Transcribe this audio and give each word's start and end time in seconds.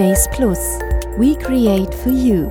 Base 0.00 0.30
Plus. 0.30 0.78
We 1.18 1.36
create 1.36 1.94
for 1.94 2.10
you. 2.10 2.48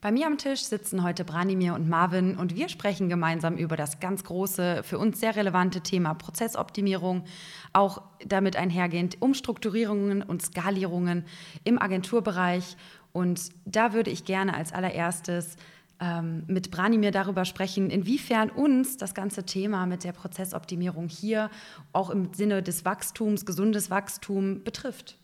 Bei 0.00 0.12
mir 0.12 0.28
am 0.28 0.38
Tisch 0.38 0.62
sitzen 0.62 1.02
heute 1.02 1.24
Branimir 1.24 1.74
und 1.74 1.88
Marvin 1.88 2.36
und 2.36 2.54
wir 2.54 2.68
sprechen 2.68 3.08
gemeinsam 3.08 3.56
über 3.56 3.76
das 3.76 3.98
ganz 3.98 4.22
große, 4.22 4.84
für 4.84 5.00
uns 5.00 5.18
sehr 5.18 5.34
relevante 5.34 5.80
Thema 5.80 6.14
Prozessoptimierung, 6.14 7.24
auch 7.72 8.00
damit 8.24 8.54
einhergehend 8.54 9.20
Umstrukturierungen 9.20 10.22
und 10.22 10.42
Skalierungen 10.42 11.24
im 11.64 11.82
Agenturbereich. 11.82 12.76
Und 13.12 13.50
da 13.64 13.92
würde 13.92 14.10
ich 14.10 14.24
gerne 14.24 14.54
als 14.54 14.72
allererstes 14.72 15.56
ähm, 16.00 16.44
mit 16.46 16.70
Branimir 16.70 17.10
darüber 17.10 17.44
sprechen, 17.44 17.90
inwiefern 17.90 18.50
uns 18.50 18.96
das 18.96 19.14
ganze 19.14 19.44
Thema 19.44 19.86
mit 19.86 20.04
der 20.04 20.12
Prozessoptimierung 20.12 21.08
hier 21.08 21.50
auch 21.92 22.10
im 22.10 22.32
Sinne 22.34 22.62
des 22.62 22.84
Wachstums, 22.84 23.46
gesundes 23.46 23.90
Wachstum 23.90 24.62
betrifft. 24.62 25.16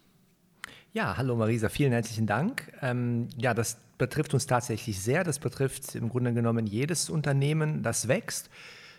Ja, 0.94 1.16
hallo 1.16 1.36
Marisa, 1.36 1.68
vielen 1.68 1.92
herzlichen 1.92 2.26
Dank. 2.26 2.70
Ähm, 2.82 3.28
ja, 3.38 3.54
das 3.54 3.78
betrifft 3.96 4.34
uns 4.34 4.46
tatsächlich 4.46 5.00
sehr. 5.00 5.24
Das 5.24 5.38
betrifft 5.38 5.94
im 5.94 6.08
Grunde 6.08 6.34
genommen 6.34 6.66
jedes 6.66 7.08
Unternehmen, 7.08 7.82
das 7.82 8.08
wächst. 8.08 8.50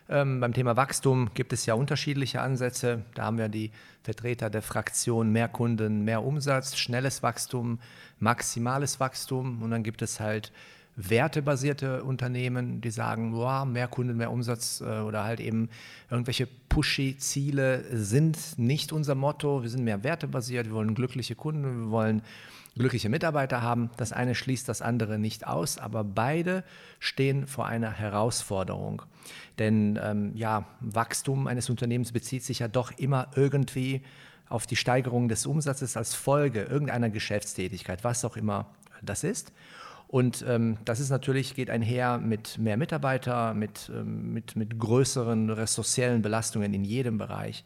Ähm, 0.09 0.39
beim 0.39 0.53
Thema 0.53 0.75
Wachstum 0.75 1.29
gibt 1.33 1.53
es 1.53 1.65
ja 1.65 1.75
unterschiedliche 1.75 2.41
Ansätze. 2.41 3.03
Da 3.13 3.23
haben 3.23 3.37
wir 3.37 3.47
die 3.47 3.71
Vertreter 4.01 4.49
der 4.49 4.61
Fraktion 4.61 5.31
mehr 5.31 5.47
Kunden, 5.47 6.03
mehr 6.03 6.23
Umsatz, 6.23 6.77
schnelles 6.77 7.23
Wachstum, 7.23 7.79
maximales 8.19 8.99
Wachstum. 8.99 9.61
Und 9.61 9.71
dann 9.71 9.83
gibt 9.83 10.01
es 10.01 10.19
halt 10.19 10.51
wertebasierte 10.95 12.03
Unternehmen, 12.03 12.81
die 12.81 12.91
sagen, 12.91 13.31
boah, 13.31 13.65
mehr 13.65 13.87
Kunden, 13.87 14.17
mehr 14.17 14.31
Umsatz 14.31 14.81
äh, 14.81 14.99
oder 14.99 15.23
halt 15.23 15.39
eben 15.39 15.69
irgendwelche 16.09 16.47
pushy 16.69 17.17
Ziele 17.17 17.83
sind 17.91 18.37
nicht 18.57 18.91
unser 18.91 19.15
Motto. 19.15 19.63
Wir 19.63 19.69
sind 19.69 19.83
mehr 19.83 20.03
wertebasiert, 20.03 20.67
wir 20.67 20.73
wollen 20.73 20.93
glückliche 20.93 21.35
Kunden, 21.35 21.85
wir 21.85 21.91
wollen 21.91 22.21
glückliche 22.75 23.09
Mitarbeiter 23.09 23.61
haben. 23.61 23.89
Das 23.97 24.13
eine 24.13 24.35
schließt 24.35 24.67
das 24.67 24.81
andere 24.81 25.19
nicht 25.19 25.47
aus, 25.47 25.77
aber 25.77 26.03
beide 26.03 26.63
stehen 26.99 27.47
vor 27.47 27.65
einer 27.65 27.91
Herausforderung. 27.91 29.03
Denn 29.59 29.99
ähm, 30.01 30.31
ja, 30.35 30.65
Wachstum 30.79 31.47
eines 31.47 31.69
Unternehmens 31.69 32.11
bezieht 32.11 32.43
sich 32.43 32.59
ja 32.59 32.67
doch 32.67 32.91
immer 32.97 33.29
irgendwie 33.35 34.01
auf 34.49 34.67
die 34.67 34.75
Steigerung 34.75 35.29
des 35.29 35.45
Umsatzes 35.45 35.97
als 35.97 36.13
Folge 36.13 36.63
irgendeiner 36.63 37.09
Geschäftstätigkeit, 37.09 38.03
was 38.03 38.25
auch 38.25 38.37
immer 38.37 38.67
das 39.01 39.23
ist. 39.23 39.51
Und 40.13 40.45
ähm, 40.47 40.77
das 40.85 40.99
ist 40.99 41.09
natürlich, 41.09 41.55
geht 41.55 41.71
einher 41.71 42.19
mit 42.19 42.59
mehr 42.59 42.77
Mitarbeiter, 42.77 43.55
mit, 43.55 43.89
ähm, 43.91 44.31
mit, 44.31 44.55
mit 44.55 44.77
größeren 44.77 45.49
ressourciellen 45.49 46.21
Belastungen 46.21 46.71
in 46.75 46.85
jedem 46.85 47.17
Bereich. 47.17 47.65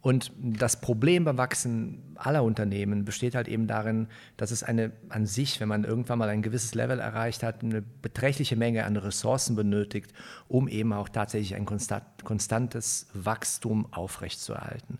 Und 0.00 0.32
das 0.38 0.80
Problem 0.80 1.24
beim 1.24 1.36
Wachsen 1.36 2.14
aller 2.14 2.44
Unternehmen 2.44 3.04
besteht 3.04 3.34
halt 3.34 3.46
eben 3.46 3.66
darin, 3.66 4.08
dass 4.38 4.52
es 4.52 4.62
eine 4.62 4.92
an 5.10 5.26
sich, 5.26 5.60
wenn 5.60 5.68
man 5.68 5.84
irgendwann 5.84 6.18
mal 6.18 6.30
ein 6.30 6.40
gewisses 6.40 6.74
Level 6.74 6.98
erreicht 6.98 7.42
hat, 7.42 7.62
eine 7.62 7.82
beträchtliche 7.82 8.56
Menge 8.56 8.86
an 8.86 8.96
Ressourcen 8.96 9.54
benötigt, 9.54 10.14
um 10.48 10.68
eben 10.68 10.94
auch 10.94 11.10
tatsächlich 11.10 11.56
ein 11.56 11.66
konstantes 11.66 13.08
Wachstum 13.12 13.92
aufrechtzuerhalten. 13.92 14.98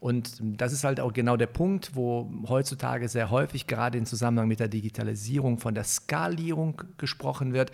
Und 0.00 0.38
das 0.40 0.72
ist 0.72 0.84
halt 0.84 1.00
auch 1.00 1.12
genau 1.12 1.36
der 1.36 1.48
Punkt, 1.48 1.96
wo 1.96 2.30
heutzutage 2.48 3.08
sehr 3.08 3.30
häufig 3.30 3.66
gerade 3.66 3.98
im 3.98 4.06
Zusammenhang 4.06 4.46
mit 4.46 4.60
der 4.60 4.68
Digitalisierung 4.68 5.58
von 5.58 5.74
der 5.74 5.84
Skalierung 5.84 6.82
gesprochen 6.98 7.52
wird. 7.52 7.72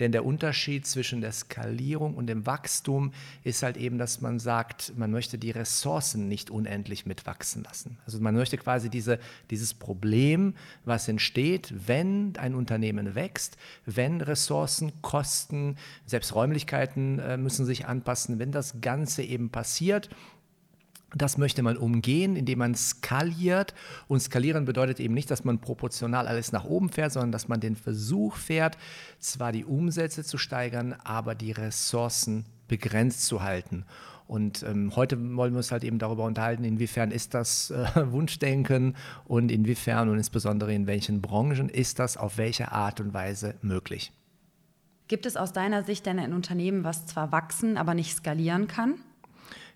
Denn 0.00 0.12
der 0.12 0.24
Unterschied 0.24 0.86
zwischen 0.86 1.20
der 1.20 1.32
Skalierung 1.32 2.14
und 2.14 2.26
dem 2.26 2.46
Wachstum 2.46 3.12
ist 3.44 3.62
halt 3.62 3.76
eben, 3.76 3.98
dass 3.98 4.20
man 4.20 4.40
sagt, 4.40 4.92
man 4.96 5.10
möchte 5.10 5.38
die 5.38 5.52
Ressourcen 5.52 6.28
nicht 6.28 6.50
unendlich 6.50 7.06
mitwachsen 7.06 7.62
lassen. 7.62 7.98
Also 8.04 8.18
man 8.20 8.34
möchte 8.34 8.56
quasi 8.56 8.88
diese, 8.88 9.18
dieses 9.50 9.74
Problem, 9.74 10.54
was 10.84 11.06
entsteht, 11.08 11.72
wenn 11.86 12.36
ein 12.38 12.54
Unternehmen 12.54 13.14
wächst, 13.14 13.56
wenn 13.86 14.20
Ressourcen, 14.20 14.92
Kosten, 15.00 15.76
selbst 16.06 16.34
Räumlichkeiten 16.34 17.20
äh, 17.20 17.36
müssen 17.36 17.64
sich 17.64 17.86
anpassen, 17.86 18.38
wenn 18.38 18.50
das 18.50 18.80
Ganze 18.80 19.22
eben 19.22 19.50
passiert, 19.50 20.08
das 21.14 21.38
möchte 21.38 21.62
man 21.62 21.76
umgehen, 21.76 22.36
indem 22.36 22.58
man 22.58 22.74
skaliert. 22.74 23.74
Und 24.08 24.20
skalieren 24.20 24.64
bedeutet 24.64 25.00
eben 25.00 25.14
nicht, 25.14 25.30
dass 25.30 25.44
man 25.44 25.60
proportional 25.60 26.26
alles 26.26 26.52
nach 26.52 26.64
oben 26.64 26.88
fährt, 26.88 27.12
sondern 27.12 27.32
dass 27.32 27.48
man 27.48 27.60
den 27.60 27.76
Versuch 27.76 28.36
fährt, 28.36 28.76
zwar 29.18 29.52
die 29.52 29.64
Umsätze 29.64 30.24
zu 30.24 30.38
steigern, 30.38 30.94
aber 31.04 31.34
die 31.34 31.52
Ressourcen 31.52 32.44
begrenzt 32.68 33.26
zu 33.26 33.42
halten. 33.42 33.84
Und 34.26 34.62
ähm, 34.62 34.96
heute 34.96 35.18
wollen 35.36 35.52
wir 35.52 35.58
uns 35.58 35.70
halt 35.70 35.84
eben 35.84 35.98
darüber 35.98 36.24
unterhalten, 36.24 36.64
inwiefern 36.64 37.10
ist 37.10 37.34
das 37.34 37.70
äh, 37.70 37.86
Wunschdenken 38.10 38.96
und 39.26 39.52
inwiefern 39.52 40.08
und 40.08 40.16
insbesondere 40.16 40.72
in 40.72 40.86
welchen 40.86 41.20
Branchen 41.20 41.68
ist 41.68 41.98
das 41.98 42.16
auf 42.16 42.38
welche 42.38 42.72
Art 42.72 43.00
und 43.00 43.12
Weise 43.12 43.54
möglich. 43.60 44.12
Gibt 45.08 45.26
es 45.26 45.36
aus 45.36 45.52
deiner 45.52 45.84
Sicht 45.84 46.06
denn 46.06 46.18
ein 46.18 46.32
Unternehmen, 46.32 46.84
was 46.84 47.04
zwar 47.04 47.30
wachsen, 47.32 47.76
aber 47.76 47.92
nicht 47.92 48.16
skalieren 48.16 48.66
kann? 48.66 48.94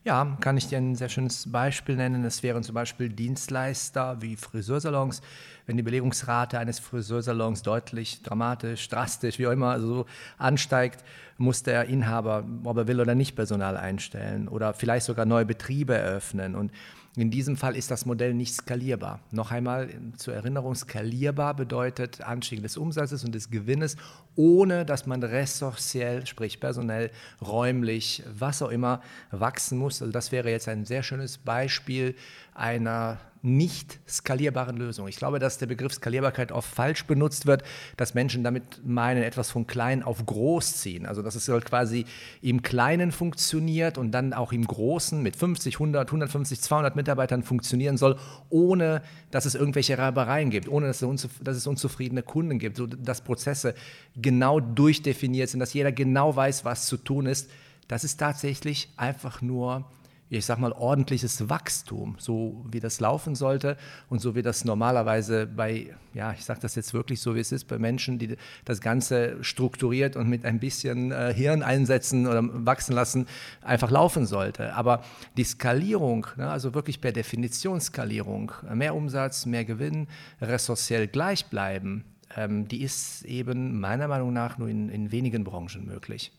Ja, 0.08 0.38
kann 0.40 0.56
ich 0.56 0.66
dir 0.66 0.78
ein 0.78 0.94
sehr 0.94 1.10
schönes 1.10 1.52
Beispiel 1.52 1.94
nennen. 1.94 2.24
Es 2.24 2.42
wären 2.42 2.62
zum 2.62 2.74
Beispiel 2.74 3.10
Dienstleister 3.10 4.22
wie 4.22 4.36
Friseursalons. 4.36 5.20
Wenn 5.66 5.76
die 5.76 5.82
Belegungsrate 5.82 6.58
eines 6.58 6.78
Friseursalons 6.78 7.60
deutlich, 7.60 8.22
dramatisch, 8.22 8.88
drastisch, 8.88 9.38
wie 9.38 9.46
auch 9.46 9.52
immer, 9.52 9.78
so 9.80 10.06
ansteigt, 10.38 11.04
muss 11.36 11.62
der 11.62 11.88
Inhaber, 11.88 12.46
ob 12.64 12.78
er 12.78 12.88
will 12.88 13.02
oder 13.02 13.14
nicht, 13.14 13.36
Personal 13.36 13.76
einstellen 13.76 14.48
oder 14.48 14.72
vielleicht 14.72 15.04
sogar 15.04 15.26
neue 15.26 15.44
Betriebe 15.44 15.94
eröffnen. 15.94 16.54
Und 16.54 16.72
in 17.16 17.30
diesem 17.30 17.56
Fall 17.56 17.76
ist 17.76 17.90
das 17.90 18.06
Modell 18.06 18.34
nicht 18.34 18.54
skalierbar. 18.54 19.20
Noch 19.32 19.50
einmal 19.50 19.88
zur 20.16 20.34
Erinnerung, 20.34 20.74
skalierbar 20.74 21.54
bedeutet 21.54 22.20
Anstieg 22.20 22.62
des 22.62 22.76
Umsatzes 22.76 23.24
und 23.24 23.34
des 23.34 23.50
Gewinnes, 23.50 23.96
ohne 24.36 24.84
dass 24.84 25.06
man 25.06 25.22
ressourciell, 25.22 26.26
sprich 26.26 26.60
personell, 26.60 27.10
räumlich, 27.40 28.22
was 28.38 28.62
auch 28.62 28.70
immer, 28.70 29.02
wachsen 29.30 29.78
muss. 29.78 30.00
Also 30.00 30.12
das 30.12 30.30
wäre 30.30 30.50
jetzt 30.50 30.68
ein 30.68 30.84
sehr 30.84 31.02
schönes 31.02 31.38
Beispiel 31.38 32.14
einer 32.54 33.18
nicht 33.42 34.00
skalierbaren 34.08 34.76
Lösung. 34.76 35.08
Ich 35.08 35.16
glaube, 35.16 35.38
dass 35.38 35.58
der 35.58 35.66
Begriff 35.66 35.94
Skalierbarkeit 35.94 36.52
oft 36.52 36.72
falsch 36.72 37.04
benutzt 37.04 37.46
wird, 37.46 37.62
dass 37.96 38.14
Menschen 38.14 38.42
damit 38.44 38.84
meinen, 38.84 39.22
etwas 39.22 39.50
von 39.50 39.66
klein 39.66 40.02
auf 40.02 40.24
groß 40.24 40.78
ziehen. 40.78 41.06
Also 41.06 41.22
dass 41.22 41.34
es 41.34 41.48
halt 41.48 41.64
quasi 41.64 42.04
im 42.42 42.62
Kleinen 42.62 43.12
funktioniert 43.12 43.98
und 43.98 44.12
dann 44.12 44.32
auch 44.32 44.52
im 44.52 44.66
Großen 44.66 45.22
mit 45.22 45.36
50, 45.36 45.76
100, 45.76 46.08
150, 46.08 46.60
200 46.60 46.96
Mitarbeitern 46.96 47.42
funktionieren 47.42 47.96
soll, 47.96 48.18
ohne 48.50 49.02
dass 49.30 49.44
es 49.44 49.54
irgendwelche 49.54 49.98
Reibereien 49.98 50.50
gibt, 50.50 50.68
ohne 50.68 50.86
dass 50.86 51.02
es, 51.02 51.66
unzufriedene 51.66 52.22
Kunden 52.22 52.58
gibt, 52.58 52.76
so 52.76 52.86
dass 52.86 53.20
Prozesse 53.20 53.74
genau 54.16 54.60
durchdefiniert 54.60 55.50
sind, 55.50 55.60
dass 55.60 55.74
jeder 55.74 55.92
genau 55.92 56.34
weiß, 56.34 56.64
was 56.64 56.86
zu 56.86 56.96
tun 56.96 57.26
ist. 57.26 57.50
Das 57.88 58.04
ist 58.04 58.18
tatsächlich 58.18 58.90
einfach 58.96 59.40
nur 59.42 59.86
ich 60.30 60.44
sag 60.44 60.58
mal, 60.58 60.72
ordentliches 60.72 61.48
Wachstum, 61.48 62.16
so 62.18 62.64
wie 62.70 62.80
das 62.80 63.00
laufen 63.00 63.34
sollte 63.34 63.76
und 64.08 64.20
so 64.20 64.34
wie 64.34 64.42
das 64.42 64.64
normalerweise 64.64 65.46
bei, 65.46 65.94
ja, 66.12 66.32
ich 66.32 66.44
sage 66.44 66.60
das 66.60 66.74
jetzt 66.74 66.92
wirklich 66.92 67.20
so, 67.20 67.34
wie 67.34 67.40
es 67.40 67.52
ist, 67.52 67.64
bei 67.64 67.78
Menschen, 67.78 68.18
die 68.18 68.36
das 68.64 68.80
Ganze 68.80 69.42
strukturiert 69.42 70.16
und 70.16 70.28
mit 70.28 70.44
ein 70.44 70.60
bisschen 70.60 71.12
äh, 71.12 71.32
Hirn 71.34 71.62
einsetzen 71.62 72.26
oder 72.26 72.42
wachsen 72.42 72.94
lassen, 72.94 73.26
einfach 73.62 73.90
laufen 73.90 74.26
sollte. 74.26 74.74
Aber 74.74 75.02
die 75.36 75.44
Skalierung, 75.44 76.26
ne, 76.36 76.50
also 76.50 76.74
wirklich 76.74 77.00
per 77.00 77.12
Definition 77.12 77.80
Skalierung, 77.80 78.52
mehr 78.74 78.94
Umsatz, 78.94 79.46
mehr 79.46 79.64
Gewinn, 79.64 80.08
ressourciell 80.42 81.08
gleich 81.08 81.46
bleiben, 81.46 82.04
ähm, 82.36 82.68
die 82.68 82.82
ist 82.82 83.24
eben 83.24 83.80
meiner 83.80 84.08
Meinung 84.08 84.32
nach 84.32 84.58
nur 84.58 84.68
in, 84.68 84.90
in 84.90 85.10
wenigen 85.10 85.44
Branchen 85.44 85.86
möglich. 85.86 86.32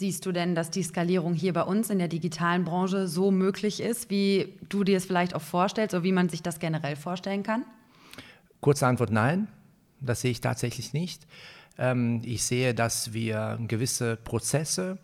Siehst 0.00 0.24
du 0.24 0.32
denn, 0.32 0.54
dass 0.54 0.70
die 0.70 0.82
Skalierung 0.82 1.34
hier 1.34 1.52
bei 1.52 1.60
uns 1.60 1.90
in 1.90 1.98
der 1.98 2.08
digitalen 2.08 2.64
Branche 2.64 3.06
so 3.06 3.30
möglich 3.30 3.82
ist, 3.82 4.08
wie 4.08 4.54
du 4.70 4.82
dir 4.82 4.96
es 4.96 5.04
vielleicht 5.04 5.34
auch 5.34 5.42
vorstellst 5.42 5.94
oder 5.94 6.04
wie 6.04 6.12
man 6.12 6.30
sich 6.30 6.42
das 6.42 6.58
generell 6.58 6.96
vorstellen 6.96 7.42
kann? 7.42 7.66
Kurze 8.62 8.86
Antwort 8.86 9.10
nein, 9.10 9.46
das 10.00 10.22
sehe 10.22 10.30
ich 10.30 10.40
tatsächlich 10.40 10.94
nicht. 10.94 11.26
Ähm, 11.76 12.22
ich 12.24 12.44
sehe, 12.44 12.72
dass 12.72 13.12
wir 13.12 13.58
gewisse 13.68 14.16
Prozesse 14.16 14.96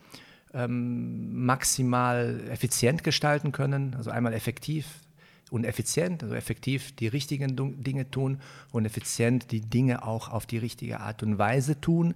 ähm, 0.55 1.45
maximal 1.45 2.41
effizient 2.49 3.05
gestalten 3.05 3.53
können, 3.53 3.97
also 3.97 4.11
einmal 4.11 4.33
effektiv 4.33 4.87
und 5.51 5.65
effizient, 5.65 6.23
also 6.23 6.35
effektiv 6.35 6.97
die 6.97 7.09
richtigen 7.09 7.55
Dinge 7.83 8.11
tun 8.11 8.41
und 8.73 8.87
effizient 8.87 9.53
die 9.53 9.61
Dinge 9.61 10.07
auch 10.07 10.31
auf 10.31 10.47
die 10.47 10.57
richtige 10.57 11.01
Art 11.01 11.23
und 11.23 11.37
Weise 11.37 11.83
tun. 11.83 12.15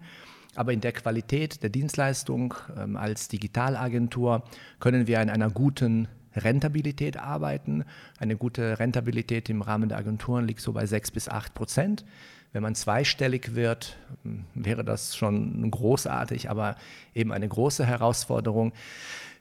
Aber 0.57 0.73
in 0.73 0.81
der 0.81 0.93
Qualität 0.93 1.63
der 1.63 1.71
Dienstleistung 1.71 2.55
ähm, 2.77 2.97
als 2.97 3.29
Digitalagentur 3.29 4.43
können 4.81 5.07
wir 5.07 5.21
in 5.21 5.31
einer 5.31 5.51
guten 5.51 6.09
Rentabilität 6.35 7.17
arbeiten. 7.17 7.85
Eine 8.19 8.37
gute 8.37 8.79
Rentabilität 8.79 9.49
im 9.49 9.63
Rahmen 9.63 9.89
der 9.89 9.99
Agenturen 9.99 10.47
liegt 10.47 10.61
so 10.61 10.73
bei 10.73 10.87
6 10.87 11.11
bis 11.11 11.29
8 11.29 11.55
Prozent. 11.55 12.05
Wenn 12.53 12.63
man 12.63 12.75
zweistellig 12.75 13.55
wird, 13.55 13.97
ähm, 14.25 14.45
wäre 14.55 14.85
das 14.85 15.17
schon 15.17 15.71
großartig, 15.71 16.51
aber 16.51 16.77
eben 17.15 17.33
eine 17.33 17.49
große 17.49 17.87
Herausforderung. 17.87 18.73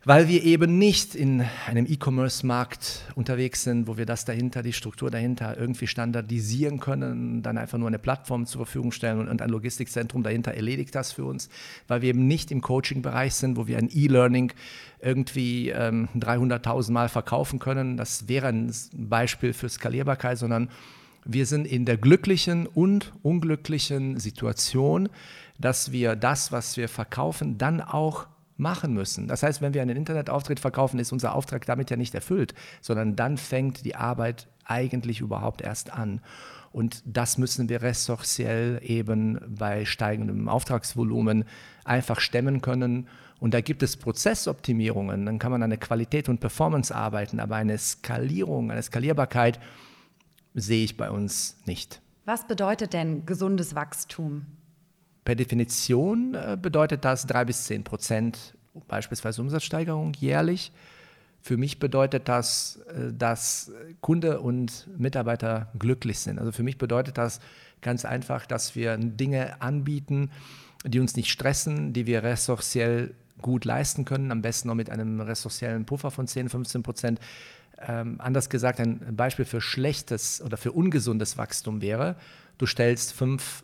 Weil 0.06 0.30
wir 0.30 0.44
eben 0.44 0.78
nicht 0.78 1.14
in 1.14 1.44
einem 1.68 1.86
E-Commerce-Markt 1.86 3.12
unterwegs 3.16 3.64
sind, 3.64 3.88
wo 3.88 3.98
wir 3.98 4.06
das 4.06 4.24
dahinter, 4.24 4.64
die 4.64 4.72
Struktur 4.72 5.12
dahinter 5.12 5.58
irgendwie 5.58 5.88
standardisieren 5.88 6.80
können, 6.80 7.44
dann 7.44 7.58
einfach 7.58 7.78
nur 7.78 7.90
eine 7.90 8.00
Plattform 8.00 8.46
zur 8.46 8.66
Verfügung 8.66 8.94
stellen 8.94 9.28
und 9.28 9.42
ein 9.42 9.50
Logistikzentrum 9.50 10.24
dahinter 10.24 10.54
erledigt 10.54 10.96
das 10.96 11.12
für 11.12 11.26
uns, 11.26 11.50
weil 11.90 12.02
wir 12.02 12.10
eben 12.10 12.28
nicht 12.28 12.50
im 12.50 12.62
Coaching-Bereich 12.62 13.34
sind, 13.34 13.58
wo 13.58 13.68
wir 13.68 13.78
ein 13.78 13.90
E-Learning 13.92 14.54
irgendwie 15.02 15.70
ähm, 15.70 16.08
300.000 16.16 16.92
Mal 16.92 17.10
verkaufen 17.10 17.60
können. 17.60 17.98
Das 17.98 18.30
wäre 18.30 18.48
ein 18.48 18.74
Beispiel 18.94 19.52
für 19.52 19.68
Skalierbarkeit, 19.68 20.38
sondern 20.38 20.70
wir 21.26 21.46
sind 21.46 21.66
in 21.66 21.84
der 21.84 21.98
glücklichen 21.98 22.68
und 22.68 23.12
unglücklichen 23.22 24.18
Situation, 24.18 25.10
dass 25.60 25.92
wir 25.92 26.16
das, 26.16 26.54
was 26.54 26.78
wir 26.78 26.88
verkaufen, 26.88 27.58
dann 27.58 27.82
auch 27.82 28.28
machen 28.60 28.94
müssen. 28.94 29.28
Das 29.28 29.42
heißt, 29.42 29.62
wenn 29.62 29.74
wir 29.74 29.82
einen 29.82 29.98
Internetauftritt 29.98 30.60
verkaufen, 30.60 31.00
ist 31.00 31.12
unser 31.12 31.34
Auftrag 31.34 31.66
damit 31.66 31.90
ja 31.90 31.98
nicht 31.98 32.14
erfüllt, 32.14 32.54
sondern 32.82 33.16
dann 33.16 33.38
fängt 33.38 33.86
die 33.86 33.96
Arbeit 33.96 34.48
eigentlich 34.66 35.22
überhaupt 35.22 35.62
erst 35.62 35.92
an. 35.92 36.22
Und 36.72 37.02
das 37.06 37.38
müssen 37.38 37.70
wir 37.70 37.82
ressourciell 37.82 38.80
eben 38.84 39.40
bei 39.48 39.86
steigendem 39.86 40.48
Auftragsvolumen 40.48 41.46
einfach 41.84 42.20
stemmen 42.20 42.62
können. 42.62 43.08
Und 43.40 43.54
da 43.54 43.62
gibt 43.62 43.82
es 43.82 43.98
Prozessoptimierungen, 43.98 45.26
dann 45.26 45.40
kann 45.40 45.52
man 45.52 45.64
an 45.64 45.72
der 45.72 45.80
Qualität 45.80 46.30
und 46.30 46.40
Performance 46.40 46.94
arbeiten, 46.94 47.40
aber 47.40 47.56
eine 47.56 47.78
Skalierung, 47.78 48.70
eine 48.70 48.84
Skalierbarkeit 48.84 49.60
sehe 50.54 50.84
ich 50.84 50.98
bei 50.98 51.10
uns 51.10 51.58
nicht. 51.66 52.02
Was 52.26 52.46
bedeutet 52.46 52.94
denn 52.94 53.26
gesundes 53.26 53.74
Wachstum? 53.74 54.46
Per 55.26 55.36
Definition 55.36 56.34
äh, 56.34 56.58
bedeutet 56.60 57.06
das 57.06 57.26
drei 57.28 57.46
bis 57.46 57.66
zehn 57.66 57.84
Prozent 57.84 58.56
beispielsweise 58.88 59.42
Umsatzsteigerung 59.42 60.14
jährlich. 60.14 60.72
Für 61.42 61.58
mich 61.58 61.80
bedeutet 61.80 62.28
das, 62.28 62.80
äh, 62.88 63.14
dass 63.14 63.72
Kunde 64.02 64.42
und 64.42 64.88
Mitarbeiter 64.98 65.72
glücklich 65.78 66.20
sind. 66.20 66.40
Also 66.40 66.52
für 66.52 66.64
mich 66.64 66.78
bedeutet 66.78 67.18
das 67.18 67.40
ganz 67.82 68.06
einfach, 68.06 68.46
dass 68.46 68.76
wir 68.76 68.98
Dinge 68.98 69.62
anbieten, 69.62 70.32
die 70.86 71.00
uns 71.00 71.16
nicht 71.16 71.32
stressen, 71.32 71.94
die 71.94 72.06
wir 72.08 72.24
ressourciell 72.24 73.14
gut 73.42 73.66
leisten 73.66 74.06
können, 74.06 74.32
am 74.32 74.42
besten 74.42 74.68
noch 74.68 74.76
mit 74.76 74.90
einem 74.90 75.22
ressourciellen 75.22 75.86
Puffer 75.86 76.12
von 76.12 76.28
10, 76.28 76.50
15 76.50 76.84
Prozent. 76.84 77.20
Ähm, 77.88 78.16
anders 78.20 78.50
gesagt, 78.50 78.82
ein 78.82 79.16
Beispiel 79.16 79.46
für 79.46 79.62
schlechtes 79.62 80.42
oder 80.42 80.58
für 80.58 80.74
ungesundes 80.74 81.38
Wachstum 81.38 81.82
wäre, 81.82 82.18
du 82.58 82.66
stellst 82.66 83.14
fünf 83.14 83.64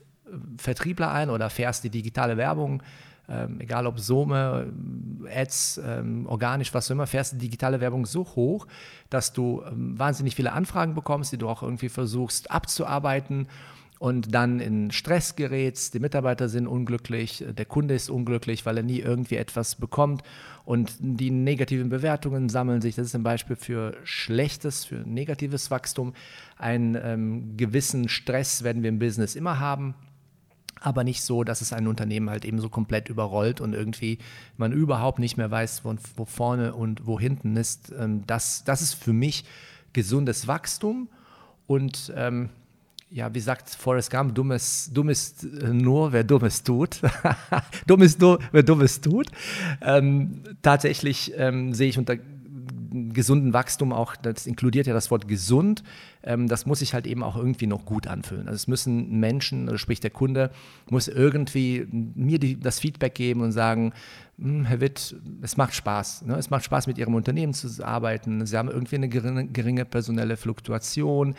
Vertriebler 0.57 1.11
ein 1.11 1.29
oder 1.29 1.49
fährst 1.49 1.83
die 1.83 1.89
digitale 1.89 2.37
Werbung, 2.37 2.81
ähm, 3.27 3.59
egal 3.59 3.87
ob 3.87 3.99
Summe, 3.99 4.71
Ads, 5.33 5.81
ähm, 5.83 6.27
organisch, 6.27 6.73
was 6.73 6.87
auch 6.87 6.91
immer, 6.91 7.07
fährst 7.07 7.33
die 7.33 7.37
digitale 7.37 7.81
Werbung 7.81 8.05
so 8.05 8.23
hoch, 8.23 8.67
dass 9.09 9.33
du 9.33 9.63
ähm, 9.67 9.97
wahnsinnig 9.97 10.35
viele 10.35 10.51
Anfragen 10.51 10.93
bekommst, 10.93 11.31
die 11.31 11.37
du 11.37 11.49
auch 11.49 11.63
irgendwie 11.63 11.89
versuchst 11.89 12.51
abzuarbeiten 12.51 13.47
und 13.97 14.35
dann 14.35 14.59
in 14.59 14.91
Stress 14.91 15.35
gerätst, 15.35 15.93
die 15.93 15.99
Mitarbeiter 15.99 16.49
sind 16.49 16.67
unglücklich, 16.67 17.43
der 17.47 17.65
Kunde 17.65 17.95
ist 17.95 18.09
unglücklich, 18.09 18.65
weil 18.65 18.77
er 18.77 18.83
nie 18.83 18.99
irgendwie 18.99 19.37
etwas 19.37 19.75
bekommt 19.75 20.21
und 20.65 20.93
die 20.99 21.31
negativen 21.31 21.89
Bewertungen 21.89 22.49
sammeln 22.49 22.81
sich. 22.81 22.95
Das 22.95 23.07
ist 23.07 23.15
ein 23.15 23.23
Beispiel 23.23 23.55
für 23.55 23.95
schlechtes, 24.03 24.85
für 24.85 24.97
negatives 24.97 25.71
Wachstum. 25.71 26.13
Einen 26.57 26.95
ähm, 27.01 27.57
gewissen 27.57 28.09
Stress 28.09 28.63
werden 28.63 28.83
wir 28.83 28.89
im 28.89 28.99
Business 28.99 29.35
immer 29.35 29.59
haben 29.59 29.95
aber 30.81 31.03
nicht 31.03 31.23
so, 31.23 31.43
dass 31.43 31.61
es 31.61 31.73
ein 31.73 31.87
Unternehmen 31.87 32.29
halt 32.29 32.45
eben 32.45 32.59
so 32.59 32.69
komplett 32.69 33.09
überrollt 33.09 33.61
und 33.61 33.73
irgendwie 33.73 34.19
man 34.57 34.71
überhaupt 34.71 35.19
nicht 35.19 35.37
mehr 35.37 35.49
weiß, 35.49 35.85
wo, 35.85 35.95
wo 36.15 36.25
vorne 36.25 36.73
und 36.73 37.05
wo 37.07 37.19
hinten 37.19 37.55
ist. 37.55 37.93
Ähm, 37.97 38.23
das, 38.27 38.63
das 38.63 38.81
ist 38.81 38.93
für 38.93 39.13
mich 39.13 39.45
gesundes 39.93 40.47
Wachstum 40.47 41.09
und 41.67 42.13
ähm, 42.15 42.49
ja, 43.09 43.33
wie 43.33 43.39
sagt 43.39 43.69
Forrest 43.69 44.11
Gump, 44.11 44.35
dummes, 44.35 44.91
dummes 44.93 45.35
nur, 45.43 46.11
wer 46.11 46.23
Dummes 46.23 46.63
tut. 46.63 46.99
dumm 47.87 48.01
ist 48.01 48.19
nur, 48.19 48.39
wer 48.51 48.63
Dummes 48.63 48.99
tut. 48.99 49.27
Ähm, 49.81 50.43
tatsächlich 50.61 51.31
ähm, 51.37 51.73
sehe 51.73 51.87
ich 51.87 51.97
unter 51.97 52.17
gesunden 53.13 53.53
Wachstum 53.53 53.93
auch, 53.93 54.15
das 54.15 54.45
inkludiert 54.45 54.87
ja 54.87 54.93
das 54.93 55.11
Wort 55.11 55.27
gesund, 55.27 55.83
ähm, 56.23 56.47
das 56.47 56.65
muss 56.65 56.79
sich 56.79 56.93
halt 56.93 57.07
eben 57.07 57.23
auch 57.23 57.35
irgendwie 57.35 57.67
noch 57.67 57.85
gut 57.85 58.07
anfühlen. 58.07 58.47
Also 58.47 58.55
es 58.55 58.67
müssen 58.67 59.19
Menschen, 59.19 59.67
also 59.67 59.77
sprich 59.77 59.99
der 59.99 60.11
Kunde, 60.11 60.51
muss 60.89 61.07
irgendwie 61.07 61.87
mir 61.91 62.39
die, 62.39 62.59
das 62.59 62.79
Feedback 62.79 63.15
geben 63.15 63.41
und 63.41 63.51
sagen, 63.51 63.93
hm, 64.37 64.65
Herr 64.65 64.81
Witt, 64.81 65.15
es 65.41 65.57
macht 65.57 65.73
Spaß. 65.73 66.23
Ne? 66.23 66.35
Es 66.35 66.49
macht 66.49 66.65
Spaß, 66.65 66.87
mit 66.87 66.97
Ihrem 66.97 67.15
Unternehmen 67.15 67.53
zu 67.53 67.85
arbeiten. 67.85 68.45
Sie 68.45 68.57
haben 68.57 68.69
irgendwie 68.69 68.95
eine 68.95 69.09
geringe, 69.09 69.47
geringe 69.47 69.85
personelle 69.85 70.37
Fluktuation. 70.37 71.35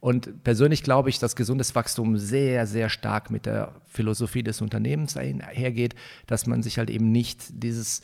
Und 0.00 0.44
persönlich 0.44 0.82
glaube 0.82 1.08
ich, 1.08 1.18
dass 1.18 1.36
gesundes 1.36 1.74
Wachstum 1.74 2.16
sehr, 2.18 2.66
sehr 2.66 2.88
stark 2.88 3.30
mit 3.30 3.46
der 3.46 3.72
Philosophie 3.86 4.42
des 4.42 4.60
Unternehmens 4.60 5.16
einhergeht, 5.16 5.94
dass 6.26 6.46
man 6.46 6.62
sich 6.62 6.78
halt 6.78 6.90
eben 6.90 7.10
nicht 7.10 7.62
dieses 7.62 8.02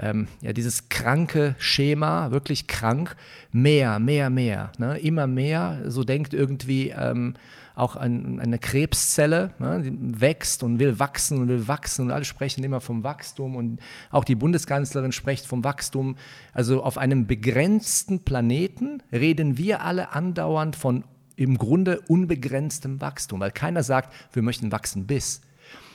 ähm, 0.00 0.28
ja, 0.40 0.52
dieses 0.52 0.88
kranke 0.88 1.54
Schema, 1.58 2.30
wirklich 2.30 2.66
krank, 2.66 3.16
mehr, 3.52 3.98
mehr, 3.98 4.30
mehr, 4.30 4.72
ne? 4.78 4.98
immer 4.98 5.26
mehr, 5.26 5.82
so 5.86 6.04
denkt 6.04 6.34
irgendwie 6.34 6.90
ähm, 6.90 7.34
auch 7.74 7.94
ein, 7.94 8.40
eine 8.40 8.58
Krebszelle, 8.58 9.52
ne? 9.58 9.82
die 9.82 10.20
wächst 10.20 10.62
und 10.62 10.80
will 10.80 10.98
wachsen 10.98 11.38
und 11.38 11.48
will 11.48 11.68
wachsen 11.68 12.06
und 12.06 12.10
alle 12.10 12.24
sprechen 12.24 12.64
immer 12.64 12.80
vom 12.80 13.04
Wachstum 13.04 13.56
und 13.56 13.80
auch 14.10 14.24
die 14.24 14.34
Bundeskanzlerin 14.34 15.12
spricht 15.12 15.46
vom 15.46 15.62
Wachstum. 15.62 16.16
Also 16.52 16.82
auf 16.82 16.98
einem 16.98 17.26
begrenzten 17.26 18.20
Planeten 18.24 19.02
reden 19.12 19.58
wir 19.58 19.82
alle 19.82 20.12
andauernd 20.12 20.74
von 20.74 21.04
im 21.36 21.56
Grunde 21.56 22.00
unbegrenztem 22.08 23.00
Wachstum, 23.00 23.38
weil 23.38 23.52
keiner 23.52 23.84
sagt, 23.84 24.12
wir 24.32 24.42
möchten 24.42 24.72
wachsen 24.72 25.06
bis, 25.06 25.40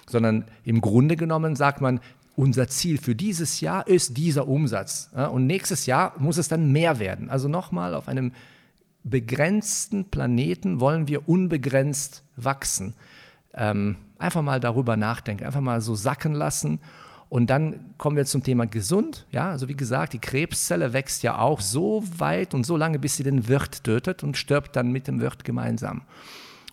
sondern 0.10 0.46
im 0.64 0.80
Grunde 0.80 1.18
genommen 1.18 1.58
sagt 1.58 1.82
man, 1.82 2.00
unser 2.36 2.68
Ziel 2.68 2.98
für 2.98 3.16
dieses 3.16 3.62
Jahr 3.62 3.88
ist 3.88 4.18
dieser 4.18 4.48
Umsatz. 4.48 5.10
Ja, 5.16 5.28
und 5.28 5.46
nächstes 5.46 5.86
Jahr 5.86 6.14
muss 6.18 6.38
es 6.38 6.48
dann 6.48 6.72
mehr 6.72 7.00
werden. 7.00 7.30
Also 7.30 7.48
nochmal, 7.48 7.94
auf 7.94 8.08
einem 8.08 8.32
begrenzten 9.04 10.06
Planeten 10.06 10.80
wollen 10.80 11.08
wir 11.08 11.28
unbegrenzt 11.28 12.24
wachsen. 12.36 12.96
Ähm, 13.54 13.98
einfach 14.18 14.42
mal 14.42 14.60
darüber 14.60 14.98
nachdenken, 14.98 15.46
einfach 15.46 15.62
mal 15.62 15.82
so 15.82 15.96
sacken 15.96 16.34
lassen. 16.34 16.80
Und 17.30 17.50
dann 17.50 17.94
kommen 17.98 18.16
wir 18.16 18.26
zum 18.26 18.44
Thema 18.44 18.66
gesund. 18.66 19.26
Ja, 19.32 19.50
also 19.50 19.68
wie 19.68 19.76
gesagt, 19.76 20.14
die 20.14 20.20
Krebszelle 20.20 20.94
wächst 20.94 21.24
ja 21.24 21.40
auch 21.40 21.62
so 21.62 22.04
weit 22.18 22.54
und 22.54 22.66
so 22.66 22.78
lange, 22.78 23.00
bis 23.00 23.18
sie 23.18 23.24
den 23.24 23.48
Wirt 23.48 23.84
tötet 23.84 24.24
und 24.24 24.38
stirbt 24.38 24.76
dann 24.76 24.92
mit 24.92 25.08
dem 25.08 25.20
Wirt 25.20 25.44
gemeinsam. 25.44 26.02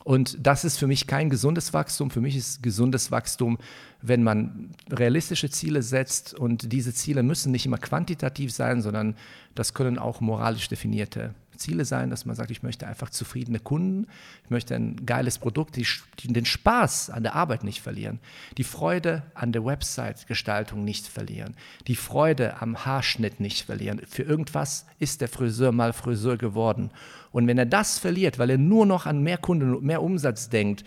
Und 0.03 0.39
das 0.41 0.65
ist 0.65 0.79
für 0.79 0.87
mich 0.87 1.07
kein 1.07 1.29
gesundes 1.29 1.75
Wachstum. 1.75 2.11
Für 2.11 2.21
mich 2.21 2.35
ist 2.35 2.63
gesundes 2.63 3.11
Wachstum, 3.11 3.59
wenn 4.01 4.23
man 4.23 4.71
realistische 4.91 5.51
Ziele 5.51 5.83
setzt 5.83 6.35
und 6.35 6.73
diese 6.73 6.95
Ziele 6.95 7.23
müssen 7.23 7.53
nicht 7.53 7.67
immer 7.67 7.79
quantitativ 7.79 8.53
sein, 8.53 8.81
sondern 8.81 9.15
das 9.55 9.75
können 9.75 9.99
auch 9.99 10.21
moralisch 10.21 10.69
definierte 10.69 11.35
Ziele 11.61 11.85
sein, 11.85 12.11
dass 12.11 12.25
man 12.25 12.35
sagt, 12.35 12.51
ich 12.51 12.63
möchte 12.63 12.87
einfach 12.87 13.11
zufriedene 13.11 13.61
Kunden, 13.61 14.07
ich 14.45 14.51
möchte 14.51 14.75
ein 14.75 15.07
geiles 15.07 15.39
Produkt, 15.39 15.77
die, 15.77 15.87
den 16.25 16.45
Spaß 16.45 17.11
an 17.11 17.23
der 17.23 17.35
Arbeit 17.35 17.63
nicht 17.63 17.81
verlieren, 17.81 18.19
die 18.59 18.65
Freude 18.65 19.23
an 19.35 19.53
der 19.53 19.65
Website-Gestaltung 19.65 20.85
nicht 20.85 21.07
verlieren, 21.07 21.55
die 21.87 21.97
Freude 21.97 22.61
am 22.61 22.85
Haarschnitt 22.85 23.39
nicht 23.41 23.67
verlieren. 23.67 24.01
Für 24.09 24.23
irgendwas 24.23 24.87
ist 24.99 25.21
der 25.21 25.29
Friseur 25.29 25.73
mal 25.73 25.93
Friseur 25.93 26.37
geworden. 26.37 26.91
Und 27.31 27.47
wenn 27.47 27.59
er 27.59 27.67
das 27.67 27.99
verliert, 27.99 28.39
weil 28.39 28.51
er 28.51 28.59
nur 28.59 28.87
noch 28.87 29.07
an 29.07 29.23
mehr 29.23 29.39
Kunden 29.39 29.75
und 29.75 29.85
mehr 29.85 30.03
Umsatz 30.03 30.49
denkt, 30.49 30.85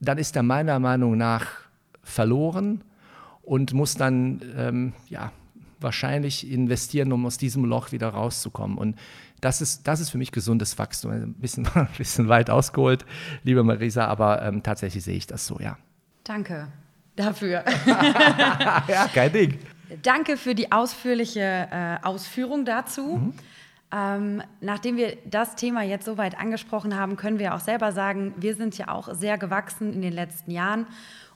dann 0.00 0.18
ist 0.18 0.36
er 0.36 0.42
meiner 0.42 0.78
Meinung 0.78 1.16
nach 1.16 1.46
verloren 2.02 2.82
und 3.42 3.72
muss 3.72 3.94
dann 3.94 4.40
ähm, 4.56 4.92
ja, 5.08 5.32
wahrscheinlich 5.80 6.50
investieren, 6.50 7.12
um 7.12 7.26
aus 7.26 7.38
diesem 7.38 7.64
Loch 7.64 7.92
wieder 7.92 8.08
rauszukommen. 8.08 8.78
Und 8.78 8.96
das 9.40 9.60
ist, 9.60 9.86
das 9.86 10.00
ist 10.00 10.10
für 10.10 10.18
mich 10.18 10.32
gesundes 10.32 10.78
Wachstum. 10.78 11.10
Ein 11.10 11.34
bisschen, 11.34 11.66
ein 11.74 11.88
bisschen 11.96 12.28
weit 12.28 12.50
ausgeholt, 12.50 13.04
liebe 13.42 13.62
Marisa, 13.62 14.06
aber 14.06 14.42
ähm, 14.42 14.62
tatsächlich 14.62 15.04
sehe 15.04 15.16
ich 15.16 15.26
das 15.26 15.46
so, 15.46 15.58
ja. 15.60 15.76
Danke 16.24 16.68
dafür. 17.16 17.64
ja, 17.86 19.08
kein 19.12 19.32
Ding. 19.32 19.58
Danke 20.02 20.36
für 20.36 20.54
die 20.54 20.72
ausführliche 20.72 21.68
äh, 21.70 21.96
Ausführung 22.02 22.64
dazu. 22.64 23.16
Mhm. 23.16 23.34
Ähm, 23.92 24.42
nachdem 24.60 24.96
wir 24.96 25.16
das 25.24 25.56
Thema 25.56 25.82
jetzt 25.82 26.04
soweit 26.04 26.38
angesprochen 26.38 26.96
haben, 26.96 27.16
können 27.16 27.40
wir 27.40 27.54
auch 27.54 27.60
selber 27.60 27.90
sagen, 27.90 28.34
wir 28.36 28.54
sind 28.54 28.78
ja 28.78 28.88
auch 28.88 29.12
sehr 29.14 29.36
gewachsen 29.36 29.92
in 29.92 30.00
den 30.00 30.12
letzten 30.12 30.52
Jahren 30.52 30.86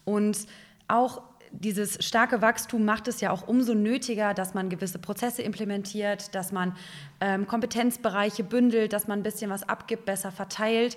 und 0.05 0.47
auch 0.87 1.23
dieses 1.61 2.05
starke 2.05 2.43
Wachstum 2.43 2.85
macht 2.85 3.09
es 3.09 3.21
ja 3.21 3.31
auch 3.31 3.47
umso 3.47 3.75
nötiger, 3.75 4.35
dass 4.35 4.55
man 4.55 4.69
gewisse 4.69 4.99
Prozesse 4.99 5.43
implementiert, 5.43 6.35
dass 6.35 6.53
man 6.53 6.77
ähm, 7.21 7.47
Kompetenzbereiche 7.47 8.45
bündelt, 8.45 8.93
dass 8.93 9.07
man 9.07 9.21
ein 9.21 9.23
bisschen 9.23 9.51
was 9.51 9.69
abgibt, 9.69 10.05
besser 10.05 10.33
verteilt, 10.33 10.97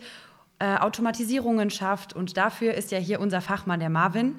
äh, 0.59 0.77
Automatisierungen 0.77 1.69
schafft. 1.69 2.13
Und 2.13 2.37
dafür 2.37 2.73
ist 2.73 2.91
ja 2.91 2.97
hier 2.97 3.19
unser 3.19 3.41
Fachmann, 3.41 3.79
der 3.79 3.89
Marvin. 3.89 4.35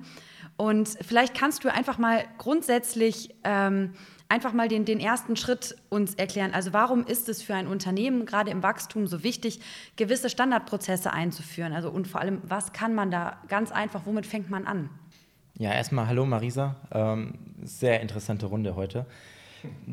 Und 0.56 0.88
vielleicht 1.02 1.34
kannst 1.34 1.62
du 1.62 1.72
einfach 1.72 1.98
mal 1.98 2.24
grundsätzlich 2.36 3.34
ähm, 3.44 3.92
einfach 4.28 4.52
mal 4.52 4.68
den, 4.68 4.84
den 4.84 5.00
ersten 5.00 5.36
Schritt 5.36 5.76
uns 5.88 6.14
erklären. 6.14 6.52
Also 6.52 6.72
warum 6.72 7.04
ist 7.04 7.28
es 7.28 7.42
für 7.42 7.54
ein 7.54 7.66
Unternehmen 7.66 8.26
gerade 8.26 8.50
im 8.50 8.62
Wachstum 8.62 9.06
so 9.06 9.22
wichtig, 9.22 9.60
gewisse 9.96 10.28
Standardprozesse 10.28 11.12
einzuführen? 11.12 11.72
Also 11.72 11.90
und 11.90 12.08
vor 12.08 12.20
allem, 12.20 12.42
was 12.42 12.72
kann 12.72 12.94
man 12.94 13.10
da 13.10 13.38
ganz 13.48 13.70
einfach, 13.72 14.02
womit 14.04 14.26
fängt 14.26 14.50
man 14.50 14.66
an? 14.66 14.90
Ja, 15.58 15.72
erstmal 15.72 16.06
hallo 16.06 16.24
Marisa. 16.24 16.76
Ähm, 16.92 17.34
sehr 17.64 18.00
interessante 18.00 18.46
Runde 18.46 18.76
heute. 18.76 19.06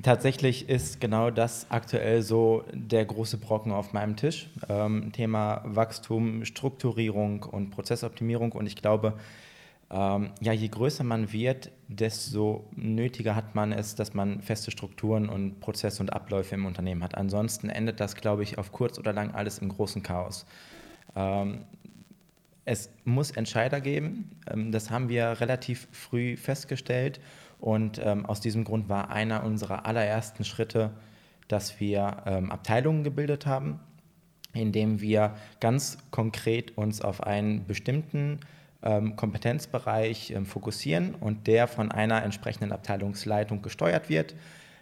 Tatsächlich 0.04 0.70
ist 0.70 1.02
genau 1.02 1.32
das 1.32 1.66
aktuell 1.70 2.22
so 2.22 2.64
der 2.72 3.04
große 3.04 3.38
Brocken 3.38 3.72
auf 3.72 3.92
meinem 3.92 4.16
Tisch. 4.16 4.48
Ähm, 4.70 5.12
Thema 5.12 5.64
Wachstum, 5.66 6.46
Strukturierung 6.46 7.42
und 7.42 7.72
Prozessoptimierung. 7.72 8.52
Und 8.52 8.68
ich 8.68 8.76
glaube, 8.76 9.14
ähm, 9.90 10.30
ja, 10.40 10.54
je 10.54 10.68
größer 10.68 11.04
man 11.04 11.34
wird, 11.34 11.72
desto 11.88 12.66
nötiger 12.76 13.36
hat 13.36 13.56
man 13.56 13.72
es, 13.72 13.96
dass 13.96 14.14
man 14.14 14.44
feste 14.44 14.70
Strukturen 14.70 15.28
und 15.30 15.62
Prozesse 15.62 16.04
und 16.04 16.14
Abläufe 16.14 16.54
im 16.54 16.68
Unternehmen 16.68 17.04
hat. 17.04 17.16
Ansonsten 17.18 17.70
endet 17.70 18.00
das, 18.00 18.16
glaube 18.16 18.44
ich, 18.44 18.60
auf 18.60 18.72
kurz 18.72 19.00
oder 19.00 19.14
lang 19.14 19.32
alles 19.34 19.58
im 19.58 19.70
großen 19.70 20.04
Chaos. 20.04 20.46
Ähm, 21.16 21.66
es 22.66 22.90
muss 23.04 23.32
Entscheider 23.32 23.80
geben. 23.80 24.32
Ähm, 24.52 24.72
das 24.72 24.90
haben 24.90 25.08
wir 25.08 25.40
relativ 25.40 25.88
früh 25.92 26.36
festgestellt. 26.36 27.20
Und 27.60 28.02
ähm, 28.04 28.26
aus 28.26 28.42
diesem 28.42 28.64
Grund 28.64 28.90
war 28.90 29.12
einer 29.12 29.44
unserer 29.44 29.86
allerersten 29.86 30.44
Schritte, 30.44 30.92
dass 31.48 31.80
wir 31.80 32.24
ähm, 32.26 32.52
Abteilungen 32.52 33.04
gebildet 33.04 33.46
haben, 33.46 33.80
indem 34.54 35.00
wir 35.00 35.36
ganz 35.60 36.00
konkret 36.12 36.78
uns 36.78 37.02
auf 37.02 37.24
einen 37.24 37.66
bestimmten 37.66 38.40
Kompetenzbereich 39.16 40.36
fokussieren 40.44 41.16
und 41.16 41.48
der 41.48 41.68
von 41.68 41.92
einer 41.92 42.22
entsprechenden 42.22 42.72
Abteilungsleitung 42.72 43.64
gesteuert 43.64 44.10
wird. 44.10 44.36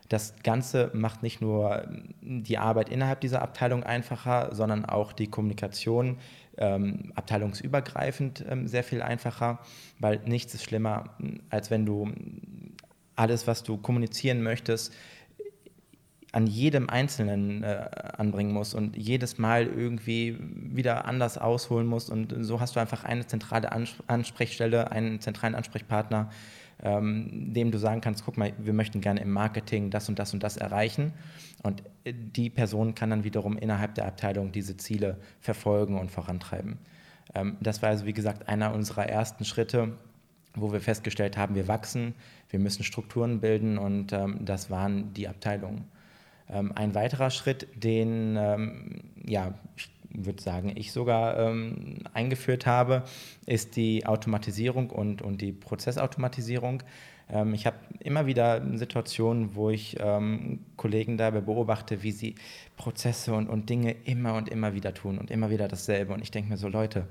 Das 0.09 0.33
Ganze 0.43 0.91
macht 0.93 1.23
nicht 1.23 1.39
nur 1.39 1.87
die 2.21 2.57
Arbeit 2.57 2.89
innerhalb 2.89 3.21
dieser 3.21 3.41
Abteilung 3.41 3.83
einfacher, 3.83 4.53
sondern 4.53 4.83
auch 4.83 5.13
die 5.13 5.27
Kommunikation 5.27 6.17
ähm, 6.57 7.11
abteilungsübergreifend 7.15 8.45
ähm, 8.47 8.67
sehr 8.67 8.83
viel 8.83 9.01
einfacher, 9.01 9.59
weil 9.99 10.19
nichts 10.25 10.53
ist 10.53 10.63
schlimmer, 10.63 11.15
als 11.49 11.71
wenn 11.71 11.85
du 11.85 12.11
alles, 13.15 13.47
was 13.47 13.63
du 13.63 13.77
kommunizieren 13.77 14.41
möchtest, 14.41 14.93
an 16.31 16.47
jedem 16.47 16.89
Einzelnen 16.89 17.63
äh, 17.63 17.87
anbringen 18.17 18.51
musst 18.53 18.73
und 18.73 18.97
jedes 18.97 19.37
Mal 19.37 19.67
irgendwie 19.67 20.37
wieder 20.39 21.05
anders 21.05 21.37
ausholen 21.37 21.85
musst. 21.85 22.09
Und 22.09 22.33
so 22.39 22.59
hast 22.59 22.75
du 22.75 22.79
einfach 22.79 23.03
eine 23.03 23.27
zentrale 23.27 23.71
Ansprechstelle, 24.07 24.91
einen 24.91 25.21
zentralen 25.21 25.53
Ansprechpartner, 25.53 26.31
ähm, 26.83 27.53
dem 27.53 27.71
du 27.71 27.77
sagen 27.77 28.01
kannst, 28.01 28.25
guck 28.25 28.37
mal, 28.37 28.53
wir 28.57 28.73
möchten 28.73 29.01
gerne 29.01 29.21
im 29.21 29.31
Marketing 29.31 29.89
das 29.89 30.09
und 30.09 30.19
das 30.19 30.33
und 30.33 30.43
das 30.43 30.57
erreichen. 30.57 31.13
Und 31.63 31.81
die 32.05 32.49
Person 32.49 32.93
kann 32.93 33.09
dann 33.09 33.23
wiederum 33.23 33.57
innerhalb 33.57 33.95
der 33.95 34.05
Abteilung 34.05 34.51
diese 34.51 34.75
Ziele 34.75 35.17
verfolgen 35.39 35.97
und 35.97 36.11
vorantreiben. 36.11 36.77
Ähm, 37.33 37.57
das 37.61 37.81
war 37.81 37.89
also, 37.89 38.05
wie 38.05 38.13
gesagt, 38.13 38.49
einer 38.49 38.73
unserer 38.73 39.07
ersten 39.07 39.45
Schritte, 39.45 39.93
wo 40.55 40.71
wir 40.71 40.81
festgestellt 40.81 41.37
haben, 41.37 41.55
wir 41.55 41.67
wachsen, 41.67 42.13
wir 42.49 42.59
müssen 42.59 42.83
Strukturen 42.83 43.39
bilden 43.39 43.77
und 43.77 44.13
ähm, 44.13 44.39
das 44.41 44.69
waren 44.69 45.13
die 45.13 45.27
Abteilungen. 45.27 45.85
Ähm, 46.49 46.73
ein 46.75 46.93
weiterer 46.93 47.29
Schritt, 47.29 47.67
den, 47.75 48.35
ähm, 48.37 49.01
ja, 49.25 49.53
ich 49.77 49.89
würde 50.13 50.41
sagen, 50.41 50.71
ich 50.75 50.91
sogar 50.91 51.37
ähm, 51.37 51.99
eingeführt 52.13 52.65
habe, 52.65 53.03
ist 53.45 53.75
die 53.75 54.05
Automatisierung 54.05 54.89
und, 54.89 55.21
und 55.21 55.41
die 55.41 55.51
Prozessautomatisierung. 55.51 56.83
Ähm, 57.29 57.53
ich 57.53 57.65
habe 57.65 57.77
immer 57.99 58.25
wieder 58.25 58.61
Situationen, 58.77 59.55
wo 59.55 59.69
ich 59.69 59.97
ähm, 59.99 60.59
Kollegen 60.77 61.17
dabei 61.17 61.41
beobachte, 61.41 62.03
wie 62.03 62.11
sie 62.11 62.35
Prozesse 62.77 63.33
und, 63.33 63.49
und 63.49 63.69
Dinge 63.69 63.95
immer 64.05 64.35
und 64.35 64.49
immer 64.49 64.73
wieder 64.73 64.93
tun 64.93 65.17
und 65.17 65.31
immer 65.31 65.49
wieder 65.49 65.67
dasselbe. 65.67 66.13
Und 66.13 66.21
ich 66.21 66.31
denke 66.31 66.49
mir 66.49 66.57
so, 66.57 66.67
Leute, 66.67 67.07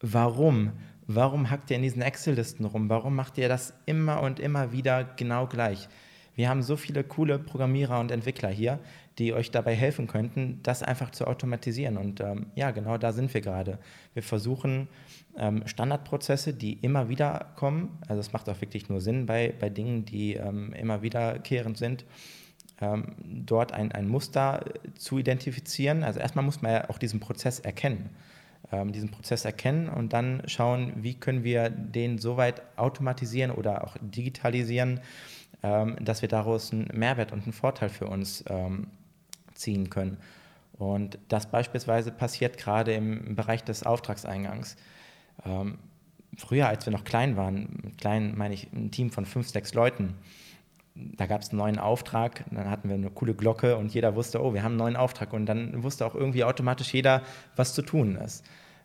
warum? 0.00 0.72
Warum 1.06 1.50
hackt 1.50 1.70
ihr 1.70 1.76
in 1.76 1.82
diesen 1.82 2.02
Excel-Listen 2.02 2.64
rum? 2.64 2.88
Warum 2.88 3.14
macht 3.14 3.36
ihr 3.38 3.48
das 3.48 3.74
immer 3.86 4.22
und 4.22 4.40
immer 4.40 4.72
wieder 4.72 5.04
genau 5.04 5.46
gleich? 5.46 5.88
Wir 6.34 6.48
haben 6.48 6.62
so 6.62 6.76
viele 6.76 7.04
coole 7.04 7.38
Programmierer 7.38 8.00
und 8.00 8.10
Entwickler 8.10 8.48
hier, 8.48 8.78
die 9.18 9.32
euch 9.34 9.50
dabei 9.50 9.74
helfen 9.74 10.06
könnten, 10.06 10.60
das 10.62 10.82
einfach 10.82 11.10
zu 11.10 11.26
automatisieren. 11.26 11.96
Und 11.96 12.20
ähm, 12.20 12.46
ja, 12.54 12.70
genau 12.70 12.98
da 12.98 13.12
sind 13.12 13.32
wir 13.34 13.40
gerade. 13.40 13.78
Wir 14.14 14.22
versuchen 14.22 14.88
ähm, 15.36 15.66
Standardprozesse, 15.66 16.54
die 16.54 16.74
immer 16.74 17.08
wieder 17.08 17.52
kommen, 17.56 17.98
also 18.08 18.20
es 18.20 18.32
macht 18.32 18.48
auch 18.48 18.60
wirklich 18.60 18.88
nur 18.88 19.00
Sinn 19.00 19.26
bei, 19.26 19.54
bei 19.58 19.68
Dingen, 19.68 20.04
die 20.04 20.34
ähm, 20.34 20.72
immer 20.72 21.02
wiederkehrend 21.02 21.76
sind, 21.76 22.04
ähm, 22.80 23.14
dort 23.24 23.72
ein, 23.72 23.92
ein 23.92 24.08
Muster 24.08 24.64
zu 24.96 25.18
identifizieren. 25.18 26.04
Also 26.04 26.20
erstmal 26.20 26.44
muss 26.44 26.62
man 26.62 26.72
ja 26.72 26.90
auch 26.90 26.98
diesen 26.98 27.20
Prozess 27.20 27.60
erkennen 27.60 28.10
ähm, 28.70 28.92
diesen 28.92 29.10
Prozess 29.10 29.44
erkennen 29.44 29.88
und 29.88 30.12
dann 30.12 30.42
schauen, 30.46 30.92
wie 30.96 31.14
können 31.14 31.44
wir 31.44 31.68
den 31.70 32.18
so 32.18 32.36
weit 32.36 32.62
automatisieren 32.76 33.50
oder 33.50 33.84
auch 33.84 33.96
digitalisieren, 34.00 35.00
ähm, 35.62 35.96
dass 36.00 36.22
wir 36.22 36.28
daraus 36.28 36.72
einen 36.72 36.88
Mehrwert 36.92 37.32
und 37.32 37.44
einen 37.44 37.52
Vorteil 37.52 37.88
für 37.88 38.06
uns 38.06 38.44
ziehen 39.62 39.90
können. 39.90 40.18
Und 40.78 41.18
das 41.28 41.50
beispielsweise 41.50 42.10
passiert 42.10 42.58
gerade 42.58 42.92
im 42.92 43.36
Bereich 43.36 43.64
des 43.64 43.84
Auftragseingangs. 43.84 44.76
Ähm, 45.46 45.78
früher, 46.36 46.68
als 46.68 46.86
wir 46.86 46.92
noch 46.92 47.04
klein 47.04 47.36
waren, 47.36 47.92
klein 47.98 48.36
meine 48.36 48.54
ich 48.54 48.72
ein 48.72 48.90
Team 48.90 49.10
von 49.10 49.24
fünf, 49.24 49.48
sechs 49.48 49.74
Leuten, 49.74 50.14
da 50.94 51.26
gab 51.26 51.40
es 51.40 51.50
einen 51.50 51.58
neuen 51.58 51.78
Auftrag, 51.78 52.44
dann 52.50 52.68
hatten 52.68 52.88
wir 52.88 52.94
eine 52.94 53.10
coole 53.10 53.34
Glocke 53.34 53.76
und 53.76 53.94
jeder 53.94 54.14
wusste, 54.14 54.42
oh, 54.42 54.52
wir 54.52 54.62
haben 54.62 54.72
einen 54.72 54.78
neuen 54.78 54.96
Auftrag 54.96 55.32
und 55.32 55.46
dann 55.46 55.82
wusste 55.82 56.04
auch 56.04 56.14
irgendwie 56.14 56.44
automatisch 56.44 56.92
jeder, 56.92 57.22
was 57.56 57.74
zu 57.74 57.82
tun 57.82 58.16
ist. 58.16 58.44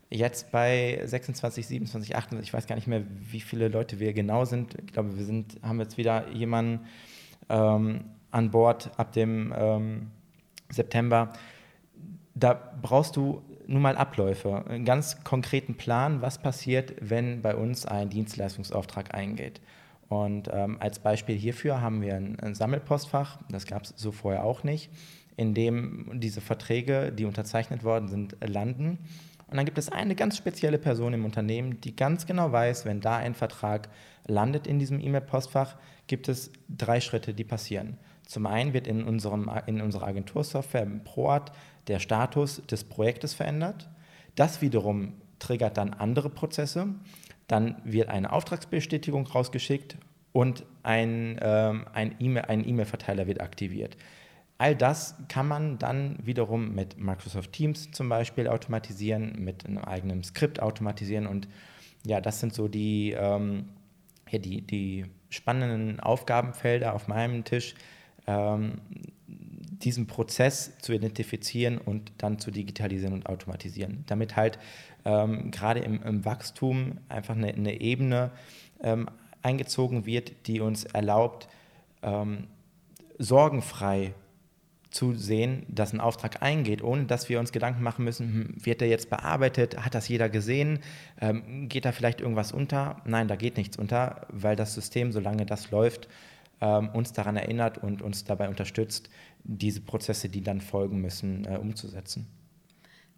Jetzt 0.09 0.51
bei 0.51 1.01
26, 1.03 1.67
27, 1.67 2.15
28, 2.15 2.47
ich 2.47 2.53
weiß 2.53 2.65
gar 2.65 2.75
nicht 2.75 2.87
mehr, 2.87 3.03
wie 3.29 3.41
viele 3.41 3.67
Leute 3.67 3.99
wir 3.99 4.13
genau 4.13 4.45
sind. 4.45 4.75
Ich 4.75 4.93
glaube, 4.93 5.17
wir 5.17 5.25
sind, 5.25 5.59
haben 5.61 5.81
jetzt 5.81 5.97
wieder 5.97 6.29
jemanden 6.29 6.85
ähm, 7.49 8.05
an 8.31 8.51
Bord 8.51 8.91
ab 8.97 9.11
dem 9.11 9.53
ähm, 9.57 10.11
September. 10.69 11.33
Da 12.35 12.53
brauchst 12.81 13.15
du 13.15 13.41
nun 13.65 13.81
mal 13.81 13.97
Abläufe, 13.97 14.65
einen 14.67 14.85
ganz 14.85 15.23
konkreten 15.23 15.75
Plan, 15.75 16.21
was 16.21 16.37
passiert, 16.37 16.93
wenn 17.01 17.41
bei 17.41 17.55
uns 17.55 17.85
ein 17.85 18.09
Dienstleistungsauftrag 18.09 19.13
eingeht. 19.13 19.59
Und 20.07 20.49
ähm, 20.53 20.77
als 20.79 20.99
Beispiel 20.99 21.35
hierfür 21.35 21.81
haben 21.81 22.01
wir 22.01 22.15
ein, 22.15 22.39
ein 22.39 22.55
Sammelpostfach, 22.55 23.39
das 23.49 23.65
gab 23.65 23.83
es 23.83 23.93
so 23.97 24.11
vorher 24.11 24.45
auch 24.45 24.63
nicht, 24.63 24.89
in 25.35 25.53
dem 25.53 26.11
diese 26.13 26.39
Verträge, 26.39 27.11
die 27.11 27.25
unterzeichnet 27.25 27.83
worden 27.83 28.07
sind, 28.07 28.37
landen 28.41 28.99
und 29.49 29.55
dann 29.55 29.65
gibt 29.65 29.77
es 29.77 29.89
eine 29.89 30.15
ganz 30.15 30.37
spezielle 30.37 30.77
Person 30.77 31.13
im 31.13 31.23
Unternehmen, 31.23 31.79
die 31.79 31.95
ganz 31.95 32.25
genau 32.25 32.51
weiß, 32.51 32.85
wenn 32.85 32.99
da 32.99 33.15
ein 33.17 33.33
Vertrag 33.33 33.87
landet 34.27 34.67
in 34.67 34.77
diesem 34.77 34.99
E-Mail-Postfach, 34.99 35.77
gibt 36.07 36.27
es 36.27 36.51
drei 36.67 36.99
Schritte, 36.99 37.33
die 37.33 37.45
passieren. 37.45 37.97
Zum 38.27 38.45
einen 38.45 38.73
wird 38.73 38.87
in, 38.87 39.03
unserem, 39.03 39.49
in 39.65 39.81
unserer 39.81 40.07
Agentursoftware 40.07 40.85
ProArt 41.03 41.53
der 41.87 41.99
Status 41.99 42.61
des 42.67 42.83
Projektes 42.83 43.33
verändert. 43.33 43.89
Das 44.35 44.61
wiederum 44.61 45.13
triggert 45.39 45.77
dann 45.77 45.93
andere 45.93 46.29
Prozesse. 46.29 46.87
Dann 47.47 47.81
wird 47.85 48.09
eine 48.09 48.33
Auftragsbestätigung 48.33 49.25
rausgeschickt 49.27 49.97
und 50.33 50.65
ein, 50.83 51.39
ähm, 51.41 51.85
ein 51.93 52.15
E-Mail-Verteiler 52.19 53.27
wird 53.27 53.39
aktiviert. 53.39 53.95
All 54.57 54.75
das 54.75 55.15
kann 55.29 55.47
man 55.47 55.77
dann 55.77 56.17
wiederum 56.21 56.75
mit 56.75 56.99
Microsoft 56.99 57.53
Teams 57.53 57.91
zum 57.91 58.09
Beispiel 58.09 58.47
automatisieren, 58.47 59.43
mit 59.43 59.65
einem 59.65 59.77
eigenen 59.77 60.23
Skript 60.23 60.61
automatisieren 60.61 61.27
und 61.27 61.47
ja, 62.05 62.21
das 62.21 62.39
sind 62.39 62.53
so 62.53 62.67
die, 62.67 63.11
ähm, 63.11 63.69
ja, 64.29 64.39
die, 64.39 64.61
die 64.61 65.05
spannenden 65.29 65.99
Aufgabenfelder 65.99 66.93
auf 66.93 67.07
meinem 67.07 67.43
Tisch, 67.43 67.75
ähm, 68.27 68.81
diesen 69.27 70.07
Prozess 70.07 70.77
zu 70.79 70.93
identifizieren 70.93 71.77
und 71.77 72.11
dann 72.17 72.39
zu 72.39 72.51
digitalisieren 72.51 73.13
und 73.13 73.27
automatisieren, 73.27 74.03
damit 74.07 74.35
halt 74.35 74.59
ähm, 75.05 75.51
gerade 75.51 75.79
im, 75.79 76.01
im, 76.03 76.25
Wachstum 76.25 76.99
einfach 77.09 77.35
eine, 77.35 77.53
eine 77.53 77.79
Ebene 77.79 78.31
ähm, 78.81 79.09
eingezogen 79.43 80.05
wird, 80.05 80.47
die 80.47 80.59
uns 80.61 80.83
erlaubt, 80.83 81.47
ähm, 82.01 82.47
sorgenfrei 83.17 84.13
zu 84.89 85.13
sehen, 85.13 85.65
dass 85.67 85.93
ein 85.93 85.99
Auftrag 85.99 86.41
eingeht, 86.41 86.81
ohne 86.81 87.05
dass 87.05 87.29
wir 87.29 87.39
uns 87.39 87.51
Gedanken 87.51 87.83
machen 87.83 88.03
müssen, 88.03 88.27
hm, 88.27 88.65
wird 88.65 88.81
der 88.81 88.87
jetzt 88.87 89.09
bearbeitet, 89.09 89.83
hat 89.83 89.93
das 89.93 90.07
jeder 90.07 90.29
gesehen, 90.29 90.79
ähm, 91.21 91.69
geht 91.69 91.85
da 91.85 91.91
vielleicht 91.91 92.21
irgendwas 92.21 92.51
unter? 92.51 93.01
Nein, 93.05 93.27
da 93.27 93.35
geht 93.35 93.57
nichts 93.57 93.77
unter, 93.77 94.25
weil 94.29 94.55
das 94.55 94.73
System, 94.73 95.11
solange 95.11 95.45
das 95.45 95.71
läuft, 95.71 96.07
ähm, 96.61 96.89
uns 96.89 97.13
daran 97.13 97.35
erinnert 97.35 97.77
und 97.77 98.01
uns 98.01 98.23
dabei 98.23 98.49
unterstützt, 98.49 99.09
diese 99.43 99.81
Prozesse, 99.81 100.29
die 100.29 100.41
dann 100.41 100.61
folgen 100.61 101.01
müssen, 101.01 101.45
äh, 101.45 101.57
umzusetzen. 101.57 102.27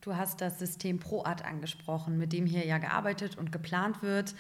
Du 0.02 0.16
hast 0.16 0.42
das 0.42 0.60
System 0.60 1.00
ProArt 1.00 1.44
angesprochen, 1.44 2.18
mit 2.18 2.32
dem 2.32 2.46
hier 2.46 2.66
ja 2.66 2.78
gearbeitet 2.78 3.38
und 3.38 3.52
geplant 3.52 4.02
wird. 4.02 4.34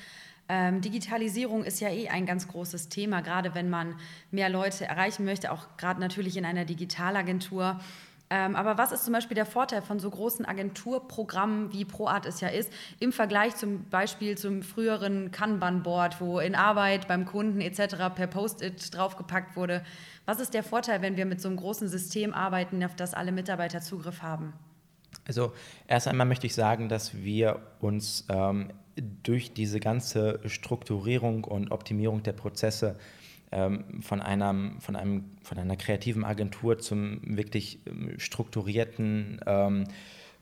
Ähm, 0.48 0.82
Digitalisierung 0.82 1.63
ist 1.63 1.79
ja 1.79 1.89
eh 1.89 2.08
ein 2.10 2.25
ganz 2.25 2.48
großes 2.48 2.89
Thema, 2.89 3.22
gerade 3.22 3.53
wenn 3.53 3.70
man 3.70 3.96
mehr 4.32 4.50
Leute 4.50 4.86
erreichen 4.86 5.25
möchte, 5.25 5.51
auch 5.51 5.77
gerade 5.77 6.00
natürlich 6.00 6.38
in 6.38 6.46
einer 6.46 6.65
Digitalagentur. 6.65 7.79
Ähm, 8.31 8.55
aber 8.55 8.77
was 8.77 8.91
ist 8.91 9.05
zum 9.05 9.13
Beispiel 9.13 9.33
der 9.33 9.48
Vorteil 9.48 9.81
von 9.81 10.00
so 10.00 10.09
großen 10.09 10.45
Agenturprogrammen, 10.45 11.74
wie 11.74 11.83
ProArt 11.83 12.27
es 12.27 12.41
ja 12.41 12.50
ist, 12.50 12.71
im 13.00 13.12
Vergleich 13.12 13.55
zum 13.55 13.86
Beispiel 13.86 14.38
zum 14.38 14.62
früheren 14.62 15.31
Kanban-Board, 15.31 16.21
wo 16.21 16.39
in 16.39 16.53
Arbeit 16.53 17.07
beim 17.07 17.25
Kunden 17.25 17.59
etc. 17.59 17.95
per 18.13 18.27
Post-it 18.27 18.95
draufgepackt 18.95 19.55
wurde? 19.55 19.83
Was 20.25 20.39
ist 20.39 20.53
der 20.53 20.63
Vorteil, 20.63 21.01
wenn 21.01 21.17
wir 21.17 21.25
mit 21.25 21.41
so 21.41 21.48
einem 21.48 21.57
großen 21.57 21.88
System 21.88 22.33
arbeiten, 22.33 22.83
auf 22.83 22.95
das 22.95 23.15
alle 23.15 23.31
Mitarbeiter 23.31 23.81
Zugriff 23.81 24.21
haben? 24.21 24.53
Also 25.27 25.53
erst 25.88 26.07
einmal 26.07 26.27
möchte 26.27 26.45
ich 26.45 26.53
sagen, 26.53 26.88
dass 26.88 27.15
wir 27.15 27.59
uns 27.79 28.25
ähm, 28.29 28.71
durch 29.24 29.53
diese 29.53 29.79
ganze 29.79 30.39
Strukturierung 30.45 31.45
und 31.45 31.71
Optimierung 31.71 32.21
der 32.21 32.33
Prozesse 32.33 32.95
von, 33.51 34.22
einem, 34.22 34.79
von, 34.79 34.96
einem, 34.96 35.24
von 35.41 35.58
einer 35.58 35.75
kreativen 35.75 36.24
Agentur 36.24 36.77
zum 36.77 37.20
wirklich 37.24 37.79
ähm, 37.88 38.13
strukturierten, 38.18 39.41
ähm, 39.46 39.86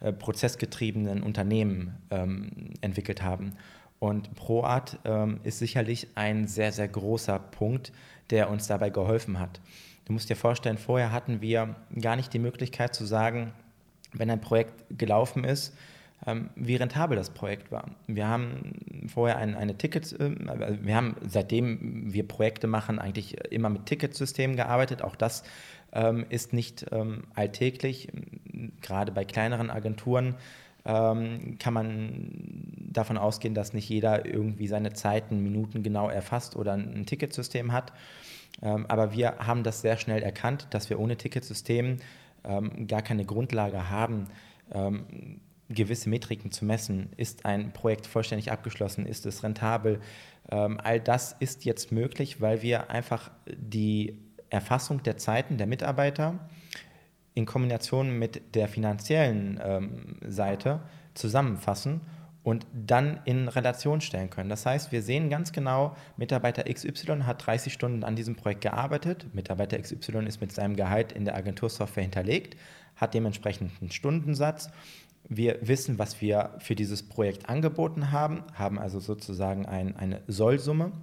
äh, 0.01 0.11
prozessgetriebenen 0.11 1.23
Unternehmen 1.23 1.95
ähm, 2.11 2.73
entwickelt 2.81 3.23
haben. 3.23 3.53
Und 3.99 4.35
ProArt 4.35 4.99
ähm, 5.05 5.39
ist 5.43 5.59
sicherlich 5.59 6.07
ein 6.15 6.47
sehr, 6.47 6.71
sehr 6.71 6.87
großer 6.87 7.39
Punkt, 7.39 7.91
der 8.29 8.49
uns 8.49 8.67
dabei 8.67 8.89
geholfen 8.89 9.39
hat. 9.39 9.59
Du 10.05 10.13
musst 10.13 10.29
dir 10.29 10.35
vorstellen, 10.35 10.77
vorher 10.77 11.11
hatten 11.11 11.41
wir 11.41 11.75
gar 11.99 12.15
nicht 12.15 12.33
die 12.33 12.39
Möglichkeit 12.39 12.93
zu 12.93 13.05
sagen, 13.05 13.53
wenn 14.13 14.29
ein 14.29 14.41
Projekt 14.41 14.97
gelaufen 14.97 15.43
ist, 15.43 15.75
ähm, 15.75 15.95
wie 16.55 16.75
rentabel 16.75 17.15
das 17.15 17.29
Projekt 17.29 17.71
war. 17.71 17.91
Wir 18.07 18.27
haben 18.27 18.73
vorher 19.07 19.37
ein, 19.37 19.55
eine 19.55 19.77
Ticket, 19.77 20.15
ähm, 20.19 20.49
also 20.49 20.65
wir 20.81 20.95
haben 20.95 21.15
seitdem 21.27 22.11
wir 22.11 22.27
Projekte 22.27 22.67
machen, 22.67 22.99
eigentlich 22.99 23.37
immer 23.51 23.69
mit 23.69 23.85
Ticketsystemen 23.85 24.55
gearbeitet. 24.57 25.01
Auch 25.03 25.15
das 25.15 25.43
ähm, 25.93 26.25
ist 26.29 26.53
nicht 26.53 26.87
ähm, 26.91 27.23
alltäglich. 27.33 28.09
Gerade 28.81 29.11
bei 29.11 29.25
kleineren 29.25 29.69
Agenturen 29.69 30.35
ähm, 30.85 31.57
kann 31.59 31.73
man 31.73 32.31
davon 32.91 33.17
ausgehen, 33.17 33.53
dass 33.53 33.73
nicht 33.73 33.87
jeder 33.87 34.25
irgendwie 34.25 34.67
seine 34.67 34.93
Zeiten, 34.93 35.43
Minuten 35.43 35.83
genau 35.83 36.09
erfasst 36.09 36.55
oder 36.55 36.73
ein, 36.73 36.93
ein 36.93 37.05
Ticketsystem 37.05 37.71
hat. 37.71 37.93
Ähm, 38.61 38.85
aber 38.87 39.13
wir 39.13 39.37
haben 39.37 39.63
das 39.63 39.81
sehr 39.81 39.97
schnell 39.97 40.23
erkannt, 40.23 40.67
dass 40.71 40.89
wir 40.89 40.99
ohne 40.99 41.15
Ticketsystem 41.17 41.97
gar 42.87 43.01
keine 43.01 43.25
Grundlage 43.25 43.89
haben, 43.89 44.27
gewisse 45.69 46.09
Metriken 46.09 46.51
zu 46.51 46.65
messen. 46.65 47.09
Ist 47.17 47.45
ein 47.45 47.73
Projekt 47.73 48.07
vollständig 48.07 48.51
abgeschlossen? 48.51 49.05
Ist 49.05 49.25
es 49.25 49.43
rentabel? 49.43 49.99
Ähm, 50.49 50.79
all 50.83 50.99
das 50.99 51.35
ist 51.39 51.65
jetzt 51.65 51.91
möglich, 51.91 52.41
weil 52.41 52.61
wir 52.61 52.89
einfach 52.89 53.31
die 53.47 54.17
Erfassung 54.49 55.03
der 55.03 55.17
Zeiten 55.17 55.57
der 55.57 55.67
Mitarbeiter 55.67 56.39
in 57.33 57.45
Kombination 57.45 58.17
mit 58.17 58.55
der 58.55 58.67
finanziellen 58.67 59.59
ähm, 59.61 60.17
Seite 60.25 60.81
zusammenfassen 61.13 62.01
und 62.47 62.65
dann 62.71 63.19
in 63.25 63.49
Relation 63.49 63.99
stellen 63.99 64.29
können. 64.29 64.49
Das 64.49 64.65
heißt, 64.65 64.93
wir 64.93 65.01
sehen 65.01 65.29
ganz 65.29 65.51
genau, 65.51 65.97
Mitarbeiter 66.15 66.63
XY 66.63 67.23
hat 67.23 67.45
30 67.45 67.73
Stunden 67.73 68.05
an 68.05 68.15
diesem 68.15 68.37
Projekt 68.37 68.61
gearbeitet, 68.61 69.25
Mitarbeiter 69.33 69.77
XY 69.77 70.25
ist 70.25 70.39
mit 70.39 70.53
seinem 70.53 70.77
Gehalt 70.77 71.11
in 71.11 71.25
der 71.25 71.35
Agentursoftware 71.35 72.03
hinterlegt, 72.03 72.55
hat 72.95 73.13
dementsprechend 73.13 73.73
einen 73.81 73.91
Stundensatz 73.91 74.69
wir 75.27 75.57
wissen, 75.61 75.99
was 75.99 76.21
wir 76.21 76.51
für 76.59 76.73
dieses 76.73 77.03
Projekt 77.03 77.49
angeboten 77.49 78.13
haben, 78.13 78.43
haben 78.53 78.79
also 78.79 79.01
sozusagen 79.01 79.65
ein, 79.65 79.97
eine 79.97 80.21
Sollsumme 80.27 80.93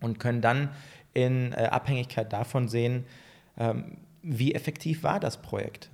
und 0.00 0.18
können 0.18 0.40
dann 0.40 0.70
in 1.14 1.52
äh, 1.52 1.68
Abhängigkeit 1.70 2.32
davon 2.32 2.66
sehen, 2.66 3.04
ähm, 3.56 3.98
wie 4.22 4.54
effektiv 4.54 5.02
war 5.02 5.20
das 5.20 5.40
Projekt. 5.40 5.90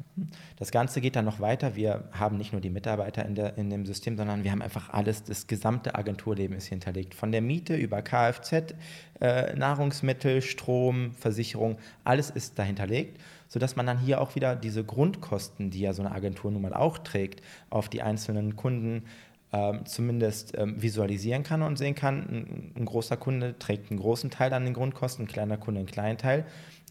Das 0.56 0.70
Ganze 0.70 1.00
geht 1.00 1.14
dann 1.14 1.24
noch 1.24 1.40
weiter. 1.40 1.76
Wir 1.76 2.04
haben 2.12 2.38
nicht 2.38 2.52
nur 2.52 2.60
die 2.60 2.70
Mitarbeiter 2.70 3.24
in, 3.24 3.34
der, 3.34 3.56
in 3.58 3.70
dem 3.70 3.86
System, 3.86 4.16
sondern 4.16 4.44
wir 4.44 4.50
haben 4.50 4.62
einfach 4.62 4.90
alles, 4.90 5.22
das 5.24 5.46
gesamte 5.46 5.94
Agenturleben 5.94 6.56
ist 6.56 6.66
hinterlegt. 6.66 7.14
Von 7.14 7.32
der 7.32 7.42
Miete 7.42 7.76
über 7.76 8.02
Kfz, 8.02 8.74
äh, 9.20 9.54
Nahrungsmittel, 9.54 10.42
Strom, 10.42 11.12
Versicherung, 11.12 11.78
alles 12.04 12.30
ist 12.30 12.58
dahinterlegt 12.58 13.18
sodass 13.48 13.76
man 13.76 13.86
dann 13.86 13.98
hier 13.98 14.20
auch 14.20 14.34
wieder 14.34 14.56
diese 14.56 14.84
Grundkosten, 14.84 15.70
die 15.70 15.80
ja 15.80 15.92
so 15.92 16.02
eine 16.02 16.12
Agentur 16.12 16.50
nun 16.50 16.62
mal 16.62 16.74
auch 16.74 16.98
trägt, 16.98 17.42
auf 17.70 17.88
die 17.88 18.02
einzelnen 18.02 18.56
Kunden 18.56 19.04
ähm, 19.52 19.86
zumindest 19.86 20.58
ähm, 20.58 20.82
visualisieren 20.82 21.42
kann 21.42 21.62
und 21.62 21.78
sehen 21.78 21.94
kann, 21.94 22.18
ein, 22.18 22.72
ein, 22.76 22.84
großer 22.84 23.16
Kunde 23.16 23.56
trägt 23.58 23.90
einen 23.90 24.00
großen 24.00 24.30
Teil 24.30 24.52
an 24.52 24.64
den 24.64 24.74
Grundkosten, 24.74 25.24
ein 25.24 25.28
kleiner 25.28 25.56
Kunde 25.56 25.80
einen 25.80 25.88
kleinen 25.88 26.18
Teil. 26.18 26.44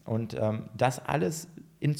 Und 0.06 0.34
ähm, 0.34 0.68
das 0.76 1.04
alles 1.04 1.48
in, 1.80 1.94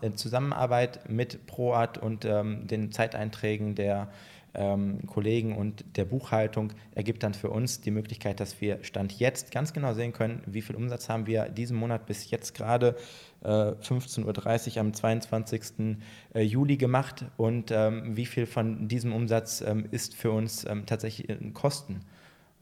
in, 0.00 0.16
Zusammenarbeit 0.16 1.08
mit 1.08 1.46
ProArt 1.46 1.98
und 1.98 2.24
ähm, 2.24 2.66
den 2.66 2.92
Zeiteinträgen 2.92 3.74
der 3.74 4.08
ähm, 4.54 5.06
Kollegen 5.06 5.56
und 5.56 5.84
der 5.96 6.04
Buchhaltung 6.04 6.72
ergibt 6.94 7.22
dann 7.22 7.34
für 7.34 7.50
uns 7.50 7.80
die 7.80 7.90
Möglichkeit, 7.90 8.40
dass 8.40 8.60
wir 8.60 8.82
Stand 8.82 9.18
jetzt 9.18 9.52
ganz 9.52 9.72
genau 9.72 9.94
sehen 9.94 10.12
können, 10.12 10.42
wie 10.46 10.62
viel 10.62 10.76
Umsatz 10.76 11.08
haben 11.08 11.26
wir 11.26 11.48
diesen 11.48 11.76
Monat 11.76 12.06
bis 12.06 12.30
jetzt 12.30 12.54
gerade 12.54 12.96
äh, 13.42 13.48
15.30 13.48 14.74
Uhr 14.74 14.80
am 14.80 14.92
22. 14.92 15.98
Äh, 16.34 16.42
Juli 16.42 16.76
gemacht 16.76 17.24
und 17.36 17.70
ähm, 17.70 18.16
wie 18.16 18.26
viel 18.26 18.46
von 18.46 18.88
diesem 18.88 19.12
Umsatz 19.12 19.60
ähm, 19.60 19.86
ist 19.90 20.14
für 20.14 20.32
uns 20.32 20.64
ähm, 20.64 20.86
tatsächlich 20.86 21.30
Kosten. 21.54 22.00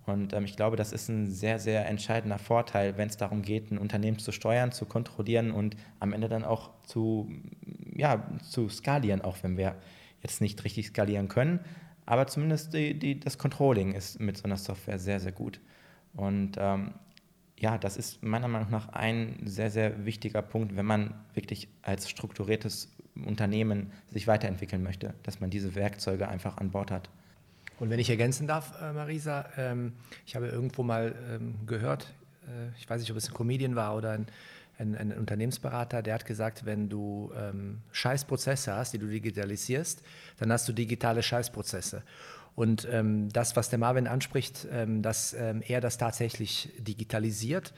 Und 0.09 0.33
ähm, 0.33 0.45
ich 0.45 0.57
glaube, 0.57 0.77
das 0.77 0.93
ist 0.93 1.09
ein 1.09 1.31
sehr, 1.31 1.59
sehr 1.59 1.87
entscheidender 1.87 2.39
Vorteil, 2.39 2.97
wenn 2.97 3.09
es 3.09 3.17
darum 3.17 3.43
geht, 3.43 3.71
ein 3.71 3.79
Unternehmen 3.79 4.19
zu 4.19 4.33
steuern, 4.33 4.73
zu 4.73 4.87
kontrollieren 4.87 5.51
und 5.51 5.77
am 6.01 6.13
Ende 6.13 6.29
dann 6.29 6.45
auch 6.45 6.71
zu, 6.85 7.31
ja, 7.95 8.27
zu 8.49 8.69
skalieren, 8.69 9.21
auch 9.21 9.37
wenn 9.43 9.57
wir 9.57 9.77
jetzt 10.23 10.41
nicht 10.41 10.65
richtig 10.65 10.89
skalieren 10.89 11.29
können. 11.29 11.61
Aber 12.07 12.27
zumindest 12.27 12.75
die, 12.75 12.99
die, 12.99 13.21
das 13.21 13.39
Controlling 13.39 13.93
ist 13.93 14.19
mit 14.19 14.37
so 14.37 14.45
einer 14.45 14.57
Software 14.57 14.99
sehr, 14.99 15.21
sehr 15.21 15.33
gut. 15.33 15.61
Und 16.15 16.57
ähm, 16.59 16.95
ja, 17.59 17.77
das 17.77 17.97
ist 17.97 18.23
meiner 18.23 18.49
Meinung 18.49 18.71
nach 18.71 18.89
ein 18.91 19.39
sehr, 19.45 19.71
sehr 19.71 20.07
wichtiger 20.07 20.43
Punkt, 20.43 20.77
wenn 20.77 20.87
man 20.87 21.15
wirklich 21.35 21.69
als 21.83 22.09
strukturiertes 22.09 22.93
Unternehmen 23.27 23.93
sich 24.11 24.27
weiterentwickeln 24.27 24.83
möchte, 24.83 25.15
dass 25.25 25.41
man 25.41 25.51
diese 25.51 25.75
Werkzeuge 25.75 26.29
einfach 26.29 26.57
an 26.57 26.71
Bord 26.71 26.91
hat. 26.91 27.11
Und 27.79 27.91
wenn 27.91 27.99
ich 27.99 28.11
ergänzen 28.11 28.47
darf, 28.47 28.81
äh, 28.81 28.93
Marisa, 28.93 29.47
ähm, 29.57 29.93
ich 30.27 30.35
habe 30.37 30.49
irgendwo 30.49 30.83
mal 30.83 31.15
ähm, 31.31 31.55
gehört, 31.67 32.13
äh, 32.47 32.77
ich 32.79 32.89
weiß 32.89 33.01
nicht, 33.01 33.11
ob 33.11 33.17
es 33.17 33.29
ein 33.29 33.35
Comedian 33.35 33.77
war 33.77 33.97
oder 33.97 34.13
ein 34.13 34.27
ein, 34.79 34.95
ein 34.97 35.13
Unternehmensberater, 35.13 36.03
der 36.03 36.15
hat 36.15 36.25
gesagt, 36.25 36.65
wenn 36.65 36.89
du 36.89 37.33
ähm, 37.37 37.81
Scheißprozesse 37.93 38.75
hast, 38.75 38.93
die 38.93 38.99
du 38.99 39.07
digitalisierst, 39.07 40.03
dann 40.39 40.53
hast 40.53 40.69
du 40.69 40.73
digitale 40.73 41.23
Scheißprozesse. 41.23 42.03
Und 42.55 42.89
ähm, 42.91 43.29
das, 43.31 43.57
was 43.57 43.71
der 43.71 43.79
Marvin 43.79 44.07
anspricht, 44.07 44.67
ähm, 44.71 45.03
dass 45.03 45.35
ähm, 45.35 45.63
er 45.67 45.81
das 45.81 45.99
tatsächlich 45.99 46.71
digitalisiert, 46.79 47.73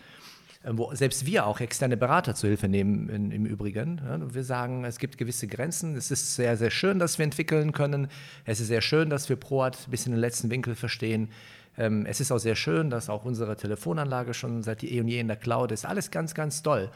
wo 0.64 0.94
selbst 0.94 1.24
wir 1.24 1.46
auch 1.46 1.60
externe 1.60 1.96
Berater 1.96 2.34
zu 2.34 2.46
Hilfe 2.46 2.68
nehmen 2.68 3.08
in, 3.08 3.30
im 3.30 3.46
Übrigen. 3.46 4.00
Ja, 4.04 4.34
wir 4.34 4.44
sagen, 4.44 4.84
es 4.84 4.98
gibt 4.98 5.16
gewisse 5.16 5.46
Grenzen. 5.46 5.96
Es 5.96 6.10
ist 6.10 6.34
sehr, 6.34 6.56
sehr 6.56 6.70
schön, 6.70 6.98
dass 6.98 7.18
wir 7.18 7.24
entwickeln 7.24 7.72
können. 7.72 8.08
Es 8.44 8.60
ist 8.60 8.68
sehr 8.68 8.82
schön, 8.82 9.08
dass 9.08 9.28
wir 9.28 9.36
ProArt 9.36 9.90
bis 9.90 10.06
in 10.06 10.12
den 10.12 10.20
letzten 10.20 10.50
Winkel 10.50 10.74
verstehen. 10.74 11.30
Ähm, 11.78 12.04
es 12.04 12.20
ist 12.20 12.30
auch 12.30 12.38
sehr 12.38 12.56
schön, 12.56 12.90
dass 12.90 13.08
auch 13.08 13.24
unsere 13.24 13.56
Telefonanlage 13.56 14.34
schon 14.34 14.62
seit 14.62 14.84
eh 14.84 15.00
und 15.00 15.08
je 15.08 15.18
in 15.20 15.28
der 15.28 15.36
Cloud 15.36 15.72
ist. 15.72 15.86
Alles 15.86 16.10
ganz, 16.10 16.34
ganz 16.34 16.62
toll. 16.62 16.90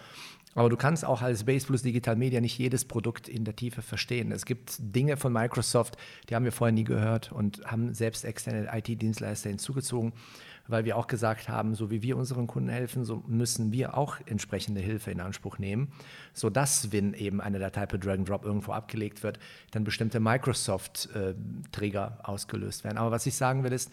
Aber 0.54 0.68
du 0.68 0.76
kannst 0.76 1.04
auch 1.04 1.22
als 1.22 1.44
Base 1.44 1.66
Plus 1.66 1.82
Digital 1.82 2.16
Media 2.16 2.40
nicht 2.40 2.58
jedes 2.58 2.84
Produkt 2.84 3.28
in 3.28 3.44
der 3.44 3.56
Tiefe 3.56 3.82
verstehen. 3.82 4.30
Es 4.30 4.44
gibt 4.44 4.76
Dinge 4.78 5.16
von 5.16 5.32
Microsoft, 5.32 5.96
die 6.28 6.34
haben 6.34 6.44
wir 6.44 6.52
vorher 6.52 6.72
nie 6.72 6.84
gehört 6.84 7.32
und 7.32 7.64
haben 7.64 7.92
selbst 7.92 8.24
externe 8.24 8.68
IT-Dienstleister 8.72 9.48
hinzugezogen, 9.48 10.12
weil 10.66 10.84
wir 10.84 10.96
auch 10.96 11.06
gesagt 11.06 11.48
haben, 11.48 11.74
so 11.74 11.90
wie 11.90 12.02
wir 12.02 12.16
unseren 12.16 12.46
Kunden 12.46 12.68
helfen, 12.68 13.04
so 13.04 13.22
müssen 13.26 13.72
wir 13.72 13.96
auch 13.96 14.16
entsprechende 14.26 14.80
Hilfe 14.80 15.10
in 15.10 15.20
Anspruch 15.20 15.58
nehmen, 15.58 15.92
sodass, 16.32 16.92
wenn 16.92 17.14
eben 17.14 17.40
eine 17.40 17.58
Datei 17.58 17.86
per 17.86 17.98
Drag 17.98 18.14
and 18.14 18.28
Drop 18.28 18.44
irgendwo 18.44 18.72
abgelegt 18.72 19.22
wird, 19.22 19.38
dann 19.72 19.84
bestimmte 19.84 20.20
Microsoft-Trigger 20.20 22.18
äh, 22.20 22.26
ausgelöst 22.26 22.84
werden. 22.84 22.98
Aber 22.98 23.10
was 23.10 23.26
ich 23.26 23.34
sagen 23.34 23.64
will 23.64 23.72
ist, 23.72 23.90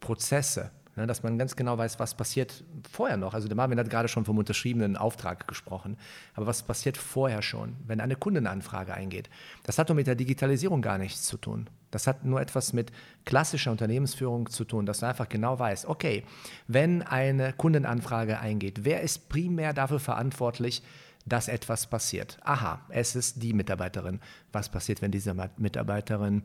Prozesse, 0.00 0.70
ne, 0.96 1.06
dass 1.06 1.22
man 1.22 1.38
ganz 1.38 1.56
genau 1.56 1.78
weiß, 1.78 1.98
was 1.98 2.14
passiert 2.14 2.64
vorher 2.90 3.16
noch. 3.16 3.34
Also 3.34 3.48
der 3.48 3.56
Marvin 3.56 3.78
hat 3.78 3.90
gerade 3.90 4.08
schon 4.08 4.24
vom 4.24 4.38
unterschriebenen 4.38 4.96
Auftrag 4.96 5.48
gesprochen, 5.48 5.96
aber 6.34 6.46
was 6.46 6.62
passiert 6.62 6.96
vorher 6.96 7.42
schon, 7.42 7.76
wenn 7.86 8.00
eine 8.00 8.16
Kundenanfrage 8.16 8.94
eingeht? 8.94 9.28
Das 9.64 9.78
hat 9.78 9.90
doch 9.90 9.94
mit 9.94 10.06
der 10.06 10.14
Digitalisierung 10.14 10.82
gar 10.82 10.98
nichts 10.98 11.22
zu 11.24 11.36
tun. 11.36 11.68
Das 11.90 12.06
hat 12.06 12.24
nur 12.24 12.40
etwas 12.40 12.72
mit 12.72 12.90
klassischer 13.24 13.70
Unternehmensführung 13.70 14.48
zu 14.48 14.64
tun, 14.64 14.86
dass 14.86 15.00
du 15.00 15.06
einfach 15.06 15.28
genau 15.28 15.58
weißt, 15.58 15.86
okay, 15.86 16.24
wenn 16.66 17.02
eine 17.02 17.52
Kundenanfrage 17.52 18.38
eingeht, 18.38 18.84
wer 18.84 19.02
ist 19.02 19.28
primär 19.28 19.72
dafür 19.74 20.00
verantwortlich, 20.00 20.82
dass 21.26 21.48
etwas 21.48 21.86
passiert? 21.86 22.38
Aha, 22.42 22.80
es 22.88 23.14
ist 23.14 23.42
die 23.42 23.52
Mitarbeiterin. 23.52 24.20
Was 24.52 24.70
passiert, 24.70 25.02
wenn 25.02 25.12
diese 25.12 25.34
Mitarbeiterin 25.56 26.42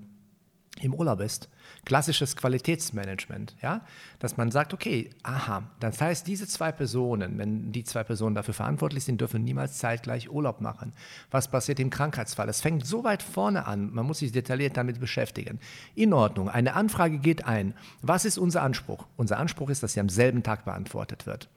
im 0.82 0.94
Urlaub 0.94 1.22
ist. 1.22 1.50
Klassisches 1.86 2.36
Qualitätsmanagement, 2.36 3.56
ja, 3.62 3.82
dass 4.20 4.38
man 4.38 4.52
sagt, 4.52 4.74
okay, 4.74 5.10
aha, 5.24 5.64
das 5.80 6.02
heißt, 6.02 6.28
diese 6.28 6.48
zwei 6.48 6.72
Personen, 6.72 7.38
wenn 7.38 7.72
die 7.72 7.84
zwei 7.84 8.04
Personen 8.04 8.36
dafür 8.36 8.54
verantwortlich 8.54 9.04
sind, 9.04 9.22
dürfen 9.22 9.44
niemals 9.44 9.78
zeitgleich 9.78 10.30
Urlaub 10.30 10.62
machen. 10.62 10.94
Was 11.32 11.50
passiert 11.50 11.80
im 11.80 11.90
Krankheitsfall? 11.90 12.50
Es 12.50 12.62
fängt 12.62 12.86
so 12.86 13.04
weit 13.04 13.24
vorne 13.24 13.66
an, 13.66 13.94
man 13.94 14.06
muss 14.06 14.20
sich 14.20 14.32
detailliert 14.32 14.78
damit 14.78 15.00
beschäftigen. 15.00 15.60
In 15.96 16.14
Ordnung, 16.14 16.50
eine 16.50 16.74
Anfrage 16.74 17.20
geht 17.20 17.46
ein. 17.46 17.74
Was 18.02 18.26
ist 18.26 18.38
unser 18.38 18.62
Anspruch? 18.64 19.06
Unser 19.16 19.38
Anspruch 19.38 19.70
ist, 19.70 19.84
dass 19.84 19.94
sie 19.94 20.00
am 20.00 20.10
selben 20.10 20.44
Tag 20.44 20.66
beantwortet 20.66 21.26
wird. 21.26 21.50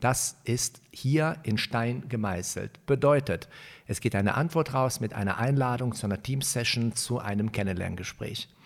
Das 0.00 0.36
ist 0.44 0.82
hier 0.90 1.38
in 1.44 1.56
Stein 1.56 2.10
gemeißelt. 2.10 2.84
Bedeutet, 2.84 3.48
es 3.86 4.00
geht 4.00 4.14
eine 4.14 4.34
Antwort 4.34 4.74
raus 4.74 5.00
mit 5.00 5.14
einer 5.14 5.38
Einladung 5.38 5.94
zu 5.94 6.06
einer 6.06 6.22
Teamsession, 6.22 6.94
zu 6.94 7.20
einem 7.20 7.52
Kennenlerngespräch. 7.52 8.48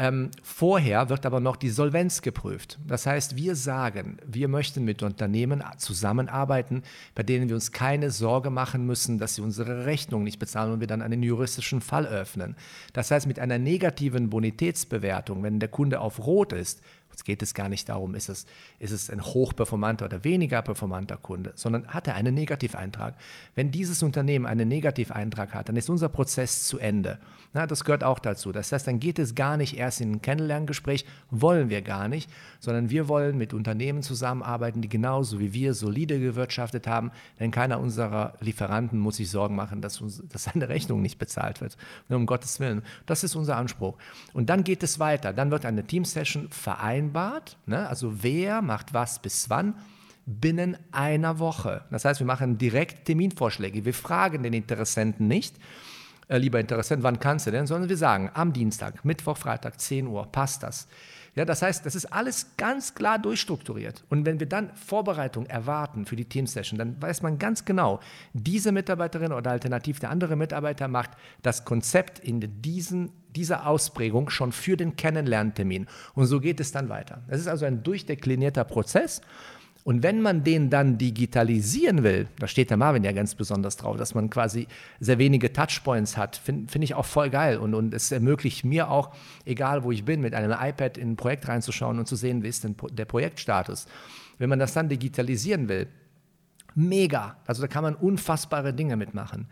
Ähm, 0.00 0.30
vorher 0.44 1.08
wird 1.08 1.26
aber 1.26 1.40
noch 1.40 1.56
die 1.56 1.70
Solvenz 1.70 2.22
geprüft. 2.22 2.78
Das 2.86 3.04
heißt, 3.04 3.36
wir 3.36 3.56
sagen, 3.56 4.18
wir 4.24 4.46
möchten 4.46 4.84
mit 4.84 5.02
Unternehmen 5.02 5.64
zusammenarbeiten, 5.76 6.84
bei 7.16 7.24
denen 7.24 7.48
wir 7.48 7.56
uns 7.56 7.72
keine 7.72 8.12
Sorge 8.12 8.50
machen 8.50 8.86
müssen, 8.86 9.18
dass 9.18 9.34
sie 9.34 9.42
unsere 9.42 9.86
Rechnung 9.86 10.22
nicht 10.22 10.38
bezahlen 10.38 10.72
und 10.72 10.80
wir 10.80 10.86
dann 10.86 11.02
einen 11.02 11.24
juristischen 11.24 11.80
Fall 11.80 12.06
öffnen. 12.06 12.54
Das 12.92 13.10
heißt, 13.10 13.26
mit 13.26 13.40
einer 13.40 13.58
negativen 13.58 14.30
Bonitätsbewertung, 14.30 15.42
wenn 15.42 15.58
der 15.58 15.68
Kunde 15.68 16.00
auf 16.00 16.24
Rot 16.24 16.52
ist, 16.52 16.80
Jetzt 17.18 17.24
geht 17.24 17.42
es 17.42 17.52
gar 17.52 17.68
nicht 17.68 17.88
darum, 17.88 18.14
ist 18.14 18.28
es, 18.28 18.46
ist 18.78 18.92
es 18.92 19.10
ein 19.10 19.20
hochperformanter 19.20 20.04
oder 20.04 20.22
weniger 20.22 20.62
performanter 20.62 21.16
Kunde, 21.16 21.52
sondern 21.56 21.88
hat 21.88 22.06
er 22.06 22.14
einen 22.14 22.32
Negativeintrag. 22.32 23.16
Wenn 23.56 23.72
dieses 23.72 24.04
Unternehmen 24.04 24.46
einen 24.46 24.68
Negativeintrag 24.68 25.52
hat, 25.52 25.68
dann 25.68 25.74
ist 25.74 25.90
unser 25.90 26.08
Prozess 26.08 26.68
zu 26.68 26.78
Ende. 26.78 27.18
Na, 27.52 27.66
das 27.66 27.82
gehört 27.82 28.04
auch 28.04 28.20
dazu. 28.20 28.52
Das 28.52 28.70
heißt, 28.70 28.86
dann 28.86 29.00
geht 29.00 29.18
es 29.18 29.34
gar 29.34 29.56
nicht 29.56 29.76
erst 29.76 29.87
in 30.00 30.12
ein 30.12 30.22
Kennenlerngespräch, 30.22 31.04
wollen 31.30 31.70
wir 31.70 31.82
gar 31.82 32.08
nicht, 32.08 32.30
sondern 32.60 32.90
wir 32.90 33.08
wollen 33.08 33.38
mit 33.38 33.54
Unternehmen 33.54 34.02
zusammenarbeiten, 34.02 34.82
die 34.82 34.88
genauso 34.88 35.40
wie 35.40 35.52
wir 35.52 35.74
solide 35.74 36.20
gewirtschaftet 36.20 36.86
haben, 36.86 37.10
denn 37.40 37.50
keiner 37.50 37.80
unserer 37.80 38.34
Lieferanten 38.40 38.98
muss 38.98 39.16
sich 39.16 39.30
Sorgen 39.30 39.56
machen, 39.56 39.80
dass, 39.80 40.00
uns, 40.00 40.22
dass 40.28 40.44
seine 40.44 40.68
Rechnung 40.68 41.00
nicht 41.02 41.18
bezahlt 41.18 41.60
wird. 41.60 41.76
Nur 42.08 42.18
um 42.18 42.26
Gottes 42.26 42.60
Willen. 42.60 42.82
Das 43.06 43.24
ist 43.24 43.34
unser 43.34 43.56
Anspruch. 43.56 43.96
Und 44.34 44.50
dann 44.50 44.62
geht 44.62 44.82
es 44.82 44.98
weiter. 44.98 45.32
Dann 45.32 45.50
wird 45.50 45.64
eine 45.64 45.84
Teamsession 45.84 46.48
vereinbart 46.50 47.08
vereinbart, 47.08 47.56
ne? 47.66 47.88
also 47.88 48.22
wer 48.22 48.62
macht 48.62 48.94
was 48.94 49.18
bis 49.18 49.50
wann, 49.50 49.74
binnen 50.26 50.76
einer 50.92 51.38
Woche. 51.38 51.84
Das 51.90 52.04
heißt, 52.04 52.20
wir 52.20 52.26
machen 52.26 52.58
direkt 52.58 53.06
Terminvorschläge. 53.06 53.84
Wir 53.84 53.94
fragen 53.94 54.42
den 54.42 54.52
Interessenten 54.52 55.26
nicht, 55.26 55.56
äh, 56.28 56.38
lieber 56.38 56.60
Interessent, 56.60 57.02
wann 57.02 57.20
kannst 57.20 57.46
du 57.46 57.50
denn, 57.50 57.66
sondern 57.66 57.88
wir 57.88 57.96
sagen, 57.96 58.30
am 58.34 58.52
Dienstag, 58.52 59.04
Mittwoch, 59.04 59.36
Freitag, 59.36 59.80
10 59.80 60.06
Uhr, 60.06 60.26
passt 60.30 60.62
das. 60.62 60.88
Ja, 61.34 61.44
das 61.44 61.62
heißt, 61.62 61.86
das 61.86 61.94
ist 61.94 62.06
alles 62.06 62.56
ganz 62.56 62.94
klar 62.94 63.18
durchstrukturiert. 63.18 64.04
Und 64.08 64.26
wenn 64.26 64.40
wir 64.40 64.48
dann 64.48 64.74
Vorbereitung 64.74 65.46
erwarten 65.46 66.04
für 66.04 66.16
die 66.16 66.24
Teamsession, 66.24 66.78
dann 66.78 67.00
weiß 67.00 67.22
man 67.22 67.38
ganz 67.38 67.64
genau, 67.64 68.00
diese 68.32 68.72
Mitarbeiterin 68.72 69.32
oder 69.32 69.52
alternativ 69.52 70.00
der 70.00 70.10
andere 70.10 70.34
Mitarbeiter 70.34 70.88
macht 70.88 71.10
das 71.42 71.64
Konzept 71.64 72.18
in 72.18 72.40
diesen, 72.60 73.12
dieser 73.36 73.68
Ausprägung 73.68 74.30
schon 74.30 74.50
für 74.50 74.76
den 74.76 74.96
Kennenlerntermin. 74.96 75.86
Und 76.14 76.26
so 76.26 76.40
geht 76.40 76.58
es 76.58 76.72
dann 76.72 76.88
weiter. 76.88 77.22
Das 77.28 77.38
ist 77.38 77.46
also 77.46 77.66
ein 77.66 77.84
durchdeklinierter 77.84 78.64
Prozess. 78.64 79.20
Und 79.88 80.02
wenn 80.02 80.20
man 80.20 80.44
den 80.44 80.68
dann 80.68 80.98
digitalisieren 80.98 82.02
will, 82.02 82.28
da 82.38 82.46
steht 82.46 82.68
der 82.68 82.76
Marvin 82.76 83.04
ja 83.04 83.12
ganz 83.12 83.34
besonders 83.34 83.78
drauf, 83.78 83.96
dass 83.96 84.14
man 84.14 84.28
quasi 84.28 84.68
sehr 85.00 85.16
wenige 85.16 85.50
Touchpoints 85.50 86.18
hat, 86.18 86.36
finde 86.36 86.70
find 86.70 86.84
ich 86.84 86.94
auch 86.94 87.06
voll 87.06 87.30
geil. 87.30 87.56
Und, 87.56 87.72
und 87.72 87.94
es 87.94 88.12
ermöglicht 88.12 88.66
mir 88.66 88.90
auch, 88.90 89.14
egal 89.46 89.84
wo 89.84 89.90
ich 89.90 90.04
bin, 90.04 90.20
mit 90.20 90.34
einem 90.34 90.52
iPad 90.52 90.98
in 90.98 91.12
ein 91.12 91.16
Projekt 91.16 91.48
reinzuschauen 91.48 91.98
und 91.98 92.06
zu 92.06 92.16
sehen, 92.16 92.42
wie 92.42 92.48
ist 92.48 92.64
denn 92.64 92.76
der 92.90 93.06
Projektstatus. 93.06 93.86
Wenn 94.36 94.50
man 94.50 94.58
das 94.58 94.74
dann 94.74 94.90
digitalisieren 94.90 95.70
will, 95.70 95.86
mega. 96.74 97.38
Also 97.46 97.62
da 97.62 97.68
kann 97.68 97.82
man 97.82 97.94
unfassbare 97.94 98.74
Dinge 98.74 98.98
mitmachen. 98.98 99.46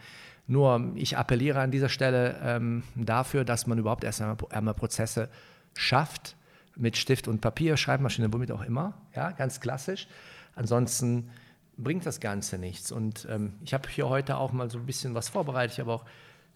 Nur 0.47 0.93
ich 0.97 1.17
appelliere 1.17 1.61
an 1.61 1.71
dieser 1.71 1.89
Stelle 1.89 2.39
ähm, 2.45 2.83
dafür, 2.95 3.47
dass 3.47 3.67
man 3.67 3.79
überhaupt 3.79 4.05
erst 4.05 4.21
einmal, 4.21 4.37
einmal 4.51 4.75
Prozesse 4.75 5.31
schafft, 5.73 6.37
mit 6.77 6.97
Stift 6.97 7.29
und 7.29 7.41
Papier, 7.41 7.77
Schreibmaschine, 7.77 8.33
womit 8.33 8.53
auch 8.53 8.63
immer, 8.63 8.95
ja, 9.15 9.33
ganz 9.33 9.61
klassisch. 9.61 10.07
Ansonsten 10.55 11.31
bringt 11.77 12.07
das 12.07 12.21
Ganze 12.21 12.59
nichts. 12.59 12.93
Und 12.93 13.27
ähm, 13.31 13.55
ich 13.65 13.75
habe 13.75 13.89
hier 13.89 14.09
heute 14.09 14.37
auch 14.37 14.53
mal 14.53 14.71
so 14.71 14.79
ein 14.79 14.87
bisschen 14.87 15.15
was 15.15 15.29
vorbereitet. 15.29 15.75
Ich 15.75 15.81
habe 15.81 15.93
auch 15.93 16.05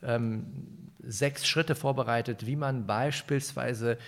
ähm, 0.03 0.47
sechs 1.03 1.47
Schritte 1.47 1.75
vorbereitet, 1.75 2.47
wie 2.47 2.57
man 2.57 2.87
beispielsweise 2.87 3.99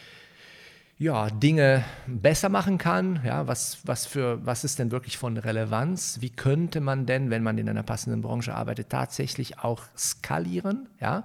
ja, 0.98 1.31
Dinge 1.31 1.85
besser 2.07 2.48
machen 2.48 2.79
kann. 2.79 3.20
Ja, 3.25 3.48
was, 3.48 3.79
was, 3.85 4.07
für, 4.07 4.44
was 4.46 4.64
ist 4.64 4.79
denn 4.79 4.90
wirklich 4.90 5.18
von 5.18 5.37
Relevanz? 5.37 6.18
Wie 6.20 6.31
könnte 6.31 6.81
man 6.81 7.07
denn, 7.07 7.31
wenn 7.31 7.42
man 7.42 7.59
in 7.59 7.68
einer 7.68 7.83
passenden 7.83 8.22
Branche 8.22 8.55
arbeitet, 8.55 8.90
tatsächlich 8.90 9.59
auch 9.59 9.83
skalieren? 9.96 10.88
Ja, 11.01 11.25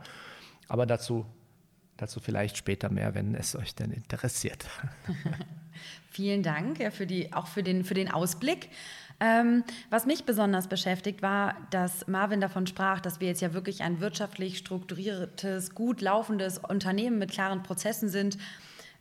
aber 0.67 0.86
dazu 0.86 1.26
Dazu 1.97 2.19
vielleicht 2.19 2.57
später 2.57 2.89
mehr, 2.89 3.15
wenn 3.15 3.36
es 3.36 3.55
euch 3.55 3.75
denn 3.75 3.91
interessiert. 3.91 4.65
Vielen 6.12 6.43
Dank 6.43 6.79
ja, 6.79 6.91
für 6.91 7.05
die, 7.05 7.33
auch 7.33 7.47
für 7.47 7.63
den, 7.63 7.83
für 7.83 7.93
den 7.93 8.10
Ausblick. 8.10 8.69
Ähm, 9.19 9.63
was 9.89 10.05
mich 10.05 10.25
besonders 10.25 10.67
beschäftigt, 10.67 11.23
war, 11.23 11.55
dass 11.71 12.07
Marvin 12.07 12.39
davon 12.39 12.67
sprach, 12.67 12.99
dass 12.99 13.19
wir 13.19 13.27
jetzt 13.27 13.41
ja 13.41 13.53
wirklich 13.53 13.81
ein 13.81 13.99
wirtschaftlich 13.99 14.60
strukturiertes, 14.60 15.73
gut 15.73 16.01
laufendes 16.01 16.60
Unternehmen 16.60 17.17
mit 17.17 17.31
klaren 17.31 17.63
Prozessen 17.63 18.10
sind. 18.10 18.38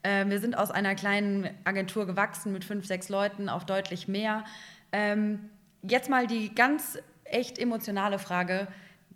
Äh, 0.03 0.27
wir 0.27 0.41
sind 0.41 0.57
aus 0.57 0.71
einer 0.71 0.95
kleinen 0.95 1.51
Agentur 1.65 2.07
gewachsen 2.07 2.53
mit 2.53 2.65
fünf, 2.65 2.87
sechs 2.87 3.11
Leuten 3.11 3.51
auf 3.51 3.67
deutlich 3.67 4.09
mehr. 4.09 4.45
Ähm, 4.91 5.51
jetzt 5.83 6.09
mal 6.09 6.27
die 6.27 6.55
ganz 6.55 6.99
echt 7.25 7.59
emotionale 7.59 8.19
Frage 8.19 8.69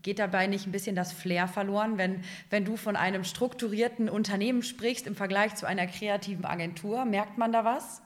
Geht 0.02 0.18
dabei 0.18 0.46
nicht 0.46 0.66
ein 0.66 0.72
bisschen 0.72 0.96
das 0.96 1.12
Flair 1.12 1.46
verloren, 1.46 1.98
wenn, 1.98 2.22
wenn 2.48 2.64
du 2.64 2.76
von 2.76 2.96
einem 2.96 3.24
strukturierten 3.24 4.08
Unternehmen 4.08 4.62
sprichst 4.62 5.06
im 5.06 5.14
Vergleich 5.14 5.54
zu 5.56 5.66
einer 5.66 5.86
kreativen 5.86 6.44
Agentur? 6.44 7.04
Merkt 7.04 7.36
man 7.36 7.52
da 7.52 7.64
was? 7.64 8.00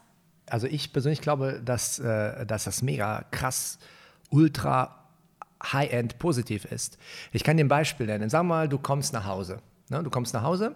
Also 0.47 0.67
ich 0.67 0.93
persönlich 0.93 1.21
glaube, 1.21 1.63
dass, 1.65 1.99
äh, 1.99 2.45
dass 2.47 2.65
das 2.65 2.83
mega 2.83 3.25
krass, 3.31 3.79
ultra 4.31 5.05
high-end 5.73 6.19
positiv 6.19 6.65
ist. 6.65 6.99
Ich 7.33 7.45
kann 7.45 7.57
dir 7.57 7.65
ein 7.65 7.69
Beispiel 7.69 8.07
nennen. 8.07 8.29
Sag 8.29 8.43
mal, 8.43 8.69
du 8.69 8.79
kommst 8.79 9.13
nach 9.13 9.25
Hause. 9.25 9.61
Ne? 9.89 10.03
Du 10.03 10.11
kommst 10.11 10.35
nach 10.35 10.43
Hause 10.43 10.75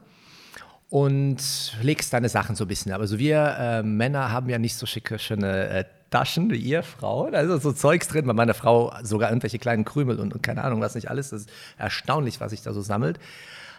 und 0.89 1.77
legst 1.83 2.13
deine 2.13 2.29
Sachen 2.29 2.57
so 2.57 2.65
ein 2.65 2.69
bisschen. 2.69 2.93
Aber 2.93 3.07
so 3.07 3.19
wir 3.19 3.57
äh, 3.59 3.83
Männer 3.83 4.31
haben 4.31 4.49
ja 4.49 4.59
nicht 4.59 4.77
so 4.77 4.87
schicke, 4.87 5.19
schöne 5.19 5.69
äh, 5.69 5.85
Taschen 6.11 6.51
wie 6.51 6.57
ihr 6.57 6.83
Frau. 6.83 7.31
Da 7.31 7.41
ist 7.41 7.63
so 7.63 7.73
Zeugs 7.73 8.09
drin, 8.09 8.27
bei 8.27 8.33
meiner 8.33 8.55
Frau 8.55 8.93
sogar 9.03 9.31
irgendwelche 9.31 9.59
kleinen 9.59 9.85
Krümel 9.85 10.19
und, 10.19 10.35
und 10.35 10.43
keine 10.43 10.65
Ahnung, 10.65 10.81
was 10.81 10.95
nicht 10.95 11.11
alles. 11.11 11.31
Das 11.31 11.43
ist 11.43 11.51
erstaunlich, 11.77 12.41
was 12.41 12.51
sich 12.51 12.63
da 12.63 12.73
so 12.73 12.81
sammelt. 12.81 13.19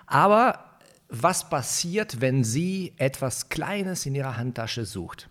Aber 0.06 0.66
was 1.10 1.50
passiert, 1.50 2.22
wenn 2.22 2.44
sie 2.44 2.94
etwas 2.98 3.50
Kleines 3.50 4.06
in 4.06 4.16
ihrer 4.16 4.38
Handtasche 4.38 4.86
sucht? 4.86 5.30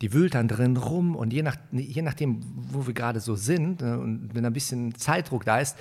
Die 0.00 0.12
wühlt 0.12 0.34
dann 0.34 0.46
drin 0.46 0.76
rum 0.76 1.16
und 1.16 1.32
je, 1.32 1.42
nach, 1.42 1.56
je 1.72 2.02
nachdem, 2.02 2.40
wo 2.70 2.86
wir 2.86 2.94
gerade 2.94 3.20
so 3.20 3.34
sind 3.34 3.80
ne, 3.80 3.98
und 3.98 4.30
wenn 4.32 4.44
ein 4.44 4.52
bisschen 4.52 4.94
Zeitdruck 4.94 5.44
da 5.44 5.58
ist, 5.58 5.76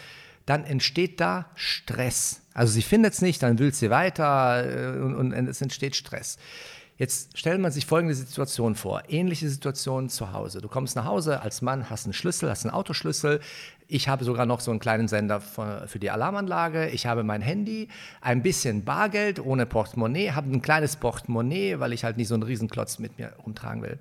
dann 0.48 0.64
entsteht 0.64 1.20
da 1.20 1.52
Stress. 1.56 2.42
Also 2.54 2.74
sie 2.74 2.82
findet 2.82 3.14
es 3.14 3.22
nicht, 3.22 3.44
dann 3.44 3.60
wühlt 3.60 3.76
sie 3.76 3.90
weiter 3.90 4.96
äh, 4.96 5.00
und, 5.00 5.16
und 5.16 5.48
es 5.48 5.62
entsteht 5.62 5.96
Stress. 5.96 6.38
Jetzt 6.98 7.38
stellt 7.38 7.62
man 7.62 7.72
sich 7.72 7.86
folgende 7.86 8.16
Situation 8.16 8.74
vor. 8.74 9.04
Ähnliche 9.08 9.48
Situation 9.50 10.10
zu 10.10 10.34
Hause. 10.34 10.62
Du 10.62 10.68
kommst 10.68 10.96
nach 10.96 11.06
Hause 11.06 11.42
als 11.42 11.62
Mann, 11.62 11.92
hast 11.92 12.06
einen 12.06 12.14
Schlüssel, 12.14 12.50
hast 12.50 12.66
einen 12.66 12.74
Autoschlüssel. 12.74 13.40
Ich 13.88 14.08
habe 14.08 14.26
sogar 14.26 14.48
noch 14.48 14.62
so 14.62 14.72
einen 14.72 14.80
kleinen 14.80 15.08
Sender 15.08 15.40
für 15.40 16.00
die 16.00 16.10
Alarmanlage. 16.10 16.90
Ich 16.90 17.06
habe 17.06 17.24
mein 17.24 17.42
Handy, 17.42 17.88
ein 18.20 18.42
bisschen 18.42 18.84
Bargeld 18.84 19.40
ohne 19.40 19.68
Portemonnaie, 19.68 20.32
habe 20.32 20.52
ein 20.52 20.64
kleines 20.64 20.96
Portemonnaie, 20.96 21.80
weil 21.80 21.94
ich 21.94 22.04
halt 22.04 22.18
nicht 22.18 22.30
so 22.30 22.34
einen 22.34 22.44
Riesenklotz 22.44 22.98
mit 22.98 23.20
mir 23.20 23.34
rumtragen 23.46 23.84
will. 23.84 24.00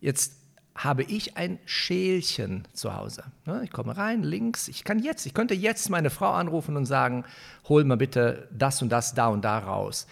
Jetzt 0.00 0.32
habe 0.74 1.02
ich 1.02 1.36
ein 1.36 1.58
Schälchen 1.66 2.66
zu 2.72 2.96
Hause. 2.96 3.24
Ne, 3.44 3.62
ich 3.64 3.70
komme 3.70 3.96
rein, 3.96 4.22
links, 4.22 4.68
ich 4.68 4.84
kann 4.84 5.00
jetzt, 5.00 5.26
ich 5.26 5.34
könnte 5.34 5.54
jetzt 5.54 5.90
meine 5.90 6.08
Frau 6.08 6.30
anrufen 6.30 6.76
und 6.76 6.86
sagen, 6.86 7.24
hol 7.68 7.84
mal 7.84 7.96
bitte 7.96 8.48
das 8.50 8.80
und 8.80 8.88
das 8.88 9.12
da 9.12 9.26
und 9.26 9.44
da 9.44 9.58
raus. 9.58 10.06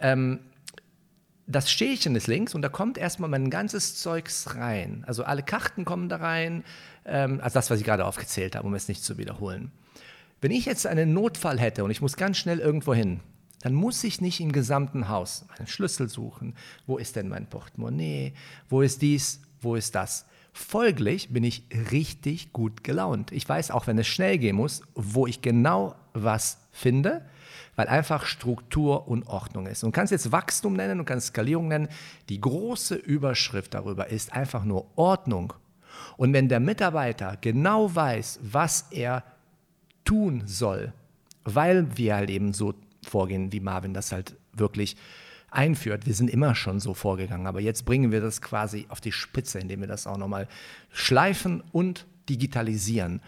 Ähm, 0.00 0.40
das 1.46 1.70
Schälchen 1.70 2.16
ist 2.16 2.26
links 2.26 2.54
und 2.54 2.62
da 2.62 2.68
kommt 2.68 2.98
erstmal 2.98 3.30
mein 3.30 3.50
ganzes 3.50 3.96
Zeugs 3.96 4.54
rein. 4.56 5.04
Also 5.06 5.24
alle 5.24 5.42
Karten 5.42 5.84
kommen 5.84 6.08
da 6.08 6.16
rein, 6.16 6.64
ähm, 7.04 7.40
also 7.40 7.54
das, 7.54 7.70
was 7.70 7.78
ich 7.78 7.84
gerade 7.84 8.04
aufgezählt 8.04 8.56
habe, 8.56 8.66
um 8.66 8.74
es 8.74 8.88
nicht 8.88 9.04
zu 9.04 9.16
wiederholen. 9.16 9.70
Wenn 10.40 10.50
ich 10.50 10.66
jetzt 10.66 10.86
einen 10.86 11.14
Notfall 11.14 11.58
hätte 11.58 11.84
und 11.84 11.90
ich 11.90 12.00
muss 12.00 12.16
ganz 12.16 12.36
schnell 12.36 12.58
irgendwo 12.58 12.94
hin, 12.94 13.20
dann 13.62 13.74
muss 13.74 14.04
ich 14.04 14.20
nicht 14.20 14.40
im 14.40 14.52
gesamten 14.52 15.08
Haus 15.08 15.46
meinen 15.48 15.66
Schlüssel 15.66 16.08
suchen. 16.08 16.54
Wo 16.86 16.98
ist 16.98 17.16
denn 17.16 17.28
mein 17.28 17.48
Portemonnaie? 17.48 18.34
Wo 18.68 18.82
ist 18.82 19.00
dies? 19.02 19.40
Wo 19.60 19.76
ist 19.76 19.94
das? 19.94 20.26
Folglich 20.52 21.32
bin 21.32 21.44
ich 21.44 21.64
richtig 21.90 22.52
gut 22.52 22.84
gelaunt. 22.84 23.32
Ich 23.32 23.48
weiß 23.48 23.70
auch, 23.70 23.86
wenn 23.86 23.98
es 23.98 24.06
schnell 24.06 24.38
gehen 24.38 24.56
muss, 24.56 24.82
wo 24.94 25.26
ich 25.26 25.42
genau 25.42 25.94
was 26.12 26.58
finde, 26.76 27.24
weil 27.74 27.88
einfach 27.88 28.26
Struktur 28.26 29.08
und 29.08 29.26
Ordnung 29.26 29.66
ist. 29.66 29.84
Und 29.84 29.92
kannst 29.92 30.12
jetzt 30.12 30.32
Wachstum 30.32 30.74
nennen 30.74 31.00
und 31.00 31.06
kannst 31.06 31.28
Skalierung 31.28 31.68
nennen. 31.68 31.88
Die 32.28 32.40
große 32.40 32.94
Überschrift 32.94 33.74
darüber 33.74 34.08
ist 34.08 34.32
einfach 34.32 34.64
nur 34.64 34.86
Ordnung. 34.96 35.52
Und 36.16 36.32
wenn 36.32 36.48
der 36.48 36.60
Mitarbeiter 36.60 37.36
genau 37.40 37.94
weiß, 37.94 38.40
was 38.42 38.86
er 38.90 39.24
tun 40.04 40.42
soll, 40.46 40.92
weil 41.44 41.96
wir 41.96 42.16
halt 42.16 42.30
eben 42.30 42.52
so 42.52 42.74
vorgehen, 43.06 43.52
wie 43.52 43.60
Marvin 43.60 43.94
das 43.94 44.12
halt 44.12 44.36
wirklich 44.52 44.96
einführt. 45.50 46.06
Wir 46.06 46.14
sind 46.14 46.28
immer 46.28 46.54
schon 46.54 46.80
so 46.80 46.92
vorgegangen, 46.92 47.46
aber 47.46 47.60
jetzt 47.60 47.84
bringen 47.84 48.12
wir 48.12 48.20
das 48.20 48.42
quasi 48.42 48.86
auf 48.88 49.00
die 49.00 49.12
Spitze, 49.12 49.58
indem 49.58 49.80
wir 49.80 49.86
das 49.86 50.06
auch 50.06 50.18
nochmal 50.18 50.48
schleifen 50.92 51.62
und 51.72 52.06
digitalisieren. 52.28 53.20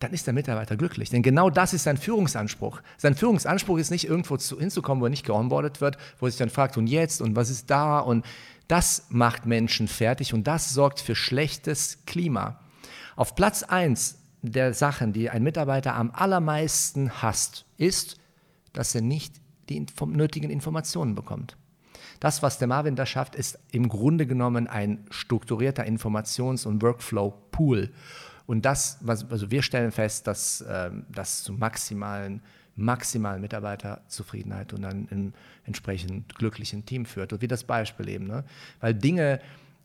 Dann 0.00 0.12
ist 0.12 0.26
der 0.26 0.34
Mitarbeiter 0.34 0.76
glücklich. 0.76 1.10
Denn 1.10 1.22
genau 1.22 1.50
das 1.50 1.72
ist 1.72 1.84
sein 1.84 1.96
Führungsanspruch. 1.96 2.80
Sein 2.96 3.14
Führungsanspruch 3.14 3.78
ist 3.78 3.90
nicht 3.90 4.08
irgendwo 4.08 4.36
zu, 4.36 4.58
hinzukommen, 4.58 5.00
wo 5.00 5.06
er 5.06 5.10
nicht 5.10 5.26
geonboardet 5.26 5.80
wird, 5.80 5.98
wo 6.18 6.26
er 6.26 6.30
sich 6.30 6.38
dann 6.38 6.50
fragt, 6.50 6.76
und 6.76 6.88
jetzt 6.88 7.20
und 7.20 7.36
was 7.36 7.50
ist 7.50 7.70
da? 7.70 8.00
Und 8.00 8.24
das 8.66 9.06
macht 9.10 9.46
Menschen 9.46 9.88
fertig 9.88 10.34
und 10.34 10.46
das 10.46 10.72
sorgt 10.72 11.00
für 11.00 11.14
schlechtes 11.14 12.04
Klima. 12.06 12.60
Auf 13.16 13.34
Platz 13.34 13.62
1 13.62 14.16
der 14.42 14.72
Sachen, 14.72 15.12
die 15.12 15.28
ein 15.28 15.42
Mitarbeiter 15.42 15.94
am 15.94 16.10
allermeisten 16.12 17.22
hasst, 17.22 17.66
ist, 17.76 18.16
dass 18.72 18.94
er 18.94 19.02
nicht 19.02 19.34
die 19.68 19.84
nötigen 20.06 20.50
Informationen 20.50 21.14
bekommt. 21.14 21.56
Das, 22.20 22.42
was 22.42 22.58
der 22.58 22.68
Marvin 22.68 22.96
da 22.96 23.06
schafft, 23.06 23.34
ist 23.34 23.58
im 23.72 23.88
Grunde 23.88 24.26
genommen 24.26 24.66
ein 24.66 25.06
strukturierter 25.10 25.84
Informations- 25.84 26.66
und 26.66 26.82
Workflow-Pool. 26.82 27.90
Und 28.50 28.64
das, 28.64 28.98
was, 29.00 29.30
also 29.30 29.52
wir 29.52 29.62
stellen 29.62 29.92
fest, 29.92 30.26
dass 30.26 30.60
äh, 30.62 30.90
das 31.08 31.44
zu 31.44 31.52
maximalen, 31.52 32.42
maximalen 32.74 33.40
Mitarbeiterzufriedenheit 33.42 34.72
und 34.72 34.84
einem 34.84 35.32
entsprechend 35.66 36.34
glücklichen 36.34 36.84
Team 36.84 37.06
führt. 37.06 37.32
Und 37.32 37.42
wie 37.42 37.46
das 37.46 37.62
Beispiel 37.62 38.08
eben. 38.08 38.26
Ne? 38.26 38.42
Weil 38.80 38.94
Dinge, 38.94 39.38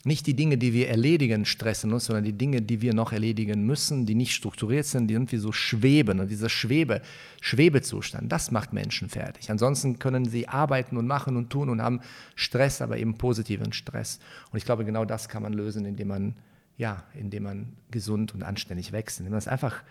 nicht 0.04 0.26
die 0.26 0.34
Dinge, 0.34 0.58
die 0.58 0.74
wir 0.74 0.90
erledigen, 0.90 1.46
stressen 1.46 1.94
uns, 1.94 2.06
sondern 2.06 2.24
die 2.24 2.34
Dinge, 2.34 2.60
die 2.60 2.82
wir 2.82 2.96
noch 2.96 3.12
erledigen 3.12 3.68
müssen, 3.68 4.08
die 4.08 4.16
nicht 4.16 4.34
strukturiert 4.34 4.88
sind, 4.88 5.10
die 5.10 5.14
irgendwie 5.14 5.38
so 5.38 5.52
schweben. 5.52 6.20
Und 6.20 6.30
dieser 6.32 6.50
Schwebe, 6.50 7.04
Schwebezustand, 7.42 8.32
das 8.32 8.50
macht 8.50 8.74
Menschen 8.74 9.10
fertig. 9.10 9.52
Ansonsten 9.52 10.00
können 10.00 10.26
sie 10.26 10.48
arbeiten 10.48 10.98
und 10.98 11.06
machen 11.06 11.38
und 11.38 11.52
tun 11.52 11.70
und 11.70 11.84
haben 11.84 12.02
Stress, 12.34 12.82
aber 12.82 12.98
eben 12.98 13.16
positiven 13.16 13.74
Stress. 13.74 14.18
Und 14.52 14.58
ich 14.58 14.66
glaube, 14.66 14.86
genau 14.86 15.06
das 15.06 15.30
kann 15.30 15.44
man 15.44 15.54
lösen, 15.54 15.86
indem 15.86 16.08
man, 16.08 16.36
ja, 16.78 17.04
indem 17.14 17.44
man 17.44 17.74
gesund 17.92 18.34
und 18.34 18.44
anständig 18.44 18.92
wächst, 18.92 19.20
indem 19.20 19.32
man 19.32 19.40
es 19.40 19.48
einfach 19.48 19.82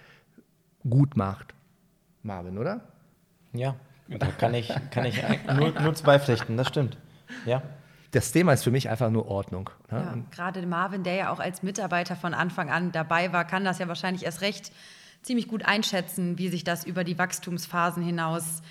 gut 0.89 1.17
macht. 1.17 1.55
Marvin, 2.23 2.59
oder? 2.59 2.81
Ja, 3.53 3.77
da 4.09 4.27
kann 4.27 4.55
ich, 4.55 4.73
kann 4.91 5.05
ich 5.05 5.23
nur, 5.57 5.71
nur 5.81 5.95
zwei 5.95 6.19
pflichten, 6.19 6.57
das 6.57 6.69
stimmt. 6.69 6.99
Ja 7.47 7.63
das 8.15 8.31
Thema 8.31 8.53
ist 8.53 8.63
für 8.63 8.71
mich 8.71 8.89
einfach 8.89 9.11
nur 9.11 9.27
Ordnung. 9.29 9.71
Ne? 9.91 9.99
Ja, 9.99 10.17
gerade 10.31 10.65
Marvin, 10.67 11.03
der 11.03 11.15
ja 11.15 11.33
auch 11.33 11.41
als 11.41 11.63
Mitarbeiter 11.63 12.15
von 12.15 12.33
Anfang 12.33 12.71
an 12.71 12.93
dabei 12.93 13.33
war, 13.33 13.45
kann 13.45 13.65
das 13.65 13.79
ja 13.79 13.89
wahrscheinlich 13.89 14.25
erst 14.25 14.41
recht 14.41 14.73
ziemlich 15.23 15.49
gut 15.49 15.65
einschätzen, 15.65 16.39
wie 16.39 16.49
sich 16.49 16.65
das 16.65 16.85
über 16.85 17.03
die 17.03 17.19
Wachstumsphasen 17.19 18.03
hinaus 18.03 18.63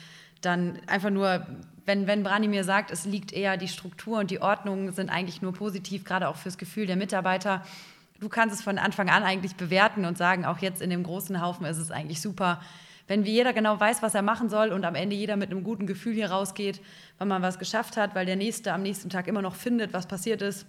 dann 0.42 0.80
einfach 0.88 1.10
nur, 1.10 1.46
wenn, 1.86 2.06
wenn 2.08 2.24
Brani 2.24 2.48
mir 2.48 2.64
sagt, 2.64 2.92
es 2.92 3.06
liegt 3.06 3.32
eher 3.32 3.58
die 3.58 3.68
Struktur 3.68 4.20
und 4.20 4.30
die 4.30 4.42
Ordnung 4.42 4.92
sind 4.92 5.10
eigentlich 5.10 5.42
nur 5.42 5.54
positiv, 5.54 6.04
gerade 6.04 6.28
auch 6.28 6.36
fürs 6.36 6.58
Gefühl 6.58 6.86
der 6.86 6.98
Mitarbeiter. 6.98 7.64
Du 8.24 8.30
kannst 8.30 8.56
es 8.56 8.62
von 8.62 8.78
Anfang 8.78 9.10
an 9.10 9.24
eigentlich 9.24 9.58
bewerten 9.58 10.06
und 10.06 10.18
sagen, 10.18 10.46
auch 10.46 10.60
jetzt 10.60 10.82
in 10.82 10.90
dem 10.90 11.04
großen 11.04 11.42
Haufen 11.42 11.66
ist 11.66 11.78
es 11.78 11.92
eigentlich 11.92 12.22
super, 12.22 12.62
wenn 13.06 13.26
jeder 13.26 13.52
genau 13.52 13.78
weiß, 13.78 14.02
was 14.02 14.16
er 14.16 14.22
machen 14.22 14.48
soll 14.48 14.70
und 14.70 14.86
am 14.86 14.96
Ende 14.96 15.14
jeder 15.14 15.36
mit 15.36 15.52
einem 15.52 15.66
guten 15.66 15.88
Gefühl 15.88 16.14
hier 16.14 16.32
rausgeht, 16.32 16.80
weil 17.18 17.28
man 17.28 17.42
was 17.42 17.60
geschafft 17.60 17.98
hat, 17.98 18.16
weil 18.16 18.26
der 18.26 18.38
Nächste 18.38 18.72
am 18.72 18.82
nächsten 18.82 19.10
Tag 19.10 19.28
immer 19.28 19.42
noch 19.42 19.56
findet, 19.56 19.92
was 19.92 20.08
passiert 20.08 20.42
ist, 20.42 20.66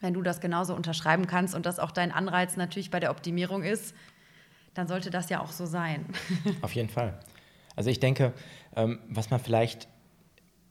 wenn 0.00 0.12
du 0.12 0.20
das 0.20 0.42
genauso 0.42 0.74
unterschreiben 0.74 1.26
kannst 1.26 1.54
und 1.54 1.64
das 1.64 1.78
auch 1.78 1.92
dein 1.92 2.12
Anreiz 2.12 2.58
natürlich 2.58 2.90
bei 2.90 3.00
der 3.00 3.10
Optimierung 3.10 3.62
ist, 3.62 3.94
dann 4.74 4.86
sollte 4.86 5.08
das 5.08 5.30
ja 5.30 5.40
auch 5.40 5.50
so 5.50 5.64
sein. 5.64 6.04
Auf 6.60 6.74
jeden 6.74 6.90
Fall. 6.90 7.18
Also 7.74 7.88
ich 7.88 8.00
denke, 8.00 8.34
ähm, 8.76 8.98
was 9.08 9.30
man 9.30 9.40
vielleicht 9.40 9.88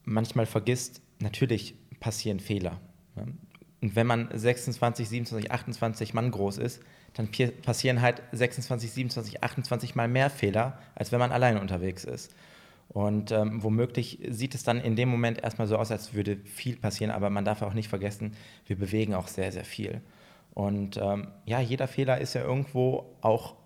manchmal 0.04 0.46
vergisst, 0.46 1.02
natürlich 1.18 1.74
passieren 1.98 2.38
Fehler. 2.38 2.80
Und 3.82 3.96
wenn 3.96 4.06
man 4.06 4.28
26, 4.32 5.08
27, 5.08 5.50
28 5.50 6.14
Mann 6.14 6.30
groß 6.30 6.58
ist, 6.58 6.80
dann 7.14 7.28
passieren 7.62 8.00
halt 8.00 8.22
26, 8.32 8.90
27, 8.90 9.42
28 9.42 9.94
mal 9.94 10.08
mehr 10.08 10.30
Fehler, 10.30 10.78
als 10.94 11.12
wenn 11.12 11.18
man 11.18 11.32
alleine 11.32 11.60
unterwegs 11.60 12.04
ist. 12.04 12.34
Und 12.88 13.32
ähm, 13.32 13.62
womöglich 13.62 14.20
sieht 14.28 14.54
es 14.54 14.64
dann 14.64 14.80
in 14.80 14.96
dem 14.96 15.08
Moment 15.08 15.42
erstmal 15.42 15.66
so 15.66 15.76
aus, 15.76 15.90
als 15.90 16.14
würde 16.14 16.36
viel 16.44 16.76
passieren, 16.76 17.10
aber 17.10 17.28
man 17.28 17.44
darf 17.44 17.62
auch 17.62 17.74
nicht 17.74 17.88
vergessen, 17.88 18.32
wir 18.66 18.76
bewegen 18.76 19.14
auch 19.14 19.28
sehr, 19.28 19.50
sehr 19.50 19.64
viel. 19.64 20.00
Und 20.54 20.98
ähm, 20.98 21.28
ja, 21.44 21.60
jeder 21.60 21.88
Fehler 21.88 22.20
ist 22.20 22.34
ja 22.34 22.42
irgendwo 22.42 23.16
auch 23.20 23.56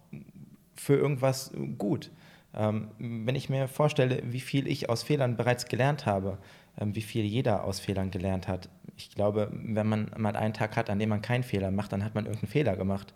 für 0.76 0.94
irgendwas 0.94 1.52
gut. 1.76 2.10
Ähm, 2.54 2.88
wenn 2.98 3.34
ich 3.34 3.50
mir 3.50 3.68
vorstelle, 3.68 4.22
wie 4.24 4.40
viel 4.40 4.66
ich 4.66 4.88
aus 4.88 5.02
Fehlern 5.02 5.36
bereits 5.36 5.66
gelernt 5.66 6.06
habe, 6.06 6.38
wie 6.80 7.02
viel 7.02 7.24
jeder 7.24 7.64
aus 7.64 7.80
Fehlern 7.80 8.10
gelernt 8.10 8.48
hat. 8.48 8.68
Ich 8.96 9.10
glaube, 9.10 9.50
wenn 9.52 9.86
man 9.86 10.10
mal 10.16 10.36
einen 10.36 10.54
Tag 10.54 10.76
hat, 10.76 10.90
an 10.90 10.98
dem 10.98 11.08
man 11.08 11.22
keinen 11.22 11.42
Fehler 11.42 11.70
macht, 11.70 11.92
dann 11.92 12.04
hat 12.04 12.14
man 12.14 12.26
irgendeinen 12.26 12.50
Fehler 12.50 12.76
gemacht. 12.76 13.14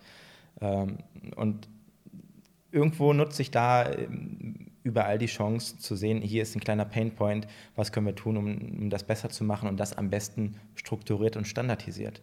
Ähm, 0.60 0.98
und 1.36 1.68
irgendwo 2.72 3.12
nutze 3.12 3.42
ich 3.42 3.50
da 3.50 3.90
ähm, 3.90 4.70
überall 4.82 5.18
die 5.18 5.26
Chance 5.26 5.78
zu 5.78 5.94
sehen, 5.94 6.22
hier 6.22 6.42
ist 6.42 6.56
ein 6.56 6.60
kleiner 6.60 6.84
Painpoint, 6.84 7.46
was 7.76 7.92
können 7.92 8.06
wir 8.06 8.14
tun, 8.14 8.36
um, 8.36 8.90
das 8.90 9.04
besser 9.04 9.28
zu 9.28 9.44
machen 9.44 9.68
und 9.68 9.78
das 9.78 9.96
am 9.96 10.10
besten 10.10 10.56
strukturiert 10.74 11.36
und 11.36 11.46
standardisiert, 11.46 12.22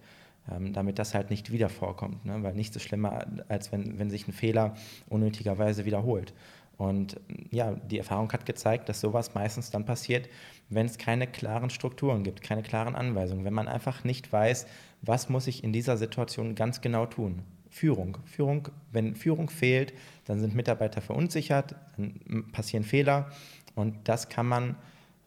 ähm, 0.51 0.73
damit 0.73 0.97
das 0.97 1.13
halt 1.13 1.29
nicht 1.29 1.51
wieder 1.51 1.69
vorkommt, 1.69 2.25
ne? 2.25 2.41
weil 2.41 2.55
nichts 2.55 2.75
ist 2.75 2.83
schlimmer, 2.83 3.25
als 3.47 3.71
wenn, 3.71 3.99
wenn 3.99 4.09
sich 4.09 4.27
ein 4.27 4.33
Fehler 4.33 4.75
unnötigerweise 5.09 5.85
wiederholt. 5.85 6.33
Und 6.77 7.19
ja, 7.49 7.71
die 7.71 7.97
Erfahrung 7.97 8.31
hat 8.31 8.45
gezeigt, 8.45 8.87
dass 8.87 9.01
sowas 9.01 9.33
meistens 9.33 9.71
dann 9.71 9.85
passiert, 9.85 10.29
wenn 10.69 10.85
es 10.85 10.97
keine 10.97 11.25
klaren 11.25 11.69
Strukturen 11.69 12.23
gibt, 12.23 12.41
keine 12.41 12.61
klaren 12.61 12.95
Anweisungen, 12.95 13.45
wenn 13.45 13.53
man 13.53 13.67
einfach 13.67 14.03
nicht 14.03 14.31
weiß, 14.31 14.67
was 15.01 15.29
muss 15.29 15.47
ich 15.47 15.63
in 15.63 15.73
dieser 15.73 15.97
Situation 15.97 16.53
ganz 16.55 16.81
genau 16.81 17.05
tun. 17.07 17.41
Führung. 17.69 18.17
Führung, 18.25 18.69
wenn 18.91 19.15
Führung 19.15 19.49
fehlt, 19.49 19.93
dann 20.25 20.39
sind 20.39 20.55
Mitarbeiter 20.55 21.01
verunsichert, 21.01 21.75
dann 21.97 22.45
passieren 22.51 22.83
Fehler 22.83 23.31
und 23.75 24.07
das 24.07 24.29
kann 24.29 24.47
man, 24.47 24.75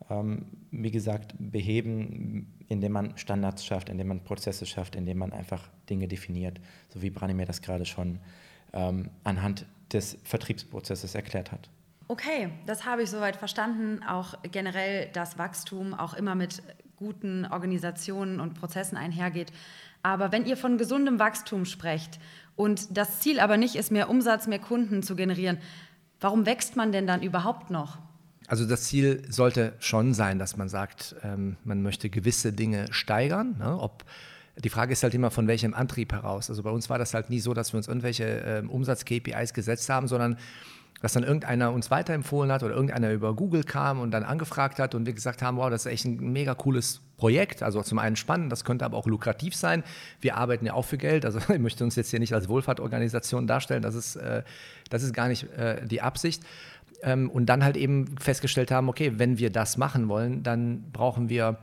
ähm, 0.09 0.47
wie 0.71 0.91
gesagt, 0.91 1.35
beheben, 1.39 2.53
indem 2.69 2.93
man 2.93 3.17
Standards 3.19 3.65
schafft, 3.65 3.89
indem 3.89 4.09
man 4.09 4.25
Prozesse 4.25 4.67
schafft, 4.67 4.97
indem 4.97 5.19
man 5.19 5.33
einfach 5.33 5.69
Dinge 5.89 6.09
definiert, 6.09 6.61
so 6.89 7.03
wie 7.03 7.11
Branimir 7.11 7.47
das 7.47 7.61
gerade 7.63 7.85
schon 7.85 8.21
ähm, 8.73 9.11
anhand 9.25 9.67
des 9.93 10.19
Vertriebsprozesses 10.25 11.15
erklärt 11.15 11.53
hat. 11.53 11.69
Okay, 12.09 12.51
das 12.67 12.87
habe 12.87 13.03
ich 13.03 13.11
soweit 13.11 13.37
verstanden. 13.37 14.03
Auch 14.03 14.35
generell, 14.43 15.09
dass 15.13 15.39
Wachstum 15.39 15.95
auch 15.95 16.15
immer 16.15 16.35
mit 16.35 16.63
guten 16.97 17.47
Organisationen 17.47 18.41
und 18.41 18.55
Prozessen 18.55 18.97
einhergeht. 18.97 19.53
Aber 20.03 20.33
wenn 20.33 20.47
ihr 20.47 20.57
von 20.57 20.79
gesundem 20.79 21.19
Wachstum 21.19 21.65
sprecht 21.65 22.19
und 22.57 22.97
das 22.97 23.21
Ziel 23.21 23.39
aber 23.39 23.57
nicht 23.57 23.77
ist, 23.77 23.91
mehr 23.91 24.11
Umsatz, 24.11 24.47
mehr 24.47 24.59
Kunden 24.59 25.03
zu 25.03 25.15
generieren, 25.15 25.59
warum 26.21 26.47
wächst 26.47 26.77
man 26.77 26.93
denn 26.93 27.07
dann 27.07 27.23
überhaupt 27.23 27.71
noch? 27.71 27.99
Also 28.49 28.67
das 28.67 28.85
Ziel 28.85 29.23
sollte 29.29 29.75
schon 29.79 30.13
sein, 30.13 30.41
dass 30.41 30.57
man 30.57 30.69
sagt, 30.69 31.15
ähm, 31.23 31.57
man 31.63 31.83
möchte 31.83 32.11
gewisse 32.11 32.53
Dinge 32.53 32.93
steigern. 32.93 33.57
Ne? 33.59 33.79
Ob, 33.79 34.05
die 34.57 34.69
Frage 34.69 34.93
ist 34.93 35.03
halt 35.03 35.15
immer, 35.15 35.31
von 35.31 35.47
welchem 35.47 35.75
Antrieb 35.75 36.13
heraus. 36.13 36.51
Also 36.51 36.63
bei 36.63 36.71
uns 36.71 36.91
war 36.91 36.99
das 36.99 37.15
halt 37.15 37.31
nie 37.31 37.41
so, 37.41 37.55
dass 37.55 37.73
wir 37.73 37.79
uns 37.79 37.89
irgendwelche 37.89 38.25
ähm, 38.25 38.71
Umsatz-KPIs 38.71 39.55
gesetzt 39.55 39.89
haben, 39.89 40.09
sondern 40.09 40.37
dass 41.01 41.15
dann 41.15 41.23
irgendeiner 41.23 41.73
uns 41.73 41.91
weiterempfohlen 41.91 42.53
hat 42.53 42.63
oder 42.63 42.75
irgendeiner 42.75 43.11
über 43.13 43.35
Google 43.35 43.65
kam 43.65 44.01
und 44.01 44.11
dann 44.11 44.23
angefragt 44.23 44.79
hat 44.79 44.95
und 44.95 45.07
wir 45.07 45.15
gesagt 45.15 45.41
haben, 45.41 45.57
wow, 45.57 45.71
das 45.71 45.87
ist 45.87 45.93
echt 45.93 46.05
ein 46.05 46.33
mega 46.33 46.55
cooles 46.55 47.01
Projekt. 47.17 47.63
Also 47.63 47.83
zum 47.83 47.99
einen 47.99 48.17
spannend, 48.17 48.53
das 48.53 48.65
könnte 48.65 48.85
aber 48.85 48.97
auch 48.99 49.07
lukrativ 49.07 49.55
sein. 49.55 49.83
Wir 50.21 50.37
arbeiten 50.37 50.67
ja 50.67 50.75
auch 50.75 50.85
für 50.85 50.99
Geld. 50.99 51.25
Also 51.25 51.39
ich 51.53 51.59
möchte 51.59 51.85
uns 51.85 51.97
jetzt 51.97 52.11
hier 52.11 52.21
nicht 52.21 52.35
als 52.35 52.49
Wohlfahrtorganisation 52.49 53.47
darstellen. 53.47 53.83
Das 53.83 53.95
ist, 53.95 54.17
äh, 54.17 54.43
das 54.91 55.03
ist 55.03 55.15
gar 55.15 55.29
nicht 55.29 55.51
äh, 55.55 55.87
die 55.87 56.03
Absicht. 56.03 56.43
Ähm, 57.03 57.31
und 57.31 57.47
dann 57.47 57.65
halt 57.65 57.79
eben 57.79 58.19
festgestellt 58.19 58.71
haben, 58.71 58.91
okay, 58.91 59.15
wenn 59.17 59.39
wir 59.39 59.51
das 59.51 59.79
machen 59.79 60.09
wollen, 60.09 60.43
dann 60.43 60.91
brauchen 60.93 61.31
wir 61.31 61.59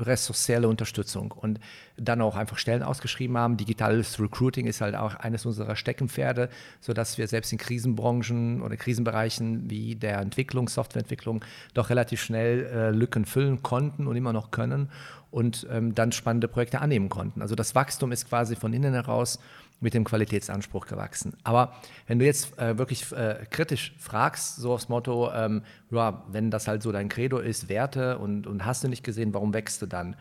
ressourcielle 0.00 0.68
Unterstützung 0.68 1.32
und 1.32 1.60
dann 1.96 2.20
auch 2.20 2.36
einfach 2.36 2.58
Stellen 2.58 2.82
ausgeschrieben 2.82 3.36
haben. 3.36 3.56
Digitales 3.56 4.18
Recruiting 4.18 4.66
ist 4.66 4.80
halt 4.80 4.94
auch 4.94 5.14
eines 5.16 5.46
unserer 5.46 5.76
Steckenpferde, 5.76 6.48
sodass 6.80 7.18
wir 7.18 7.28
selbst 7.28 7.52
in 7.52 7.58
Krisenbranchen 7.58 8.62
oder 8.62 8.76
Krisenbereichen 8.76 9.70
wie 9.70 9.96
der 9.96 10.20
Entwicklung, 10.20 10.68
Softwareentwicklung 10.68 11.44
doch 11.74 11.90
relativ 11.90 12.22
schnell 12.22 12.66
äh, 12.66 12.90
Lücken 12.90 13.24
füllen 13.24 13.62
konnten 13.62 14.06
und 14.06 14.16
immer 14.16 14.32
noch 14.32 14.50
können 14.50 14.90
und 15.30 15.66
ähm, 15.70 15.94
dann 15.94 16.12
spannende 16.12 16.48
Projekte 16.48 16.80
annehmen 16.80 17.08
konnten. 17.08 17.42
Also 17.42 17.54
das 17.54 17.74
Wachstum 17.74 18.12
ist 18.12 18.28
quasi 18.28 18.56
von 18.56 18.72
innen 18.72 18.94
heraus 18.94 19.38
mit 19.80 19.94
dem 19.94 20.04
Qualitätsanspruch 20.04 20.86
gewachsen. 20.86 21.36
Aber 21.42 21.74
wenn 22.06 22.18
du 22.18 22.24
jetzt 22.26 22.58
äh, 22.58 22.76
wirklich 22.78 23.10
äh, 23.12 23.46
kritisch 23.50 23.94
fragst, 23.98 24.56
so 24.56 24.72
aufs 24.72 24.88
Motto, 24.88 25.32
ähm, 25.32 25.62
ja, 25.90 26.24
wenn 26.28 26.50
das 26.50 26.68
halt 26.68 26.82
so 26.82 26.92
dein 26.92 27.08
Credo 27.08 27.38
ist, 27.38 27.68
Werte 27.68 28.18
und, 28.18 28.46
und 28.46 28.64
hast 28.64 28.84
du 28.84 28.88
nicht 28.88 29.02
gesehen, 29.02 29.32
warum 29.32 29.54
wächst 29.54 29.80
du 29.80 29.86
dann? 29.86 30.16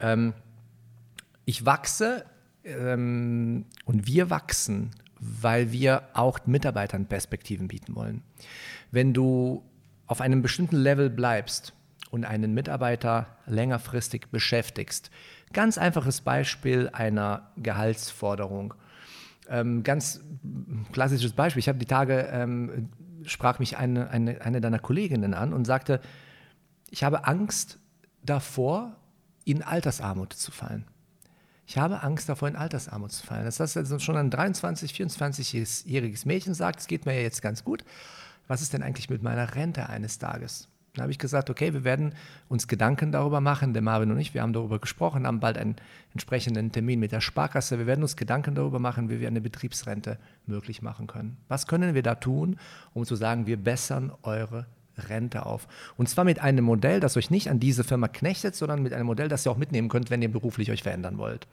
Ähm, 0.00 0.32
ich 1.44 1.66
wachse 1.66 2.24
ähm, 2.64 3.66
und 3.84 4.06
wir 4.06 4.30
wachsen, 4.30 4.92
weil 5.18 5.72
wir 5.72 6.02
auch 6.14 6.38
Mitarbeitern 6.46 7.06
Perspektiven 7.06 7.68
bieten 7.68 7.96
wollen. 7.96 8.22
Wenn 8.90 9.12
du 9.12 9.64
auf 10.06 10.20
einem 10.20 10.42
bestimmten 10.42 10.76
Level 10.76 11.10
bleibst 11.10 11.74
und 12.10 12.24
einen 12.24 12.54
Mitarbeiter 12.54 13.26
längerfristig 13.46 14.28
beschäftigst, 14.30 15.10
Ganz 15.52 15.78
einfaches 15.78 16.20
Beispiel 16.20 16.90
einer 16.92 17.50
Gehaltsforderung. 17.56 18.74
Ähm, 19.48 19.82
ganz 19.82 20.20
klassisches 20.92 21.32
Beispiel. 21.32 21.60
Ich 21.60 21.68
habe 21.68 21.78
die 21.78 21.86
Tage, 21.86 22.28
ähm, 22.32 22.90
sprach 23.24 23.58
mich 23.58 23.78
eine, 23.78 24.10
eine, 24.10 24.42
eine 24.42 24.60
deiner 24.60 24.78
Kolleginnen 24.78 25.34
an 25.34 25.52
und 25.52 25.64
sagte, 25.64 26.00
ich 26.90 27.04
habe 27.04 27.26
Angst 27.26 27.78
davor, 28.22 28.96
in 29.44 29.62
Altersarmut 29.62 30.34
zu 30.34 30.52
fallen. 30.52 30.84
Ich 31.66 31.78
habe 31.78 32.02
Angst 32.02 32.28
davor, 32.28 32.48
in 32.48 32.56
Altersarmut 32.56 33.12
zu 33.12 33.26
fallen. 33.26 33.44
Das 33.44 33.60
heißt, 33.60 33.76
also 33.76 33.98
schon 33.98 34.16
ein 34.16 34.30
23-, 34.30 34.94
24-jähriges 34.94 36.26
Mädchen 36.26 36.54
sagt, 36.54 36.80
es 36.80 36.86
geht 36.86 37.06
mir 37.06 37.14
ja 37.14 37.22
jetzt 37.22 37.40
ganz 37.40 37.64
gut. 37.64 37.84
Was 38.46 38.62
ist 38.62 38.72
denn 38.72 38.82
eigentlich 38.82 39.10
mit 39.10 39.22
meiner 39.22 39.54
Rente 39.54 39.88
eines 39.88 40.18
Tages? 40.18 40.68
Dann 40.98 41.04
habe 41.04 41.12
ich 41.12 41.18
gesagt, 41.18 41.48
okay, 41.50 41.72
wir 41.72 41.84
werden 41.84 42.12
uns 42.48 42.68
Gedanken 42.68 43.12
darüber 43.12 43.40
machen, 43.40 43.72
der 43.72 43.82
Marvin 43.82 44.10
und 44.10 44.18
ich, 44.18 44.34
wir 44.34 44.42
haben 44.42 44.52
darüber 44.52 44.78
gesprochen, 44.78 45.26
haben 45.26 45.40
bald 45.40 45.56
einen 45.56 45.76
entsprechenden 46.12 46.72
Termin 46.72 47.00
mit 47.00 47.12
der 47.12 47.20
Sparkasse. 47.20 47.78
Wir 47.78 47.86
werden 47.86 48.02
uns 48.02 48.16
Gedanken 48.16 48.54
darüber 48.54 48.78
machen, 48.78 49.08
wie 49.08 49.20
wir 49.20 49.28
eine 49.28 49.40
Betriebsrente 49.40 50.18
möglich 50.46 50.82
machen 50.82 51.06
können. 51.06 51.36
Was 51.48 51.66
können 51.66 51.94
wir 51.94 52.02
da 52.02 52.16
tun, 52.16 52.58
um 52.94 53.04
zu 53.04 53.16
sagen, 53.16 53.46
wir 53.46 53.56
bessern 53.56 54.12
eure 54.22 54.66
Rente 54.98 55.46
auf. 55.46 55.68
Und 55.96 56.08
zwar 56.08 56.24
mit 56.24 56.40
einem 56.40 56.64
Modell, 56.64 57.00
das 57.00 57.16
euch 57.16 57.30
nicht 57.30 57.48
an 57.50 57.60
diese 57.60 57.84
Firma 57.84 58.08
knechtet, 58.08 58.56
sondern 58.56 58.82
mit 58.82 58.92
einem 58.92 59.06
Modell, 59.06 59.28
das 59.28 59.46
ihr 59.46 59.52
auch 59.52 59.56
mitnehmen 59.56 59.88
könnt, 59.88 60.10
wenn 60.10 60.22
ihr 60.22 60.32
beruflich 60.32 60.70
euch 60.70 60.82
verändern 60.82 61.18
wollt. 61.18 61.46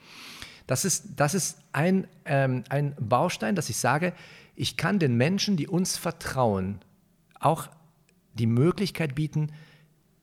Das 0.67 0.83
ist, 0.83 1.11
das 1.17 1.35
ist 1.35 1.59
ein, 1.71 2.07
ähm, 2.25 2.63
ein 2.69 2.95
Baustein, 2.99 3.55
dass 3.55 3.69
ich 3.69 3.77
sage, 3.77 4.13
ich 4.55 4.77
kann 4.77 4.99
den 4.99 5.15
Menschen, 5.15 5.57
die 5.57 5.67
uns 5.67 5.97
vertrauen, 5.97 6.79
auch 7.39 7.69
die 8.35 8.47
Möglichkeit 8.47 9.15
bieten, 9.15 9.51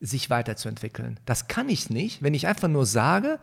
sich 0.00 0.30
weiterzuentwickeln. 0.30 1.20
Das 1.26 1.48
kann 1.48 1.68
ich 1.68 1.90
nicht, 1.90 2.22
wenn 2.22 2.34
ich 2.34 2.46
einfach 2.46 2.68
nur 2.68 2.86
sage, 2.86 3.38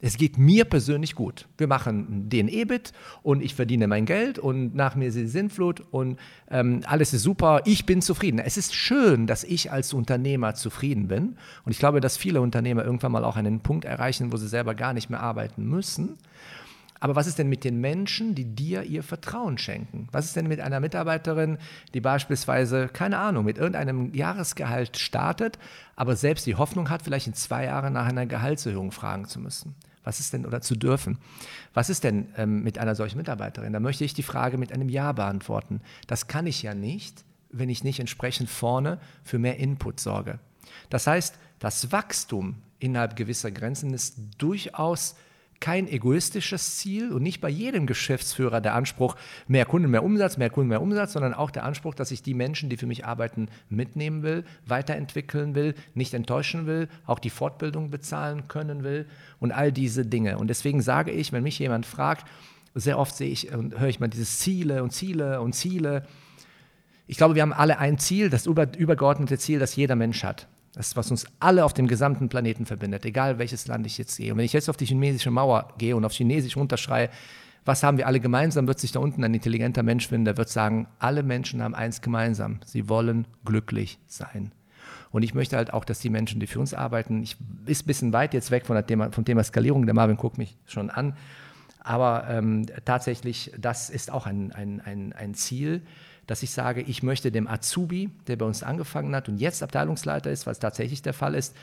es 0.00 0.16
geht 0.16 0.38
mir 0.38 0.64
persönlich 0.64 1.16
gut. 1.16 1.48
Wir 1.58 1.66
machen 1.66 2.28
den 2.28 2.46
EBIT 2.48 2.92
und 3.22 3.42
ich 3.42 3.54
verdiene 3.54 3.88
mein 3.88 4.06
Geld 4.06 4.38
und 4.38 4.74
nach 4.74 4.94
mir 4.94 5.08
ist 5.08 5.16
die 5.16 5.26
Sinnflut 5.26 5.82
und 5.90 6.18
ähm, 6.50 6.82
alles 6.86 7.12
ist 7.12 7.22
super, 7.22 7.62
ich 7.64 7.84
bin 7.84 8.00
zufrieden. 8.00 8.38
Es 8.38 8.56
ist 8.56 8.74
schön, 8.74 9.26
dass 9.26 9.42
ich 9.42 9.72
als 9.72 9.92
Unternehmer 9.92 10.54
zufrieden 10.54 11.08
bin 11.08 11.36
und 11.64 11.72
ich 11.72 11.78
glaube, 11.78 12.00
dass 12.00 12.16
viele 12.16 12.40
Unternehmer 12.40 12.84
irgendwann 12.84 13.12
mal 13.12 13.24
auch 13.24 13.36
einen 13.36 13.60
Punkt 13.60 13.84
erreichen, 13.84 14.32
wo 14.32 14.36
sie 14.36 14.48
selber 14.48 14.76
gar 14.76 14.92
nicht 14.92 15.10
mehr 15.10 15.20
arbeiten 15.20 15.64
müssen. 15.64 16.16
Aber 17.00 17.16
was 17.16 17.26
ist 17.26 17.38
denn 17.38 17.48
mit 17.48 17.64
den 17.64 17.80
Menschen, 17.80 18.34
die 18.34 18.44
dir 18.44 18.82
ihr 18.82 19.02
Vertrauen 19.02 19.58
schenken? 19.58 20.08
Was 20.10 20.24
ist 20.24 20.36
denn 20.36 20.48
mit 20.48 20.60
einer 20.60 20.80
Mitarbeiterin, 20.80 21.58
die 21.94 22.00
beispielsweise, 22.00 22.88
keine 22.88 23.18
Ahnung, 23.18 23.44
mit 23.44 23.58
irgendeinem 23.58 24.12
Jahresgehalt 24.14 24.96
startet, 24.98 25.58
aber 25.96 26.16
selbst 26.16 26.46
die 26.46 26.56
Hoffnung 26.56 26.90
hat, 26.90 27.02
vielleicht 27.02 27.26
in 27.26 27.34
zwei 27.34 27.64
Jahren 27.66 27.92
nach 27.92 28.06
einer 28.06 28.26
Gehaltserhöhung 28.26 28.90
fragen 28.90 29.26
zu 29.26 29.38
müssen? 29.38 29.74
Was 30.04 30.20
ist 30.20 30.32
denn 30.32 30.46
oder 30.46 30.60
zu 30.60 30.74
dürfen? 30.74 31.18
Was 31.74 31.90
ist 31.90 32.02
denn 32.02 32.28
ähm, 32.36 32.62
mit 32.62 32.78
einer 32.78 32.94
solchen 32.94 33.18
Mitarbeiterin? 33.18 33.72
Da 33.72 33.80
möchte 33.80 34.04
ich 34.04 34.14
die 34.14 34.22
Frage 34.22 34.56
mit 34.56 34.72
einem 34.72 34.88
Ja 34.88 35.12
beantworten. 35.12 35.82
Das 36.06 36.28
kann 36.28 36.46
ich 36.46 36.62
ja 36.62 36.74
nicht, 36.74 37.24
wenn 37.50 37.68
ich 37.68 37.84
nicht 37.84 38.00
entsprechend 38.00 38.48
vorne 38.48 38.98
für 39.22 39.38
mehr 39.38 39.58
Input 39.58 40.00
sorge. 40.00 40.38
Das 40.88 41.06
heißt, 41.06 41.38
das 41.58 41.92
Wachstum 41.92 42.56
innerhalb 42.78 43.16
gewisser 43.16 43.50
Grenzen 43.50 43.92
ist 43.92 44.16
durchaus 44.38 45.16
kein 45.60 45.88
egoistisches 45.88 46.76
Ziel 46.76 47.12
und 47.12 47.22
nicht 47.22 47.40
bei 47.40 47.48
jedem 47.48 47.86
Geschäftsführer 47.86 48.60
der 48.60 48.74
Anspruch, 48.74 49.16
mehr 49.48 49.64
Kunden, 49.64 49.90
mehr 49.90 50.04
Umsatz, 50.04 50.36
mehr 50.36 50.50
Kunden, 50.50 50.68
mehr 50.68 50.82
Umsatz, 50.82 51.14
sondern 51.14 51.34
auch 51.34 51.50
der 51.50 51.64
Anspruch, 51.64 51.94
dass 51.94 52.10
ich 52.10 52.22
die 52.22 52.34
Menschen, 52.34 52.68
die 52.68 52.76
für 52.76 52.86
mich 52.86 53.04
arbeiten, 53.04 53.48
mitnehmen 53.68 54.22
will, 54.22 54.44
weiterentwickeln 54.66 55.54
will, 55.54 55.74
nicht 55.94 56.14
enttäuschen 56.14 56.66
will, 56.66 56.88
auch 57.06 57.18
die 57.18 57.30
Fortbildung 57.30 57.90
bezahlen 57.90 58.46
können 58.46 58.84
will 58.84 59.06
und 59.40 59.52
all 59.52 59.72
diese 59.72 60.06
Dinge. 60.06 60.38
Und 60.38 60.48
deswegen 60.48 60.80
sage 60.80 61.10
ich, 61.10 61.32
wenn 61.32 61.42
mich 61.42 61.58
jemand 61.58 61.86
fragt, 61.86 62.26
sehr 62.74 62.98
oft 62.98 63.16
sehe 63.16 63.30
ich 63.30 63.52
und 63.52 63.78
höre 63.78 63.88
ich 63.88 63.98
mal 63.98 64.08
dieses 64.08 64.38
Ziele 64.38 64.82
und 64.82 64.92
Ziele 64.92 65.40
und 65.40 65.54
Ziele. 65.54 66.06
Ich 67.08 67.16
glaube, 67.16 67.34
wir 67.34 67.42
haben 67.42 67.52
alle 67.52 67.78
ein 67.78 67.98
Ziel, 67.98 68.30
das 68.30 68.46
übergeordnete 68.46 69.38
Ziel, 69.38 69.58
das 69.58 69.74
jeder 69.74 69.96
Mensch 69.96 70.22
hat. 70.22 70.46
Das 70.78 70.96
was 70.96 71.10
uns 71.10 71.26
alle 71.40 71.64
auf 71.64 71.74
dem 71.74 71.88
gesamten 71.88 72.28
Planeten 72.28 72.64
verbindet, 72.64 73.04
egal 73.04 73.40
welches 73.40 73.66
Land 73.66 73.84
ich 73.84 73.98
jetzt 73.98 74.16
gehe. 74.16 74.30
Und 74.30 74.38
wenn 74.38 74.44
ich 74.44 74.52
jetzt 74.52 74.70
auf 74.70 74.76
die 74.76 74.86
chinesische 74.86 75.32
Mauer 75.32 75.74
gehe 75.76 75.96
und 75.96 76.04
auf 76.04 76.12
Chinesisch 76.12 76.56
runterschreie, 76.56 77.10
was 77.64 77.82
haben 77.82 77.98
wir 77.98 78.06
alle 78.06 78.20
gemeinsam, 78.20 78.68
wird 78.68 78.78
sich 78.78 78.92
da 78.92 79.00
unten 79.00 79.24
ein 79.24 79.34
intelligenter 79.34 79.82
Mensch 79.82 80.06
finden, 80.06 80.26
der 80.26 80.36
wird 80.36 80.48
sagen, 80.48 80.86
alle 81.00 81.24
Menschen 81.24 81.64
haben 81.64 81.74
eins 81.74 82.00
gemeinsam, 82.00 82.60
sie 82.64 82.88
wollen 82.88 83.26
glücklich 83.44 83.98
sein. 84.06 84.52
Und 85.10 85.24
ich 85.24 85.34
möchte 85.34 85.56
halt 85.56 85.72
auch, 85.72 85.84
dass 85.84 85.98
die 85.98 86.10
Menschen, 86.10 86.38
die 86.38 86.46
für 86.46 86.60
uns 86.60 86.74
arbeiten, 86.74 87.24
ich 87.24 87.36
ist 87.66 87.82
ein 87.82 87.86
bisschen 87.88 88.12
weit 88.12 88.32
jetzt 88.32 88.52
weg 88.52 88.64
von 88.64 88.80
Thema, 88.86 89.10
vom 89.10 89.24
Thema 89.24 89.42
Skalierung, 89.42 89.84
der 89.84 89.96
Marvin 89.96 90.16
guckt 90.16 90.38
mich 90.38 90.56
schon 90.64 90.90
an, 90.90 91.16
aber 91.80 92.26
ähm, 92.30 92.66
tatsächlich, 92.84 93.52
das 93.58 93.90
ist 93.90 94.12
auch 94.12 94.26
ein, 94.26 94.52
ein, 94.52 94.80
ein, 94.80 95.12
ein 95.12 95.34
Ziel, 95.34 95.82
dass 96.28 96.42
ich 96.42 96.52
sage, 96.52 96.82
ich 96.82 97.02
möchte 97.02 97.32
dem 97.32 97.48
Azubi, 97.48 98.10
der 98.28 98.36
bei 98.36 98.44
uns 98.44 98.62
angefangen 98.62 99.16
hat 99.16 99.28
und 99.28 99.38
jetzt 99.38 99.62
Abteilungsleiter 99.62 100.30
ist, 100.30 100.46
was 100.46 100.60
tatsächlich 100.60 101.02
der 101.02 101.14
Fall 101.14 101.34
ist, 101.34 101.56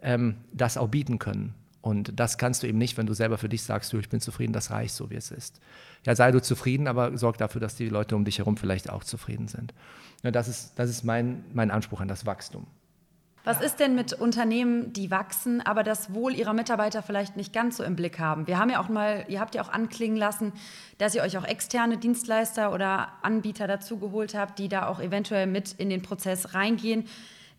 ähm, 0.00 0.36
das 0.52 0.78
auch 0.78 0.88
bieten 0.88 1.18
können. 1.18 1.52
Und 1.82 2.18
das 2.18 2.38
kannst 2.38 2.62
du 2.62 2.66
eben 2.66 2.78
nicht, 2.78 2.96
wenn 2.96 3.06
du 3.06 3.12
selber 3.12 3.36
für 3.36 3.48
dich 3.48 3.62
sagst, 3.62 3.92
du, 3.92 3.98
ich 3.98 4.08
bin 4.08 4.20
zufrieden, 4.20 4.54
das 4.54 4.70
reicht 4.70 4.94
so, 4.94 5.10
wie 5.10 5.16
es 5.16 5.30
ist. 5.30 5.60
Ja, 6.06 6.14
sei 6.14 6.30
du 6.30 6.40
zufrieden, 6.40 6.86
aber 6.86 7.18
sorg 7.18 7.36
dafür, 7.36 7.60
dass 7.60 7.74
die 7.74 7.88
Leute 7.88 8.16
um 8.16 8.24
dich 8.24 8.38
herum 8.38 8.56
vielleicht 8.56 8.88
auch 8.88 9.04
zufrieden 9.04 9.48
sind. 9.48 9.74
Ja, 10.22 10.30
das 10.30 10.48
ist, 10.48 10.72
das 10.76 10.88
ist 10.88 11.04
mein, 11.04 11.44
mein 11.52 11.70
Anspruch 11.70 12.00
an 12.00 12.08
das 12.08 12.24
Wachstum. 12.24 12.66
Was 13.46 13.60
ist 13.60 13.78
denn 13.78 13.94
mit 13.94 14.14
Unternehmen, 14.14 14.94
die 14.94 15.10
wachsen, 15.10 15.60
aber 15.60 15.82
das 15.82 16.14
Wohl 16.14 16.34
ihrer 16.34 16.54
Mitarbeiter 16.54 17.02
vielleicht 17.02 17.36
nicht 17.36 17.52
ganz 17.52 17.76
so 17.76 17.84
im 17.84 17.94
Blick 17.94 18.18
haben? 18.18 18.46
Wir 18.46 18.58
haben 18.58 18.70
ja 18.70 18.80
auch 18.80 18.88
mal, 18.88 19.26
ihr 19.28 19.38
habt 19.38 19.54
ja 19.54 19.60
auch 19.60 19.68
anklingen 19.68 20.16
lassen, 20.16 20.54
dass 20.96 21.14
ihr 21.14 21.22
euch 21.22 21.36
auch 21.36 21.44
externe 21.44 21.98
Dienstleister 21.98 22.72
oder 22.72 23.12
Anbieter 23.20 23.66
dazugeholt 23.66 24.34
habt, 24.34 24.58
die 24.58 24.70
da 24.70 24.86
auch 24.86 24.98
eventuell 24.98 25.46
mit 25.46 25.72
in 25.72 25.90
den 25.90 26.00
Prozess 26.00 26.54
reingehen. 26.54 27.06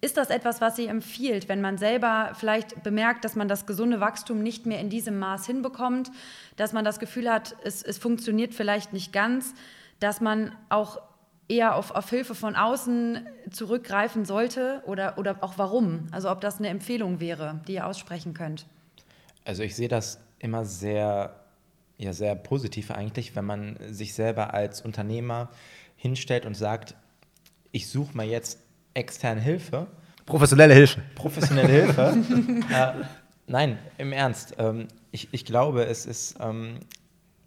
Ist 0.02 0.18
das 0.18 0.32
etwas, 0.32 0.60
was 0.60 0.80
ihr 0.80 0.90
empfiehlt, 0.90 1.50
wenn 1.50 1.62
man 1.62 1.78
selber 1.78 2.32
vielleicht 2.34 2.82
bemerkt, 2.82 3.24
dass 3.24 3.36
man 3.36 3.48
das 3.48 3.68
gesunde 3.68 4.00
Wachstum 4.00 4.42
nicht 4.42 4.66
mehr 4.66 4.80
in 4.80 4.90
diesem 4.90 5.20
Maß 5.20 5.46
hinbekommt, 5.46 6.12
dass 6.58 6.74
man 6.74 6.84
das 6.84 7.00
Gefühl 7.00 7.32
hat, 7.32 7.56
es, 7.64 7.84
es 7.84 8.00
funktioniert 8.00 8.56
vielleicht 8.56 8.92
nicht 8.92 9.14
ganz, 9.14 9.54
dass 10.00 10.20
man 10.20 10.52
auch 10.70 11.00
eher 11.48 11.76
auf, 11.76 11.92
auf 11.92 12.10
Hilfe 12.10 12.36
von 12.36 12.56
außen 12.56 13.28
zurückgreifen 13.52 14.26
sollte 14.26 14.82
oder, 14.86 15.18
oder 15.18 15.38
auch 15.42 15.58
warum? 15.58 16.08
Also 16.12 16.30
ob 16.32 16.42
das 16.42 16.58
eine 16.58 16.70
Empfehlung 16.70 17.20
wäre, 17.20 17.62
die 17.68 17.74
ihr 17.74 17.88
aussprechen 17.88 18.34
könnt. 18.34 18.66
Also 19.44 19.64
ich 19.64 19.76
sehe 19.76 19.88
das 19.88 20.20
immer 20.40 20.66
sehr, 20.66 21.36
ja, 21.98 22.14
sehr 22.14 22.36
positiv 22.36 22.92
eigentlich, 22.92 23.36
wenn 23.36 23.46
man 23.46 23.78
sich 23.88 24.14
selber 24.14 24.54
als 24.54 24.82
Unternehmer 24.82 25.50
hinstellt 25.96 26.46
und 26.46 26.56
sagt, 26.56 26.96
ich 27.72 27.90
suche 27.90 28.16
mal 28.18 28.26
jetzt 28.26 28.60
externe 28.94 29.42
Hilfe. 29.42 29.88
Professionelle 30.26 30.74
Hilfe. 30.74 31.02
Professionelle 31.14 31.68
Hilfe. 31.68 32.18
äh, 32.74 33.06
nein, 33.48 33.78
im 33.98 34.12
Ernst. 34.12 34.56
Ähm, 34.58 34.88
ich, 35.12 35.28
ich 35.32 35.46
glaube, 35.46 35.86
es 35.86 36.06
ist 36.06 36.38
ähm, 36.40 36.80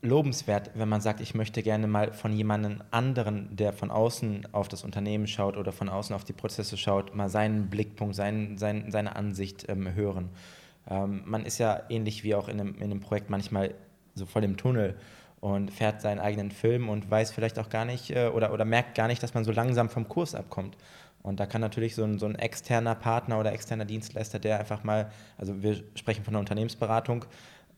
lobenswert, 0.01 0.71
wenn 0.75 0.89
man 0.89 1.01
sagt, 1.01 1.21
ich 1.21 1.35
möchte 1.35 1.63
gerne 1.63 1.87
mal 1.87 2.13
von 2.13 2.33
jemandem 2.33 2.83
anderen, 2.91 3.57
der 3.57 3.73
von 3.73 3.91
außen 3.91 4.49
auf 4.53 4.69
das 4.69 4.85
Unternehmen 4.85 5.27
schaut 5.27 5.57
oder 5.57 5.73
von 5.73 5.89
außen 5.89 6.15
auf 6.15 6.25
die 6.25 6.33
Prozesse 6.33 6.77
schaut, 6.77 7.15
mal 7.15 7.29
seinen 7.29 7.69
Blickpunkt, 7.69 8.15
sein, 8.15 8.59
sein, 8.59 8.91
seine 8.91 9.17
Ansicht 9.17 9.69
ähm, 9.69 9.95
hören. 9.95 10.31
Ähm, 10.89 11.23
man 11.25 11.45
ist 11.45 11.59
ja 11.59 11.83
ähnlich 11.89 12.23
wie 12.23 12.35
auch 12.35 12.49
in 12.49 12.61
einem, 12.61 12.75
in 12.77 12.85
einem 12.85 13.01
Projekt 13.01 13.29
manchmal 13.29 13.75
so 14.15 14.25
voll 14.25 14.45
im 14.45 14.57
Tunnel 14.57 14.97
und 15.41 15.71
fährt 15.71 16.01
seinen 16.01 16.19
eigenen 16.21 16.51
Film 16.51 16.89
und 16.89 17.11
weiß 17.11 17.33
vielleicht 17.33 17.59
auch 17.59 17.69
gar 17.69 17.85
nicht 17.85 18.11
äh, 18.11 18.29
oder, 18.29 18.53
oder 18.53 18.65
merkt 18.65 18.95
gar 18.95 19.09
nicht, 19.09 19.23
dass 19.23 19.35
man 19.35 19.45
so 19.45 19.53
langsam 19.53 19.89
vom 19.89 20.09
Kurs 20.09 20.35
abkommt. 20.35 20.77
Und 21.23 21.41
da 21.41 21.47
kann 21.47 21.61
natürlich 21.61 21.95
so 21.95 22.05
ein, 22.05 22.19
so 22.19 22.27
ein 22.27 22.37
externer 22.37 22.95
Partner 22.95 23.41
oder 23.41 23.53
externer 23.53 23.85
Dienstleister, 23.85 24.39
der 24.39 24.61
einfach 24.61 24.85
mal, 24.85 25.11
also 25.37 25.63
wir 25.63 25.83
sprechen 25.95 26.25
von 26.25 26.33
einer 26.33 26.41
Unternehmensberatung, 26.41 27.25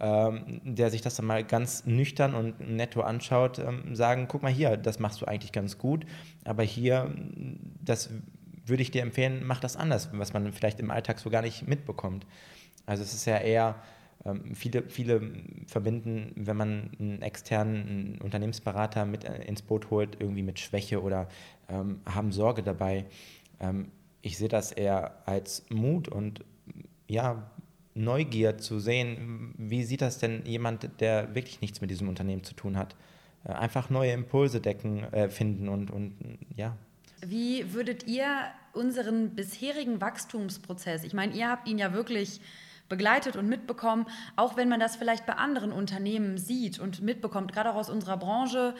ähm, 0.00 0.60
der 0.64 0.90
sich 0.90 1.02
das 1.02 1.16
dann 1.16 1.26
mal 1.26 1.44
ganz 1.44 1.84
nüchtern 1.86 2.34
und 2.34 2.60
netto 2.60 3.02
anschaut, 3.02 3.58
ähm, 3.58 3.94
sagen, 3.94 4.26
guck 4.28 4.42
mal 4.42 4.52
hier, 4.52 4.76
das 4.76 4.98
machst 4.98 5.20
du 5.20 5.26
eigentlich 5.26 5.52
ganz 5.52 5.78
gut, 5.78 6.06
aber 6.44 6.62
hier, 6.62 7.14
das 7.84 8.10
würde 8.64 8.82
ich 8.82 8.90
dir 8.90 9.02
empfehlen, 9.02 9.42
mach 9.44 9.60
das 9.60 9.76
anders, 9.76 10.08
was 10.12 10.32
man 10.32 10.52
vielleicht 10.52 10.80
im 10.80 10.90
Alltag 10.90 11.18
so 11.18 11.28
gar 11.28 11.42
nicht 11.42 11.68
mitbekommt. 11.68 12.26
Also 12.86 13.02
es 13.02 13.12
ist 13.12 13.26
ja 13.26 13.38
eher, 13.38 13.76
ähm, 14.24 14.54
viele, 14.54 14.82
viele 14.88 15.32
verbinden, 15.66 16.32
wenn 16.36 16.56
man 16.56 16.90
einen 16.98 17.22
externen 17.22 18.18
Unternehmensberater 18.22 19.06
mit 19.06 19.24
äh, 19.24 19.42
ins 19.44 19.62
Boot 19.62 19.90
holt, 19.90 20.16
irgendwie 20.20 20.42
mit 20.42 20.58
Schwäche 20.58 21.02
oder 21.02 21.28
ähm, 21.68 22.00
haben 22.06 22.32
Sorge 22.32 22.62
dabei. 22.62 23.06
Ähm, 23.60 23.90
ich 24.22 24.36
sehe 24.36 24.48
das 24.48 24.72
eher 24.72 25.26
als 25.26 25.64
Mut 25.70 26.08
und 26.08 26.44
ja, 27.08 27.50
Neugier 28.04 28.58
zu 28.58 28.78
sehen, 28.78 29.54
wie 29.56 29.84
sieht 29.84 30.00
das 30.00 30.18
denn 30.18 30.44
jemand, 30.46 31.00
der 31.00 31.34
wirklich 31.34 31.60
nichts 31.60 31.80
mit 31.80 31.90
diesem 31.90 32.08
Unternehmen 32.08 32.44
zu 32.44 32.54
tun 32.54 32.76
hat. 32.76 32.96
Äh, 33.44 33.52
einfach 33.52 33.90
neue 33.90 34.12
Impulse 34.12 34.60
decken, 34.60 35.04
äh, 35.12 35.28
finden 35.28 35.68
und, 35.68 35.90
und 35.90 36.14
ja. 36.56 36.76
Wie 37.24 37.72
würdet 37.72 38.06
ihr 38.06 38.26
unseren 38.72 39.34
bisherigen 39.34 40.00
Wachstumsprozess, 40.00 41.04
ich 41.04 41.12
meine, 41.12 41.34
ihr 41.34 41.48
habt 41.48 41.68
ihn 41.68 41.78
ja 41.78 41.92
wirklich 41.92 42.40
begleitet 42.88 43.36
und 43.36 43.48
mitbekommen, 43.48 44.06
auch 44.36 44.56
wenn 44.56 44.68
man 44.68 44.80
das 44.80 44.96
vielleicht 44.96 45.24
bei 45.24 45.34
anderen 45.34 45.72
Unternehmen 45.72 46.38
sieht 46.38 46.78
und 46.78 47.00
mitbekommt, 47.02 47.52
gerade 47.52 47.70
auch 47.70 47.76
aus 47.76 47.88
unserer 47.88 48.16
Branche. 48.16 48.74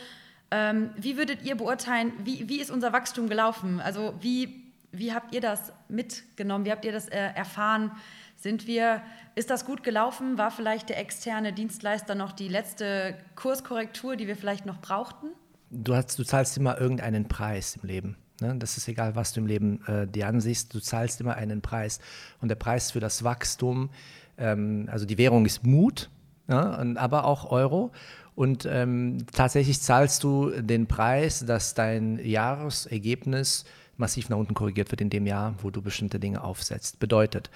Ähm, 0.50 0.90
wie 0.96 1.16
würdet 1.16 1.42
ihr 1.44 1.54
beurteilen, 1.54 2.12
wie, 2.24 2.48
wie 2.48 2.60
ist 2.60 2.70
unser 2.70 2.92
Wachstum 2.92 3.28
gelaufen? 3.28 3.80
Also 3.80 4.14
wie, 4.20 4.64
wie 4.90 5.12
habt 5.12 5.32
ihr 5.32 5.40
das 5.40 5.72
mitgenommen? 5.88 6.64
Wie 6.64 6.72
habt 6.72 6.84
ihr 6.84 6.92
das 6.92 7.08
äh, 7.08 7.18
erfahren? 7.18 7.92
Sind 8.40 8.66
wir, 8.66 9.02
ist 9.34 9.50
das 9.50 9.66
gut 9.66 9.82
gelaufen? 9.82 10.38
War 10.38 10.50
vielleicht 10.50 10.88
der 10.88 10.98
externe 10.98 11.52
Dienstleister 11.52 12.14
noch 12.14 12.32
die 12.32 12.48
letzte 12.48 13.14
Kurskorrektur, 13.36 14.16
die 14.16 14.26
wir 14.26 14.34
vielleicht 14.34 14.64
noch 14.64 14.80
brauchten? 14.80 15.26
Du, 15.68 15.94
hast, 15.94 16.18
du 16.18 16.24
zahlst 16.24 16.56
immer 16.56 16.80
irgendeinen 16.80 17.28
Preis 17.28 17.76
im 17.76 17.86
Leben. 17.86 18.16
Ne? 18.40 18.56
Das 18.58 18.78
ist 18.78 18.88
egal, 18.88 19.14
was 19.14 19.34
du 19.34 19.40
im 19.40 19.46
Leben 19.46 19.84
äh, 19.86 20.06
dir 20.06 20.26
ansiehst, 20.26 20.72
du 20.72 20.80
zahlst 20.80 21.20
immer 21.20 21.34
einen 21.34 21.60
Preis. 21.60 22.00
Und 22.40 22.48
der 22.48 22.54
Preis 22.54 22.92
für 22.92 23.00
das 23.00 23.24
Wachstum, 23.24 23.90
ähm, 24.38 24.88
also 24.90 25.04
die 25.04 25.18
Währung 25.18 25.44
ist 25.44 25.66
Mut, 25.66 26.08
ja, 26.48 26.80
und, 26.80 26.96
aber 26.96 27.24
auch 27.26 27.50
Euro. 27.50 27.92
Und 28.34 28.64
ähm, 28.64 29.18
tatsächlich 29.34 29.82
zahlst 29.82 30.24
du 30.24 30.48
den 30.62 30.86
Preis, 30.86 31.44
dass 31.44 31.74
dein 31.74 32.18
Jahresergebnis 32.18 33.66
massiv 34.00 34.28
nach 34.28 34.36
unten 34.36 34.54
korrigiert 34.54 34.90
wird 34.90 35.00
in 35.00 35.10
dem 35.10 35.26
Jahr, 35.26 35.54
wo 35.62 35.70
du 35.70 35.80
bestimmte 35.80 36.18
Dinge 36.18 36.42
aufsetzt. 36.42 36.98
Bedeutet, 36.98 37.50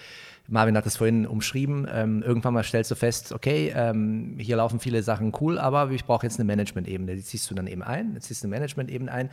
Marvin 0.46 0.76
hat 0.76 0.86
es 0.86 0.98
vorhin 0.98 1.26
umschrieben, 1.26 1.88
ähm, 1.90 2.22
irgendwann 2.22 2.54
mal 2.54 2.62
stellst 2.62 2.90
du 2.90 2.94
fest, 2.94 3.32
okay, 3.32 3.72
ähm, 3.74 4.36
hier 4.38 4.56
laufen 4.56 4.78
viele 4.78 5.02
Sachen 5.02 5.32
cool, 5.40 5.58
aber 5.58 5.90
ich 5.90 6.04
brauche 6.04 6.26
jetzt 6.26 6.38
eine 6.38 6.44
Management-Ebene. 6.44 7.16
Die 7.16 7.24
ziehst 7.24 7.50
du 7.50 7.54
dann 7.54 7.66
eben 7.66 7.82
ein, 7.82 8.14
jetzt 8.14 8.26
ziehst 8.26 8.44
du 8.44 8.46
eine 8.46 8.56
Management-Ebene 8.56 9.10
ein 9.10 9.30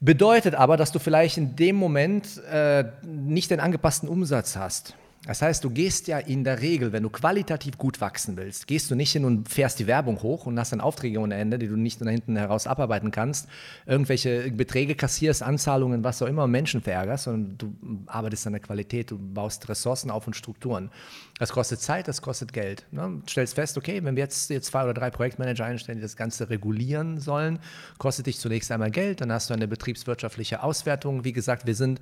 Bedeutet 0.00 0.54
aber, 0.54 0.76
dass 0.76 0.92
du 0.92 0.98
vielleicht 0.98 1.38
in 1.38 1.56
dem 1.56 1.76
Moment 1.76 2.42
äh, 2.50 2.84
nicht 3.06 3.50
den 3.50 3.60
angepassten 3.60 4.08
Umsatz 4.08 4.56
hast. 4.56 4.96
Das 5.26 5.40
heißt, 5.40 5.64
du 5.64 5.70
gehst 5.70 6.06
ja 6.06 6.18
in 6.18 6.44
der 6.44 6.60
Regel, 6.60 6.92
wenn 6.92 7.02
du 7.02 7.08
qualitativ 7.08 7.78
gut 7.78 8.02
wachsen 8.02 8.36
willst, 8.36 8.66
gehst 8.66 8.90
du 8.90 8.94
nicht 8.94 9.12
hin 9.12 9.24
und 9.24 9.48
fährst 9.48 9.78
die 9.78 9.86
Werbung 9.86 10.20
hoch 10.22 10.44
und 10.44 10.58
hast 10.58 10.72
dann 10.72 10.82
Aufträge 10.82 11.18
ohne 11.18 11.34
Ende, 11.36 11.58
die 11.58 11.66
du 11.66 11.76
nicht 11.76 12.02
nach 12.02 12.10
hinten 12.10 12.36
heraus 12.36 12.66
abarbeiten 12.66 13.10
kannst, 13.10 13.48
irgendwelche 13.86 14.50
Beträge 14.50 14.94
kassierst, 14.94 15.42
Anzahlungen, 15.42 16.04
was 16.04 16.20
auch 16.20 16.26
immer, 16.26 16.46
Menschen 16.46 16.82
verärgerst, 16.82 17.24
sondern 17.24 17.56
du 17.56 17.74
arbeitest 18.06 18.46
an 18.46 18.52
der 18.52 18.60
Qualität, 18.60 19.10
du 19.10 19.18
baust 19.18 19.66
Ressourcen 19.68 20.10
auf 20.10 20.26
und 20.26 20.36
Strukturen. 20.36 20.90
Das 21.38 21.52
kostet 21.52 21.80
Zeit, 21.80 22.06
das 22.06 22.20
kostet 22.20 22.52
Geld. 22.52 22.84
Ne? 22.90 23.22
Stellst 23.28 23.54
fest, 23.54 23.78
okay, 23.78 24.04
wenn 24.04 24.16
wir 24.16 24.24
jetzt, 24.24 24.50
jetzt 24.50 24.66
zwei 24.66 24.84
oder 24.84 24.94
drei 24.94 25.10
Projektmanager 25.10 25.64
einstellen, 25.64 25.98
die 25.98 26.02
das 26.02 26.16
Ganze 26.16 26.50
regulieren 26.50 27.18
sollen, 27.18 27.60
kostet 27.96 28.26
dich 28.26 28.38
zunächst 28.38 28.70
einmal 28.70 28.90
Geld, 28.90 29.22
dann 29.22 29.32
hast 29.32 29.48
du 29.48 29.54
eine 29.54 29.68
betriebswirtschaftliche 29.68 30.62
Auswertung. 30.62 31.24
Wie 31.24 31.32
gesagt, 31.32 31.66
wir 31.66 31.74
sind 31.74 32.00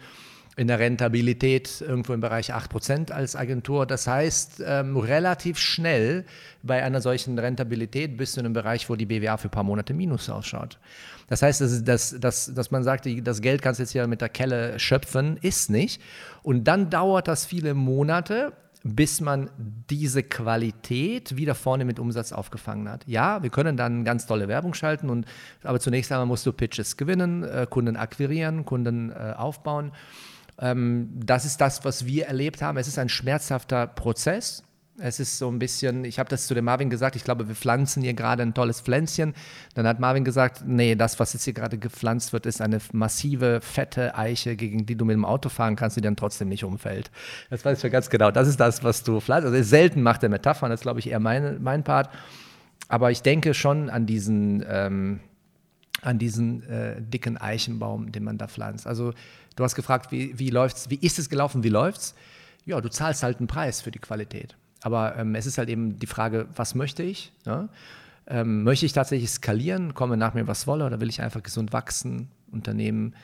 in 0.57 0.69
der 0.69 0.79
Rentabilität 0.79 1.81
irgendwo 1.81 2.13
im 2.13 2.21
Bereich 2.21 2.53
8% 2.53 3.11
als 3.11 3.37
Agentur. 3.37 3.87
Das 3.87 4.07
heißt, 4.07 4.63
ähm, 4.67 4.97
relativ 4.99 5.59
schnell 5.59 6.27
bei 6.63 6.83
einer 6.83 7.01
solchen 7.01 7.39
Rentabilität 7.39 8.17
bist 8.19 8.37
du 8.37 8.41
in 8.41 8.47
einem 8.47 8.53
Bereich, 8.53 8.91
wo 8.91 8.97
die 8.97 9.07
BWA 9.07 9.39
für 9.39 9.49
ein 9.49 9.51
paar 9.51 9.65
Monate 9.65 9.95
Minus 9.95 10.29
ausschaut. 10.29 10.79
Das 11.29 11.41
heißt, 11.41 11.63
dass, 11.63 11.85
dass, 11.85 12.21
dass, 12.21 12.55
dass 12.55 12.71
man 12.71 12.85
sagt, 12.85 13.09
das 13.23 13.41
Geld 13.41 13.63
kannst 13.63 13.81
du 13.81 13.85
jetzt 13.85 13.93
hier 13.93 14.07
mit 14.07 14.21
der 14.21 14.29
Kelle 14.29 14.79
schöpfen, 14.79 15.39
ist 15.41 15.71
nicht. 15.71 16.03
Und 16.43 16.65
dann 16.65 16.91
dauert 16.91 17.29
das 17.29 17.47
viele 17.47 17.73
Monate, 17.73 18.53
bis 18.85 19.21
man 19.21 19.49
diese 19.89 20.23
Qualität 20.23 21.37
wieder 21.37 21.55
vorne 21.55 21.85
mit 21.85 21.99
Umsatz 21.99 22.33
aufgefangen 22.33 22.89
hat. 22.89 23.05
Ja, 23.07 23.43
wir 23.43 23.51
können 23.51 23.77
dann 23.77 24.05
ganz 24.05 24.27
tolle 24.27 24.49
Werbung 24.49 24.75
schalten, 24.75 25.09
und, 25.09 25.25
aber 25.63 25.81
zunächst 25.81 26.11
einmal 26.13 26.27
musst 26.27 26.45
du 26.45 26.53
Pitches 26.53 26.97
gewinnen, 26.97 27.45
äh, 27.45 27.67
Kunden 27.71 27.97
akquirieren, 27.97 28.67
Kunden 28.67 29.11
äh, 29.11 29.35
aufbauen. 29.37 29.93
Ähm, 30.59 31.11
das 31.15 31.45
ist 31.45 31.61
das, 31.61 31.85
was 31.85 32.07
wir 32.07 32.27
erlebt 32.27 32.63
haben. 32.63 32.79
Es 32.79 32.89
ist 32.89 32.99
ein 32.99 33.09
schmerzhafter 33.09 33.87
Prozess. 33.87 34.63
Es 34.99 35.19
ist 35.19 35.39
so 35.39 35.49
ein 35.49 35.59
bisschen, 35.59 36.05
ich 36.05 36.19
habe 36.19 36.29
das 36.29 36.47
zu 36.47 36.55
dem 36.55 36.67
Marvin 36.67 36.91
gesagt, 36.91 37.17
ich 37.17 37.25
glaube, 37.25 37.49
wir 37.49 37.55
pflanzen 37.55 38.03
hier 38.03 38.13
gerade 38.13 38.43
ein 38.43 38.53
tolles 38.53 38.83
Pflänzchen. 38.83 39.35
Dann 39.75 39.87
hat 39.87 39.99
Marvin 39.99 40.23
gesagt, 40.23 40.65
nee, 40.67 40.95
das, 40.95 41.19
was 41.19 41.33
jetzt 41.33 41.45
hier 41.45 41.55
gerade 41.55 41.79
gepflanzt 41.79 42.35
wird, 42.35 42.45
ist 42.45 42.61
eine 42.61 42.79
massive, 42.93 43.61
fette 43.63 44.17
Eiche, 44.17 44.55
gegen 44.55 44.85
die 44.85 44.95
du 44.95 45.07
mit 45.07 45.15
dem 45.15 45.25
Auto 45.25 45.49
fahren 45.49 45.77
kannst, 45.77 45.97
die 45.97 46.03
dann 46.03 46.15
trotzdem 46.15 46.49
nicht 46.49 46.63
umfällt. 46.63 47.11
Das 47.49 47.65
weiß 47.65 47.79
ich 47.79 47.85
ja 47.85 47.91
ganz 47.91 48.11
genau. 48.11 48.31
Das 48.31 48.47
ist 48.47 48.61
das, 48.61 48.85
was 48.85 49.03
du 49.03 49.21
pflanzt. 49.21 49.47
Also 49.47 49.63
selten 49.63 50.03
macht 50.03 50.23
der 50.23 50.29
Metaphern, 50.29 50.71
das 50.71 50.83
glaube 50.83 51.01
ich, 51.01 51.11
eher 51.11 51.21
mein, 51.21 51.63
mein 51.63 51.85
Part. 51.85 52.11
Aber 52.89 53.11
ich 53.11 53.23
denke 53.23 53.55
schon 53.55 53.89
an 53.89 54.05
diesen, 54.05 54.63
ähm, 54.69 55.21
an 56.03 56.19
diesen 56.19 56.63
äh, 56.69 57.01
dicken 57.01 57.39
Eichenbaum, 57.39 58.13
den 58.13 58.25
man 58.25 58.37
da 58.37 58.49
pflanzt. 58.49 58.87
Also 58.87 59.13
Du 59.57 59.65
hast 59.65 59.75
gefragt, 59.75 60.13
wie, 60.13 60.39
wie 60.39 60.51
läuft's, 60.51 60.91
wie 60.91 60.97
ist 60.97 61.19
es 61.19 61.29
gelaufen, 61.29 61.63
wie 61.63 61.69
läuft's? 61.69 62.15
Ja, 62.65 62.81
du 62.81 62.89
zahlst 62.89 63.23
halt 63.23 63.39
einen 63.39 63.49
Preis 63.49 63.81
für 63.81 63.91
die 63.91 63.99
Qualität. 63.99 64.57
Aber 64.83 65.17
ähm, 65.17 65.35
es 65.35 65.47
ist 65.47 65.59
halt 65.59 65.69
eben 65.69 65.99
die 65.99 66.07
Frage, 66.07 66.49
was 66.55 66.75
möchte 66.75 67.03
ich? 67.03 67.33
Ja? 67.45 67.69
Ähm, 68.27 68.63
möchte 68.63 68.87
ich 68.87 68.93
tatsächlich 68.93 69.31
skalieren, 69.31 69.95
komme 69.95 70.17
nach 70.17 70.35
mir 70.35 70.47
was 70.47 70.67
wolle, 70.67 70.87
oder 70.87 71.01
will 71.01 71.09
ich 71.09 71.21
einfach 71.21 71.43
gesund 71.43 71.73
wachsen, 71.73 72.29
Unternehmen 72.51 73.15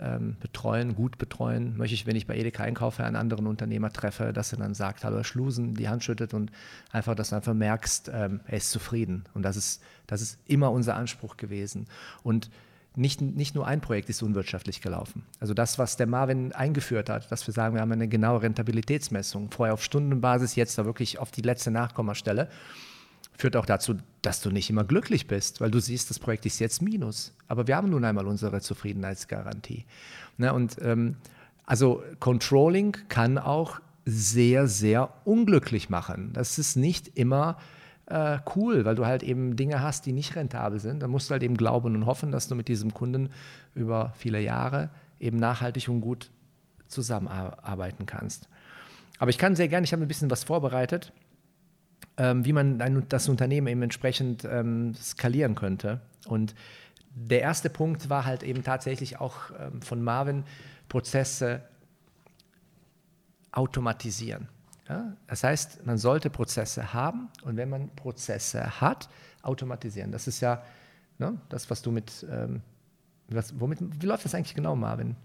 ähm, 0.00 0.36
betreuen, 0.40 0.94
gut 0.94 1.18
betreuen? 1.18 1.76
Möchte 1.76 1.94
ich, 1.94 2.06
wenn 2.06 2.16
ich 2.16 2.26
bei 2.26 2.36
Edeka 2.36 2.64
einkaufe, 2.64 3.04
einen 3.04 3.16
anderen 3.16 3.46
Unternehmer 3.46 3.92
treffe, 3.92 4.32
dass 4.32 4.52
er 4.52 4.58
dann 4.58 4.74
sagt, 4.74 5.04
hallo 5.04 5.16
Herr 5.16 5.24
Schlusen, 5.24 5.74
die 5.74 5.88
Hand 5.88 6.04
schüttet 6.04 6.34
und 6.34 6.50
einfach, 6.90 7.14
dass 7.14 7.30
du 7.30 7.36
einfach 7.36 7.54
merkst, 7.54 8.10
ähm, 8.12 8.40
er 8.46 8.56
ist 8.56 8.70
zufrieden. 8.70 9.24
Und 9.34 9.42
das 9.42 9.56
ist, 9.56 9.82
das 10.06 10.22
ist 10.22 10.38
immer 10.46 10.70
unser 10.72 10.96
Anspruch 10.96 11.36
gewesen. 11.36 11.86
Und 12.22 12.50
nicht, 12.96 13.20
nicht 13.20 13.54
nur 13.54 13.66
ein 13.66 13.80
Projekt 13.80 14.08
ist 14.08 14.22
unwirtschaftlich 14.22 14.80
gelaufen. 14.80 15.24
Also 15.38 15.54
das, 15.54 15.78
was 15.78 15.96
der 15.96 16.06
Marvin 16.06 16.52
eingeführt 16.52 17.08
hat, 17.08 17.30
dass 17.30 17.46
wir 17.46 17.54
sagen, 17.54 17.74
wir 17.74 17.80
haben 17.80 17.92
eine 17.92 18.08
genaue 18.08 18.42
Rentabilitätsmessung, 18.42 19.50
vorher 19.50 19.74
auf 19.74 19.84
Stundenbasis, 19.84 20.56
jetzt 20.56 20.76
da 20.76 20.84
wirklich 20.84 21.18
auf 21.18 21.30
die 21.30 21.42
letzte 21.42 21.70
Nachkommastelle, 21.70 22.48
führt 23.36 23.56
auch 23.56 23.66
dazu, 23.66 23.96
dass 24.22 24.40
du 24.40 24.50
nicht 24.50 24.70
immer 24.70 24.84
glücklich 24.84 25.26
bist, 25.26 25.60
weil 25.60 25.70
du 25.70 25.80
siehst, 25.80 26.10
das 26.10 26.18
Projekt 26.18 26.46
ist 26.46 26.58
jetzt 26.58 26.82
Minus. 26.82 27.34
Aber 27.48 27.66
wir 27.66 27.76
haben 27.76 27.90
nun 27.90 28.04
einmal 28.04 28.26
unsere 28.26 28.60
Zufriedenheitsgarantie. 28.60 29.86
Ne, 30.36 30.52
und 30.52 30.76
ähm, 30.82 31.16
also 31.64 32.02
Controlling 32.18 32.96
kann 33.08 33.38
auch 33.38 33.80
sehr, 34.04 34.66
sehr 34.66 35.12
unglücklich 35.24 35.88
machen. 35.88 36.32
Das 36.32 36.58
ist 36.58 36.76
nicht 36.76 37.16
immer 37.16 37.58
äh, 38.06 38.38
cool, 38.56 38.84
weil 38.84 38.96
du 38.96 39.06
halt 39.06 39.22
eben 39.22 39.56
Dinge 39.56 39.80
hast, 39.80 40.04
die 40.04 40.12
nicht 40.12 40.36
rentabel 40.36 40.80
sind. 40.80 41.00
Dann 41.00 41.10
musst 41.10 41.30
du 41.30 41.32
halt 41.32 41.42
eben 41.42 41.56
glauben 41.56 41.94
und 41.94 42.06
hoffen, 42.06 42.32
dass 42.32 42.48
du 42.48 42.54
mit 42.54 42.68
diesem 42.68 42.92
Kunden 42.92 43.30
über 43.74 44.12
viele 44.16 44.40
Jahre 44.40 44.90
eben 45.20 45.36
nachhaltig 45.36 45.88
und 45.88 46.00
gut 46.00 46.30
zusammenarbeiten 46.88 48.06
kannst. 48.06 48.48
Aber 49.18 49.30
ich 49.30 49.38
kann 49.38 49.54
sehr 49.54 49.68
gerne, 49.68 49.84
ich 49.84 49.92
habe 49.92 50.02
ein 50.02 50.08
bisschen 50.08 50.30
was 50.30 50.44
vorbereitet, 50.44 51.12
ähm, 52.20 52.44
wie 52.44 52.52
man 52.52 53.06
das 53.08 53.30
Unternehmen 53.30 53.66
eben 53.66 53.82
entsprechend 53.82 54.44
ähm, 54.44 54.94
skalieren 54.94 55.54
könnte. 55.54 56.02
Und 56.26 56.54
der 57.14 57.40
erste 57.40 57.70
Punkt 57.70 58.10
war 58.10 58.26
halt 58.26 58.42
eben 58.42 58.62
tatsächlich 58.62 59.18
auch 59.18 59.50
ähm, 59.58 59.80
von 59.80 60.02
Marvin, 60.02 60.44
Prozesse 60.90 61.62
automatisieren. 63.52 64.48
Ja? 64.86 65.16
Das 65.28 65.44
heißt, 65.44 65.86
man 65.86 65.96
sollte 65.96 66.28
Prozesse 66.28 66.92
haben 66.92 67.30
und 67.42 67.56
wenn 67.56 67.70
man 67.70 67.88
Prozesse 67.96 68.82
hat, 68.82 69.08
automatisieren. 69.40 70.12
Das 70.12 70.28
ist 70.28 70.40
ja 70.40 70.62
ne, 71.16 71.40
das, 71.48 71.70
was 71.70 71.80
du 71.80 71.90
mit, 71.90 72.26
ähm, 72.30 72.60
was, 73.28 73.58
womit, 73.58 73.78
wie 73.80 74.06
läuft 74.06 74.26
das 74.26 74.34
eigentlich 74.34 74.54
genau, 74.54 74.76
Marvin? 74.76 75.16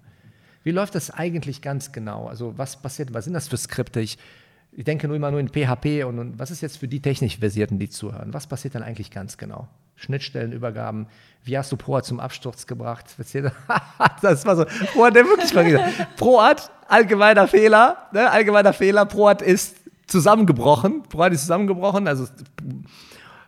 Wie 0.63 0.71
läuft 0.71 0.95
das 0.95 1.11
eigentlich 1.11 1.61
ganz 1.61 1.91
genau? 1.91 2.27
Also 2.27 2.57
was 2.57 2.81
passiert, 2.81 3.13
was 3.13 3.25
sind 3.25 3.33
das 3.33 3.49
für 3.49 3.57
Skripte? 3.57 3.99
Ich, 3.99 4.17
ich 4.77 4.83
denke 4.83 5.07
nur 5.07 5.15
immer 5.15 5.31
nur 5.31 5.39
in 5.39 5.47
PHP 5.47 6.03
und, 6.05 6.19
und 6.19 6.39
was 6.39 6.51
ist 6.51 6.61
jetzt 6.61 6.77
für 6.77 6.87
die 6.87 7.01
technisch 7.01 7.37
Versierten, 7.37 7.79
die 7.79 7.89
zuhören? 7.89 8.33
Was 8.33 8.45
passiert 8.45 8.75
dann 8.75 8.83
eigentlich 8.83 9.09
ganz 9.09 9.37
genau? 9.37 9.67
Schnittstellenübergaben. 9.95 11.07
Wie 11.43 11.57
hast 11.57 11.71
du 11.71 11.77
ProArt 11.77 12.05
zum 12.05 12.19
Absturz 12.19 12.67
gebracht? 12.67 13.05
das 14.21 14.45
war 14.45 14.55
so, 14.57 14.65
ProArt, 14.93 15.15
der 15.15 15.25
wirklich 15.25 15.53
mal 15.53 15.63
gesagt. 15.63 16.17
ProArt, 16.17 16.71
allgemeiner 16.89 17.47
Fehler, 17.47 18.09
ne? 18.11 18.29
allgemeiner 18.29 18.73
Fehler. 18.73 19.05
ProArt 19.05 19.41
ist 19.41 19.77
zusammengebrochen. 20.07 21.03
ProArt 21.03 21.31
ist 21.33 21.41
zusammengebrochen, 21.41 22.07
also 22.07 22.25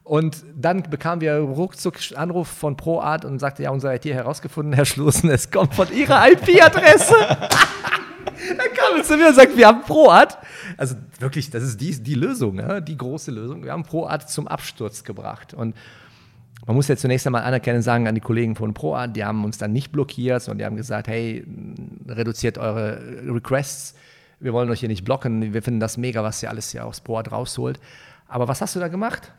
und 0.07 0.45
dann 0.55 0.83
bekamen 0.83 1.19
wir 1.19 1.35
ruckzuck 1.35 1.97
Anruf 2.15 2.47
von 2.47 2.77
ProArt 2.77 3.25
und 3.25 3.39
sagte, 3.39 3.63
ja, 3.63 3.71
unser 3.71 3.93
IT 3.93 4.05
herausgefunden, 4.05 4.71
Herr 4.71 4.85
Schlussen, 4.85 5.29
es 5.29 5.51
kommt 5.51 5.75
von 5.75 5.91
Ihrer 5.91 6.31
IP-Adresse. 6.31 7.13
dann 8.57 8.73
kam 8.73 8.97
er 8.97 9.03
zu 9.03 9.17
mir 9.17 9.29
und 9.29 9.35
sagt, 9.35 9.55
wir 9.57 9.67
haben 9.67 9.81
ProArt. 9.81 10.37
Also 10.77 10.95
wirklich, 11.19 11.49
das 11.49 11.63
ist 11.63 11.79
die, 11.81 12.01
die 12.01 12.15
Lösung, 12.15 12.61
die 12.83 12.97
große 12.97 13.31
Lösung. 13.31 13.63
Wir 13.63 13.71
haben 13.71 13.83
ProArt 13.83 14.29
zum 14.29 14.47
Absturz 14.47 15.03
gebracht. 15.03 15.53
Und 15.53 15.75
man 16.65 16.75
muss 16.75 16.87
jetzt 16.87 17.01
zunächst 17.01 17.25
einmal 17.25 17.43
anerkennen, 17.43 17.81
sagen 17.81 18.07
an 18.07 18.15
die 18.15 18.21
Kollegen 18.21 18.55
von 18.55 18.73
ProArt, 18.73 19.15
die 19.15 19.23
haben 19.23 19.43
uns 19.45 19.57
dann 19.57 19.71
nicht 19.71 19.91
blockiert, 19.91 20.41
sondern 20.41 20.59
die 20.59 20.65
haben 20.65 20.75
gesagt, 20.75 21.07
hey, 21.07 21.45
reduziert 22.07 22.57
eure 22.57 22.99
Requests. 23.25 23.95
Wir 24.39 24.53
wollen 24.53 24.69
euch 24.69 24.81
hier 24.81 24.89
nicht 24.89 25.05
blocken. 25.05 25.53
Wir 25.53 25.63
finden 25.63 25.79
das 25.79 25.97
mega, 25.97 26.23
was 26.23 26.43
ihr 26.43 26.49
alles 26.49 26.71
hier 26.71 26.85
aus 26.85 27.01
ProArt 27.01 27.31
rausholt. 27.31 27.79
Aber 28.27 28.47
was 28.47 28.61
hast 28.61 28.75
du 28.75 28.79
da 28.79 28.87
gemacht? 28.87 29.31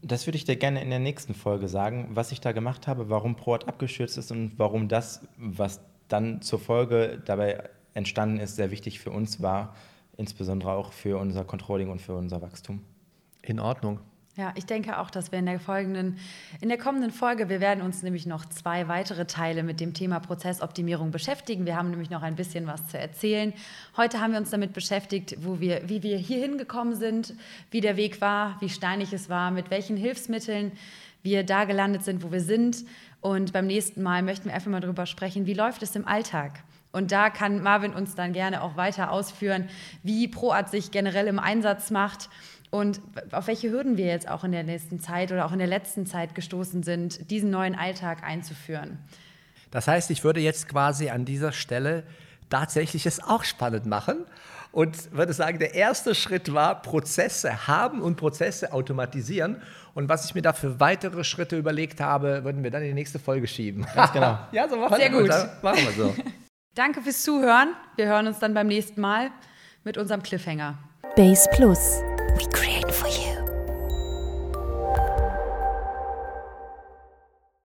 Das 0.00 0.26
würde 0.26 0.36
ich 0.36 0.44
dir 0.44 0.56
gerne 0.56 0.80
in 0.80 0.90
der 0.90 1.00
nächsten 1.00 1.34
Folge 1.34 1.68
sagen, 1.68 2.08
was 2.12 2.30
ich 2.30 2.40
da 2.40 2.52
gemacht 2.52 2.86
habe, 2.86 3.10
warum 3.10 3.34
ProArt 3.34 3.66
abgestürzt 3.66 4.16
ist 4.16 4.30
und 4.30 4.52
warum 4.56 4.86
das, 4.88 5.26
was 5.36 5.80
dann 6.06 6.40
zur 6.40 6.60
Folge 6.60 7.20
dabei 7.24 7.68
entstanden 7.98 8.40
ist, 8.40 8.56
sehr 8.56 8.70
wichtig 8.70 9.00
für 9.00 9.10
uns 9.10 9.42
war, 9.42 9.74
insbesondere 10.16 10.72
auch 10.72 10.92
für 10.92 11.18
unser 11.18 11.44
Controlling 11.44 11.90
und 11.90 12.00
für 12.00 12.14
unser 12.14 12.40
Wachstum. 12.40 12.80
In 13.42 13.60
Ordnung. 13.60 14.00
Ja, 14.38 14.52
ich 14.54 14.66
denke 14.66 15.00
auch, 15.00 15.10
dass 15.10 15.32
wir 15.32 15.40
in 15.40 15.46
der 15.46 15.58
folgenden, 15.58 16.16
in 16.60 16.68
der 16.68 16.78
kommenden 16.78 17.10
Folge, 17.10 17.48
wir 17.48 17.58
werden 17.58 17.82
uns 17.82 18.04
nämlich 18.04 18.24
noch 18.24 18.44
zwei 18.44 18.86
weitere 18.86 19.26
Teile 19.26 19.64
mit 19.64 19.80
dem 19.80 19.94
Thema 19.94 20.20
Prozessoptimierung 20.20 21.10
beschäftigen. 21.10 21.66
Wir 21.66 21.74
haben 21.74 21.90
nämlich 21.90 22.08
noch 22.08 22.22
ein 22.22 22.36
bisschen 22.36 22.68
was 22.68 22.86
zu 22.86 22.96
erzählen. 22.96 23.52
Heute 23.96 24.20
haben 24.20 24.30
wir 24.30 24.38
uns 24.38 24.50
damit 24.50 24.74
beschäftigt, 24.74 25.38
wo 25.40 25.58
wir, 25.58 25.88
wie 25.88 26.04
wir 26.04 26.18
hier 26.18 26.38
hingekommen 26.38 26.94
sind, 26.94 27.34
wie 27.72 27.80
der 27.80 27.96
Weg 27.96 28.20
war, 28.20 28.56
wie 28.60 28.68
steinig 28.68 29.12
es 29.12 29.28
war, 29.28 29.50
mit 29.50 29.72
welchen 29.72 29.96
Hilfsmitteln 29.96 30.70
wir 31.24 31.42
da 31.42 31.64
gelandet 31.64 32.04
sind, 32.04 32.22
wo 32.22 32.30
wir 32.30 32.40
sind. 32.40 32.84
Und 33.20 33.52
beim 33.52 33.66
nächsten 33.66 34.04
Mal 34.04 34.22
möchten 34.22 34.44
wir 34.44 34.54
einfach 34.54 34.70
mal 34.70 34.80
darüber 34.80 35.06
sprechen, 35.06 35.46
wie 35.46 35.54
läuft 35.54 35.82
es 35.82 35.96
im 35.96 36.06
Alltag? 36.06 36.62
Und 36.98 37.12
da 37.12 37.30
kann 37.30 37.62
Marvin 37.62 37.94
uns 37.94 38.16
dann 38.16 38.32
gerne 38.32 38.60
auch 38.60 38.76
weiter 38.76 39.12
ausführen, 39.12 39.68
wie 40.02 40.26
ProArt 40.26 40.68
sich 40.68 40.90
generell 40.90 41.28
im 41.28 41.38
Einsatz 41.38 41.92
macht 41.92 42.28
und 42.70 43.00
auf 43.30 43.46
welche 43.46 43.70
Hürden 43.70 43.96
wir 43.96 44.06
jetzt 44.06 44.28
auch 44.28 44.42
in 44.42 44.50
der 44.50 44.64
nächsten 44.64 44.98
Zeit 44.98 45.30
oder 45.30 45.46
auch 45.46 45.52
in 45.52 45.60
der 45.60 45.68
letzten 45.68 46.06
Zeit 46.06 46.34
gestoßen 46.34 46.82
sind, 46.82 47.30
diesen 47.30 47.50
neuen 47.50 47.76
Alltag 47.76 48.24
einzuführen. 48.24 48.98
Das 49.70 49.86
heißt, 49.86 50.10
ich 50.10 50.24
würde 50.24 50.40
jetzt 50.40 50.68
quasi 50.68 51.08
an 51.08 51.24
dieser 51.24 51.52
Stelle 51.52 52.02
tatsächlich 52.50 53.06
es 53.06 53.22
auch 53.22 53.44
spannend 53.44 53.86
machen 53.86 54.26
und 54.72 55.12
würde 55.12 55.32
sagen, 55.32 55.60
der 55.60 55.74
erste 55.74 56.16
Schritt 56.16 56.52
war 56.52 56.82
Prozesse 56.82 57.68
haben 57.68 58.02
und 58.02 58.16
Prozesse 58.16 58.72
automatisieren. 58.72 59.62
Und 59.94 60.08
was 60.08 60.24
ich 60.24 60.34
mir 60.34 60.42
da 60.42 60.52
für 60.52 60.80
weitere 60.80 61.22
Schritte 61.22 61.56
überlegt 61.56 62.00
habe, 62.00 62.42
würden 62.42 62.64
wir 62.64 62.72
dann 62.72 62.82
in 62.82 62.88
die 62.88 62.94
nächste 62.94 63.20
Folge 63.20 63.46
schieben. 63.46 63.86
Ganz 63.94 64.12
genau. 64.12 64.38
ja, 64.52 64.68
so 64.68 64.76
machen 64.76 64.96
Sehr 64.96 65.10
gut. 65.10 65.28
Machen 65.62 65.78
wir 65.84 65.92
so. 65.92 66.14
Danke 66.74 67.02
fürs 67.02 67.22
Zuhören. 67.22 67.74
Wir 67.96 68.06
hören 68.06 68.26
uns 68.26 68.38
dann 68.38 68.54
beim 68.54 68.66
nächsten 68.68 69.00
Mal 69.00 69.30
mit 69.84 69.98
unserem 69.98 70.22
Cliffhanger. 70.22 70.78
Base 71.16 71.48
Plus. 71.52 72.02
We 72.36 72.48
create 72.52 72.86